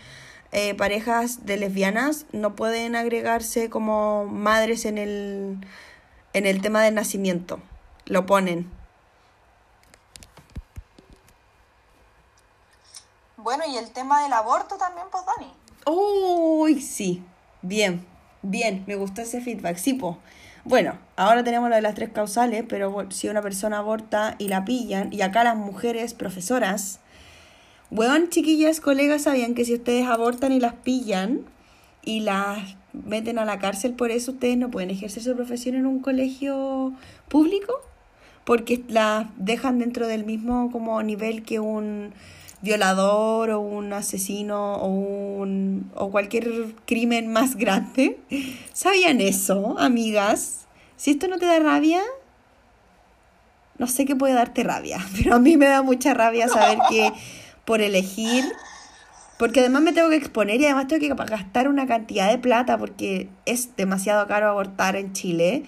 eh, 0.51 0.75
parejas 0.75 1.47
de 1.47 1.57
lesbianas 1.57 2.27
no 2.33 2.57
pueden 2.57 2.97
agregarse 2.97 3.71
como 3.71 4.27
madres 4.27 4.85
en 4.87 4.99
el, 4.99 5.65
en 6.33 6.47
el 6.47 6.61
tema 6.61 6.83
del 6.83 6.97
nacimiento. 6.97 7.61
Lo 8.07 8.27
ponen. 8.27 8.69
Bueno, 13.37 13.63
y 13.69 13.77
el 13.77 13.89
tema 13.93 14.25
del 14.25 14.33
aborto 14.33 14.79
también, 14.79 15.07
pues, 15.13 15.23
Dani. 15.27 15.53
Uy, 15.87 16.81
sí. 16.81 17.23
Bien, 17.63 18.05
bien. 18.43 18.83
Me 18.89 18.97
gustó 18.97 19.23
ese 19.23 19.41
feedback. 19.41 19.77
Sí, 19.77 19.95
po. 19.95 20.19
Bueno, 20.65 20.99
ahora 21.17 21.43
tenemos 21.43 21.71
lo 21.71 21.77
de 21.77 21.83
las 21.83 21.95
tres 21.95 22.11
causales, 22.11 22.65
pero 22.69 23.07
si 23.11 23.29
una 23.29 23.41
persona 23.41 23.79
aborta 23.79 24.37
y 24.39 24.49
la 24.49 24.67
pillan, 24.67 25.11
y 25.11 25.23
acá 25.23 25.43
las 25.43 25.57
mujeres 25.57 26.13
profesoras, 26.13 27.01
weón, 27.91 28.29
chiquillas, 28.29 28.81
colegas, 28.81 29.23
¿sabían 29.23 29.55
que 29.55 29.65
si 29.65 29.75
ustedes 29.75 30.07
abortan 30.07 30.53
y 30.53 30.61
las 30.61 30.75
pillan 30.75 31.41
y 32.05 32.21
las 32.21 32.77
meten 32.93 33.39
a 33.39 33.47
la 33.47 33.59
cárcel 33.59 33.95
por 33.95 34.11
eso, 34.11 34.33
ustedes 34.33 34.59
no 34.59 34.71
pueden 34.71 34.91
ejercer 34.91 35.23
su 35.23 35.35
profesión 35.35 35.77
en 35.77 35.87
un 35.87 36.01
colegio 36.01 36.93
público? 37.29 37.73
Porque 38.45 38.85
las 38.89 39.27
dejan 39.37 39.79
dentro 39.79 40.07
del 40.09 40.25
mismo 40.25 40.71
como 40.71 41.03
nivel 41.03 41.43
que 41.43 41.59
un 41.59 42.13
violador 42.63 43.51
o 43.51 43.61
un 43.61 43.93
asesino 43.93 44.75
o 44.75 44.89
un 44.89 45.91
o 45.95 46.11
cualquier 46.11 46.75
crimen 46.87 47.33
más 47.33 47.57
grande. 47.57 48.19
¿Sabían 48.73 49.21
eso, 49.21 49.79
amigas? 49.79 50.67
Si 50.97 51.13
esto 51.13 51.29
no 51.29 51.39
te 51.39 51.47
da 51.47 51.59
rabia, 51.59 52.03
no 53.79 53.87
sé 53.87 54.05
qué 54.05 54.15
puede 54.15 54.35
darte 54.35 54.63
rabia, 54.63 54.99
pero 55.17 55.35
a 55.35 55.39
mí 55.39 55.57
me 55.57 55.67
da 55.67 55.83
mucha 55.83 56.15
rabia 56.15 56.49
saber 56.49 56.79
que 56.91 57.13
por 57.65 57.81
elegir, 57.81 58.45
porque 59.39 59.61
además 59.61 59.83
me 59.83 59.93
tengo 59.93 60.11
que 60.11 60.17
exponer 60.17 60.61
y 60.61 60.67
además 60.67 60.89
tengo 60.89 61.01
que 61.01 61.15
gastar 61.25 61.69
una 61.69 61.87
cantidad 61.87 62.31
de 62.31 62.37
plata 62.37 62.77
porque 62.77 63.31
es 63.47 63.75
demasiado 63.77 64.27
caro 64.27 64.49
abortar 64.49 64.97
en 64.97 65.15
Chile, 65.15 65.65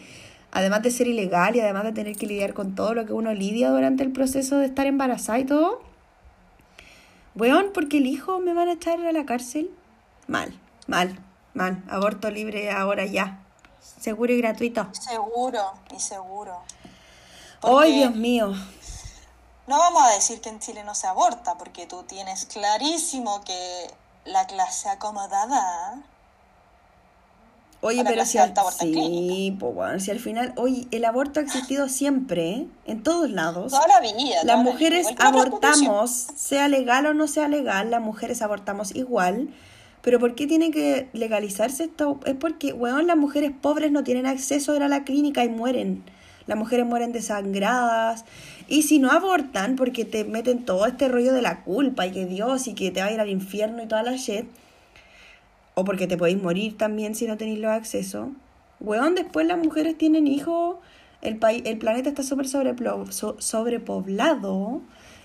además 0.50 0.82
de 0.82 0.90
ser 0.90 1.06
ilegal 1.06 1.56
y 1.56 1.60
además 1.60 1.84
de 1.84 1.92
tener 1.92 2.16
que 2.16 2.26
lidiar 2.26 2.52
con 2.52 2.74
todo 2.74 2.92
lo 2.92 3.06
que 3.06 3.14
uno 3.14 3.32
lidia 3.32 3.70
durante 3.70 4.02
el 4.02 4.12
proceso 4.12 4.58
de 4.58 4.66
estar 4.66 4.86
embarazada 4.86 5.38
y 5.38 5.44
todo. 5.44 5.91
Weón, 7.34 7.70
porque 7.72 7.98
el 7.98 8.06
hijo 8.06 8.38
me 8.40 8.52
van 8.52 8.68
a 8.68 8.72
echar 8.72 9.00
a 9.00 9.12
la 9.12 9.24
cárcel. 9.24 9.70
Mal, 10.26 10.58
mal, 10.86 11.18
mal. 11.54 11.82
Aborto 11.88 12.30
libre 12.30 12.70
ahora 12.70 13.06
ya. 13.06 13.40
Seguro 13.80 14.32
y 14.32 14.38
gratuito. 14.38 14.88
Seguro, 14.92 15.72
y 15.94 16.00
seguro. 16.00 16.60
¡Ay, 17.62 17.70
Porque 17.70 17.92
Dios 17.92 18.14
mío! 18.14 18.52
No 19.66 19.78
vamos 19.78 20.02
a 20.02 20.10
decir 20.14 20.40
que 20.40 20.48
en 20.48 20.58
Chile 20.58 20.84
no 20.84 20.94
se 20.94 21.06
aborta, 21.06 21.56
porque 21.56 21.86
tú 21.86 22.02
tienes 22.02 22.46
clarísimo 22.46 23.42
que 23.44 23.94
la 24.24 24.46
clase 24.46 24.88
acomodada 24.88 26.02
Oye, 27.84 28.04
pero 28.04 28.24
si 28.24 28.38
al, 28.38 28.54
sí, 28.78 29.56
pues 29.58 29.74
bueno, 29.74 29.98
si 29.98 30.12
al 30.12 30.20
final, 30.20 30.52
oye, 30.56 30.86
el 30.92 31.04
aborto 31.04 31.40
ha 31.40 31.42
existido 31.42 31.88
siempre, 31.88 32.50
¿eh? 32.50 32.66
en 32.86 33.02
todos 33.02 33.28
lados. 33.28 33.72
toda 33.72 33.88
la 33.88 34.00
vida. 34.00 34.14
Las 34.14 34.42
toda 34.44 34.56
la 34.56 34.62
vida, 34.62 34.72
mujeres 34.72 35.06
abortamos, 35.18 36.10
sea 36.36 36.68
legal 36.68 37.06
o 37.06 37.14
no 37.14 37.26
sea 37.26 37.48
legal, 37.48 37.90
las 37.90 38.00
mujeres 38.00 38.40
abortamos 38.40 38.94
igual. 38.94 39.48
Pero 40.00 40.20
¿por 40.20 40.36
qué 40.36 40.46
tiene 40.46 40.70
que 40.70 41.08
legalizarse 41.12 41.84
esto? 41.84 42.20
Es 42.24 42.36
porque, 42.36 42.72
weón, 42.72 43.08
las 43.08 43.16
mujeres 43.16 43.50
pobres 43.60 43.90
no 43.90 44.04
tienen 44.04 44.26
acceso 44.26 44.72
a 44.72 44.76
ir 44.76 44.82
a 44.84 44.88
la 44.88 45.02
clínica 45.02 45.44
y 45.44 45.48
mueren. 45.48 46.04
Las 46.46 46.56
mujeres 46.56 46.86
mueren 46.86 47.12
desangradas. 47.12 48.24
Y 48.68 48.82
si 48.82 49.00
no 49.00 49.10
abortan, 49.10 49.74
porque 49.74 50.04
te 50.04 50.22
meten 50.22 50.64
todo 50.64 50.86
este 50.86 51.08
rollo 51.08 51.32
de 51.32 51.42
la 51.42 51.64
culpa 51.64 52.06
y 52.06 52.12
que 52.12 52.26
Dios 52.26 52.68
y 52.68 52.74
que 52.74 52.92
te 52.92 53.00
va 53.00 53.06
a 53.06 53.12
ir 53.12 53.18
al 53.18 53.28
infierno 53.28 53.82
y 53.82 53.86
toda 53.86 54.04
la 54.04 54.12
shit, 54.12 54.46
o 55.74 55.84
porque 55.84 56.06
te 56.06 56.16
podéis 56.16 56.42
morir 56.42 56.76
también 56.76 57.14
si 57.14 57.26
no 57.26 57.36
tenéis 57.36 57.58
los 57.58 57.70
accesos. 57.70 58.28
Weón, 58.80 59.14
después 59.14 59.46
las 59.46 59.58
mujeres 59.58 59.96
tienen 59.96 60.26
hijos, 60.26 60.76
el, 61.20 61.36
país, 61.36 61.62
el 61.64 61.78
planeta 61.78 62.08
está 62.08 62.22
súper 62.22 62.48
so- 62.48 63.36
sobrepoblado 63.38 64.80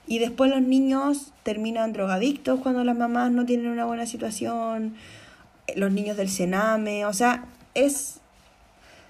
y 0.05 0.19
después 0.19 0.51
los 0.51 0.61
niños 0.61 1.33
terminan 1.43 1.91
drogadictos 1.91 2.59
cuando 2.61 2.83
las 2.83 2.95
mamás 2.95 3.31
no 3.31 3.45
tienen 3.45 3.67
una 3.67 3.85
buena 3.85 4.05
situación, 4.05 4.95
los 5.75 5.91
niños 5.91 6.17
del 6.17 6.29
cename, 6.29 7.05
o 7.05 7.13
sea, 7.13 7.45
es... 7.73 8.21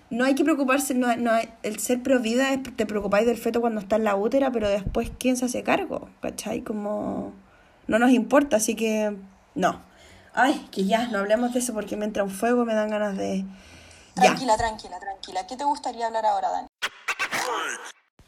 No 0.10 0.24
hay 0.24 0.36
que 0.36 0.46
preocuparse, 0.46 0.94
no, 0.94 1.14
no 1.18 1.32
el 1.64 1.80
ser 1.80 2.02
pro 2.02 2.22
vida 2.22 2.54
es 2.54 2.64
te 2.78 2.86
preocupáis 2.86 3.28
del 3.28 3.36
feto 3.36 3.60
cuando 3.60 3.82
está 3.82 3.98
en 3.98 4.06
la 4.06 4.16
útera, 4.16 4.54
pero 4.54 4.70
después 4.70 5.12
quién 5.20 5.36
se 5.36 5.44
hace 5.44 5.64
cargo, 5.64 6.08
¿cachai? 6.22 6.62
Como 6.62 7.34
no 7.88 8.00
nos 8.00 8.12
importa, 8.12 8.56
así 8.56 8.76
que 8.76 9.18
no. 9.54 9.82
Ay, 10.40 10.68
que 10.72 10.86
ya, 10.86 11.08
no 11.08 11.18
hablemos 11.18 11.52
de 11.52 11.58
eso 11.58 11.74
porque 11.74 11.98
me 11.98 12.06
entra 12.06 12.24
un 12.24 12.30
fuego, 12.30 12.64
me 12.64 12.76
dan 12.76 12.92
ganas 12.92 13.18
de... 13.18 13.44
Ya. 14.18 14.22
Tranquila, 14.22 14.56
tranquila, 14.56 15.00
tranquila. 15.00 15.48
¿Qué 15.48 15.58
te 15.58 15.64
gustaría 15.64 16.06
hablar 16.06 16.28
ahora, 16.28 16.52
Dani? 16.52 16.68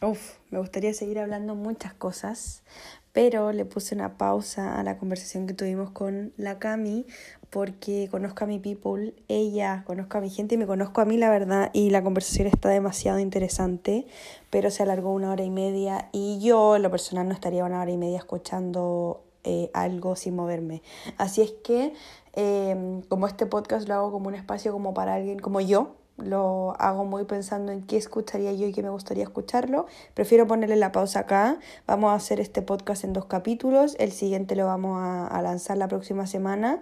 Uf, 0.02 0.38
me 0.50 0.58
gustaría 0.58 0.92
seguir 0.96 1.20
hablando 1.20 1.54
muchas 1.54 1.94
cosas, 1.94 2.64
pero 3.12 3.52
le 3.52 3.64
puse 3.64 3.94
una 3.94 4.18
pausa 4.18 4.80
a 4.80 4.84
la 4.84 4.98
conversación 4.98 5.46
que 5.46 5.54
tuvimos 5.54 5.92
con 5.92 6.34
la 6.36 6.58
Cami 6.58 7.06
porque 7.52 8.08
conozco 8.10 8.44
a 8.44 8.48
mi 8.48 8.58
people, 8.58 9.14
ella 9.28 9.84
conozco 9.86 10.18
a 10.18 10.22
mi 10.22 10.32
gente 10.32 10.56
y 10.56 10.58
me 10.58 10.66
conozco 10.66 11.02
a 11.02 11.06
mí, 11.06 11.16
la 11.16 11.30
verdad, 11.30 11.70
y 11.74 11.92
la 11.92 12.02
conversación 12.02 12.48
está 12.48 12.70
demasiado 12.70 13.20
interesante, 13.20 14.08
pero 14.50 14.72
se 14.72 14.82
alargó 14.82 15.14
una 15.14 15.30
hora 15.30 15.44
y 15.44 15.52
media 15.52 16.10
y 16.12 16.40
yo, 16.40 16.76
en 16.76 16.82
lo 16.82 16.90
personal, 16.90 17.28
no 17.28 17.36
estaría 17.36 17.64
una 17.64 17.80
hora 17.80 17.92
y 17.92 17.98
media 17.98 18.18
escuchando 18.18 19.29
eh, 19.44 19.70
algo 19.74 20.16
sin 20.16 20.36
moverme. 20.36 20.82
Así 21.18 21.42
es 21.42 21.52
que, 21.64 21.94
eh, 22.34 23.02
como 23.10 23.28
este 23.28 23.46
podcast 23.46 23.88
lo 23.88 23.96
hago 23.96 24.12
como 24.12 24.28
un 24.28 24.36
espacio 24.36 24.72
como 24.72 24.94
para 24.94 25.16
alguien 25.16 25.40
como 25.40 25.62
yo, 25.62 25.96
lo 26.18 26.76
hago 26.80 27.06
muy 27.06 27.24
pensando 27.24 27.72
en 27.72 27.82
qué 27.84 27.98
escucharía 27.98 28.52
yo 28.52 28.68
y 28.68 28.74
qué 28.74 28.84
me 28.84 28.90
gustaría 28.90 29.24
escucharlo. 29.24 29.86
Prefiero 30.14 30.48
ponerle 30.48 30.76
la 30.76 30.92
pausa 30.92 31.22
acá. 31.22 31.60
Vamos 31.88 32.12
a 32.12 32.16
hacer 32.16 32.40
este 32.42 32.62
podcast 32.62 33.06
en 33.06 33.14
dos 33.14 33.26
capítulos. 33.26 33.96
El 34.00 34.12
siguiente 34.12 34.56
lo 34.56 34.66
vamos 34.66 35.00
a, 35.02 35.42
lanzar 35.42 35.78
la 35.78 35.88
próxima 35.88 36.28
semana. 36.28 36.82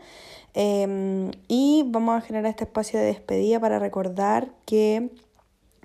Eh, 0.56 1.32
y 1.48 1.84
vamos 1.88 2.18
a 2.18 2.22
generar 2.22 2.50
este 2.50 2.64
espacio 2.64 3.00
de 3.00 3.06
despedida 3.06 3.60
para 3.60 3.78
recordar 3.78 4.50
que 4.66 5.12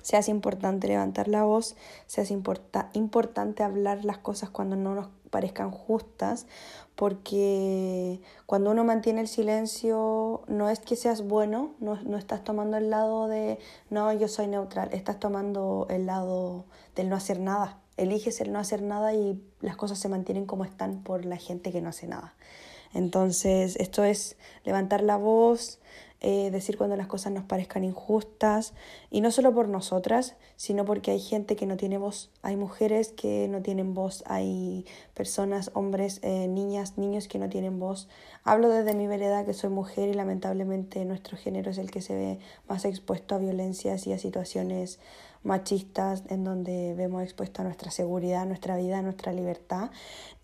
se 0.03 0.16
hace 0.16 0.31
importante 0.31 0.89
levantar 0.89 1.29
la 1.29 1.45
voz, 1.45 1.77
se 2.07 2.20
hace 2.20 2.35
importa- 2.35 2.91
importante 2.93 3.62
hablar 3.62 4.05
las 4.05 4.18
cosas 4.18 4.51
cuando 4.51 4.77
no 4.77 4.95
nos 4.95 5.09
parezcan 5.33 5.70
justas, 5.70 6.47
porque 6.95 8.20
cuando 8.47 8.70
uno 8.70 8.85
mantiene 8.85 9.22
el 9.22 9.28
silencio 9.28 10.43
no 10.47 10.68
es 10.68 10.78
que 10.78 10.95
seas 10.95 11.22
bueno, 11.26 11.74
no, 11.80 11.97
no 12.05 12.18
estás 12.18 12.45
tomando 12.45 12.76
el 12.76 12.91
lado 12.91 13.26
de, 13.26 13.59
no, 13.91 14.12
yo 14.12 14.28
soy 14.28 14.47
neutral, 14.47 14.91
estás 14.93 15.18
tomando 15.18 15.87
el 15.91 16.07
lado 16.07 16.66
del 16.95 17.09
no 17.09 17.16
hacer 17.16 17.41
nada. 17.41 17.78
Eliges 17.97 18.41
el 18.41 18.53
no 18.53 18.59
hacer 18.59 18.83
nada 18.83 19.14
y 19.14 19.43
las 19.61 19.76
cosas 19.76 19.99
se 19.99 20.09
mantienen 20.09 20.47
como 20.47 20.64
están 20.64 21.03
por 21.03 21.24
la 21.24 21.37
gente 21.37 21.72
que 21.72 21.80
no 21.80 21.89
hace 21.89 22.07
nada. 22.07 22.35
Entonces, 22.95 23.76
esto 23.76 24.05
es 24.05 24.37
levantar 24.64 25.03
la 25.03 25.16
voz, 25.16 25.80
eh, 26.25 26.53
decir 26.53 26.79
cuando 26.79 26.97
las 26.97 27.09
cosas 27.09 27.33
nos 27.33 27.43
parezcan 27.43 27.83
injustas, 27.83 28.75
y 29.11 29.20
no 29.20 29.33
solo 29.33 29.53
por 29.53 29.68
nosotras, 29.68 30.37
sino 30.57 30.85
porque 30.85 31.11
hay 31.11 31.18
gente 31.18 31.57
que 31.57 31.66
no 31.66 31.77
tiene 31.77 31.99
voz, 31.99 32.31
hay 32.43 32.55
mujeres 32.55 33.12
que 33.12 33.49
no 33.49 33.61
tienen 33.61 33.93
voz, 33.93 34.23
hay 34.27 34.87
personas, 35.14 35.73
hombres, 35.75 36.20
eh, 36.23 36.47
niñas, 36.47 36.97
niños 36.97 37.27
que 37.27 37.41
no 37.41 37.49
tienen 37.49 37.81
voz. 37.81 38.09
Hablo 38.45 38.68
desde 38.68 38.95
mi 38.95 39.09
vereda 39.09 39.45
que 39.45 39.53
soy 39.53 39.70
mujer 39.70 40.09
y 40.09 40.14
lamentablemente 40.14 41.05
nuestro 41.05 41.37
género 41.37 41.73
es 41.73 41.79
el 41.79 41.91
que 41.91 42.01
se 42.01 42.14
ve 42.14 42.39
más 42.68 42.85
expuesto 42.85 43.35
a 43.35 43.39
violencias 43.39 44.07
y 44.07 44.12
a 44.12 44.18
situaciones 44.18 45.01
machistas 45.43 46.23
en 46.29 46.45
donde 46.45 46.95
vemos 46.95 47.25
expuesta 47.25 47.64
nuestra 47.64 47.91
seguridad, 47.91 48.47
nuestra 48.47 48.77
vida, 48.77 49.03
nuestra 49.03 49.33
libertad. 49.33 49.91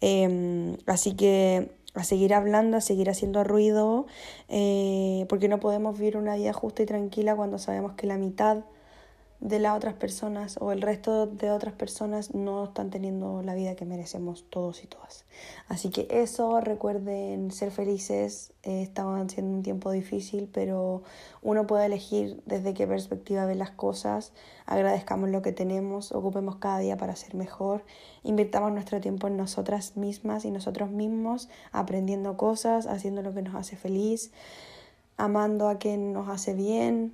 Eh, 0.00 0.76
así 0.86 1.14
que 1.14 1.78
a 2.00 2.04
seguir 2.04 2.34
hablando, 2.34 2.76
a 2.76 2.80
seguir 2.80 3.10
haciendo 3.10 3.44
ruido, 3.44 4.06
eh, 4.48 5.26
porque 5.28 5.48
no 5.48 5.60
podemos 5.60 5.98
vivir 5.98 6.16
una 6.16 6.36
vida 6.36 6.52
justa 6.52 6.82
y 6.82 6.86
tranquila 6.86 7.36
cuando 7.36 7.58
sabemos 7.58 7.92
que 7.92 8.06
la 8.06 8.16
mitad 8.16 8.64
de 9.40 9.60
las 9.60 9.76
otras 9.76 9.94
personas 9.94 10.56
o 10.60 10.72
el 10.72 10.82
resto 10.82 11.26
de 11.26 11.52
otras 11.52 11.72
personas 11.72 12.34
no 12.34 12.64
están 12.64 12.90
teniendo 12.90 13.40
la 13.42 13.54
vida 13.54 13.76
que 13.76 13.84
merecemos 13.84 14.44
todos 14.50 14.82
y 14.82 14.88
todas. 14.88 15.24
Así 15.68 15.90
que 15.90 16.08
eso, 16.10 16.60
recuerden 16.60 17.52
ser 17.52 17.70
felices, 17.70 18.52
eh, 18.64 18.82
estamos 18.82 19.20
haciendo 19.20 19.56
un 19.56 19.62
tiempo 19.62 19.92
difícil, 19.92 20.48
pero 20.52 21.04
uno 21.40 21.68
puede 21.68 21.86
elegir 21.86 22.42
desde 22.46 22.74
qué 22.74 22.88
perspectiva 22.88 23.46
ve 23.46 23.54
las 23.54 23.70
cosas, 23.70 24.32
agradezcamos 24.66 25.28
lo 25.28 25.40
que 25.40 25.52
tenemos, 25.52 26.10
ocupemos 26.10 26.56
cada 26.56 26.80
día 26.80 26.96
para 26.96 27.14
ser 27.14 27.36
mejor, 27.36 27.84
invirtamos 28.24 28.72
nuestro 28.72 29.00
tiempo 29.00 29.28
en 29.28 29.36
nosotras 29.36 29.96
mismas 29.96 30.44
y 30.46 30.50
nosotros 30.50 30.90
mismos, 30.90 31.48
aprendiendo 31.70 32.36
cosas, 32.36 32.86
haciendo 32.86 33.22
lo 33.22 33.32
que 33.32 33.42
nos 33.42 33.54
hace 33.54 33.76
feliz, 33.76 34.32
amando 35.16 35.68
a 35.68 35.78
quien 35.78 36.12
nos 36.12 36.28
hace 36.28 36.54
bien, 36.54 37.12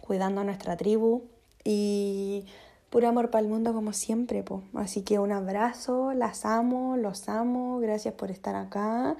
cuidando 0.00 0.40
a 0.40 0.44
nuestra 0.44 0.76
tribu 0.76 1.22
y 1.66 2.46
puro 2.90 3.08
amor 3.08 3.30
para 3.30 3.42
el 3.42 3.48
mundo 3.48 3.74
como 3.74 3.92
siempre. 3.92 4.42
Po. 4.42 4.62
Así 4.74 5.02
que 5.02 5.18
un 5.18 5.32
abrazo, 5.32 6.14
las 6.14 6.46
amo, 6.46 6.96
los 6.96 7.28
amo, 7.28 7.78
gracias 7.80 8.14
por 8.14 8.30
estar 8.30 8.54
acá. 8.54 9.16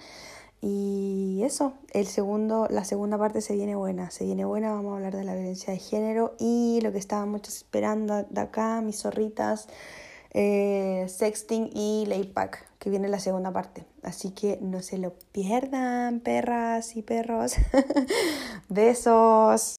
Y 0.63 1.43
eso, 1.45 1.75
el 1.93 2.07
segundo, 2.07 2.67
la 2.71 2.85
segunda 2.85 3.19
parte 3.19 3.41
se 3.41 3.55
viene 3.55 3.77
buena, 3.77 4.11
se 4.11 4.25
viene 4.25 4.45
buena, 4.45 4.73
vamos 4.73 4.93
a 4.93 4.97
hablar 4.97 5.15
de 5.15 5.25
la 5.25 5.35
violencia 5.35 5.73
de 5.73 5.79
género 5.79 6.35
y 6.39 6.81
lo 6.83 6.93
que 6.93 6.99
estaban 6.99 7.29
muchos 7.29 7.57
esperando 7.57 8.23
de 8.23 8.41
acá, 8.41 8.81
mis 8.81 9.03
zorritas, 9.03 9.69
eh, 10.33 11.05
sexting 11.09 11.71
y 11.75 12.07
laypack, 12.07 12.67
que 12.79 12.91
viene 12.91 13.09
la 13.09 13.21
segunda 13.21 13.53
parte. 13.53 13.85
Así 14.03 14.31
que 14.31 14.59
no 14.63 14.81
se 14.83 14.99
lo 14.99 15.13
pierdan, 15.33 16.21
perras 16.21 16.97
y 16.97 17.03
perros. 17.03 17.55
Besos. 18.69 19.76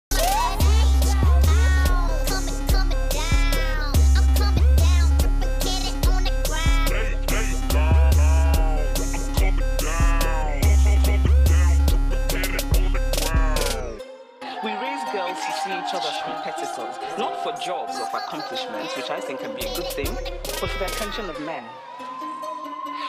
Each 15.95 16.23
competitors, 16.23 16.99
not 17.17 17.41
for 17.43 17.53
jobs 17.63 17.97
or 17.97 18.05
for 18.07 18.17
accomplishments, 18.17 18.95
which 18.97 19.09
I 19.09 19.21
think 19.21 19.39
can 19.39 19.55
be 19.55 19.65
a 19.65 19.73
good 19.75 19.87
thing, 19.93 20.13
but 20.59 20.69
for 20.69 20.79
the 20.79 20.85
attention 20.85 21.29
of 21.29 21.39
men. 21.41 21.63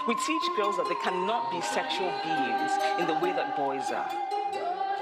We 0.07 0.15
teach 0.15 0.43
girls 0.57 0.77
that 0.77 0.87
they 0.89 0.95
cannot 1.03 1.51
be 1.51 1.61
sexual 1.61 2.13
beings 2.23 2.73
in 3.01 3.07
the 3.07 3.15
way 3.15 3.33
that 3.33 3.57
boys 3.57 3.91
are. 3.91 4.09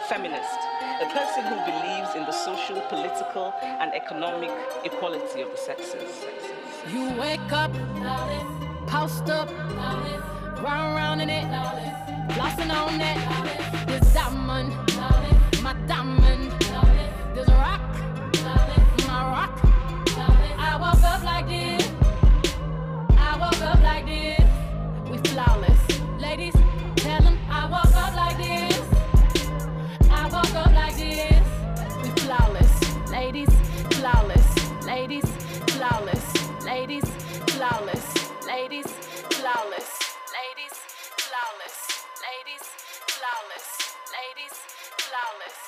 Feminist, 0.09 0.59
a 1.03 1.07
person 1.13 1.45
who 1.45 1.57
believes 1.69 2.15
in 2.15 2.25
the 2.25 2.33
social, 2.33 2.81
political, 2.89 3.53
and 3.63 3.93
economic 3.93 4.51
equality 4.85 5.43
of 5.43 5.51
the 5.51 5.59
sexes. 5.59 6.25
You 6.91 7.11
wake 7.21 7.53
up, 7.53 7.73
post 8.87 9.29
up, 9.29 9.51
round 10.63 10.97
round 10.97 11.21
in 11.21 11.29
it, 11.29 11.45
flossing 12.33 12.73
on 12.73 12.99
that. 12.99 13.87
This 13.87 14.15
diamond, 14.15 14.73
my 15.63 15.75
diamond. 15.87 16.66
There's 17.37 17.49
a 17.49 17.53
rock 17.53 17.86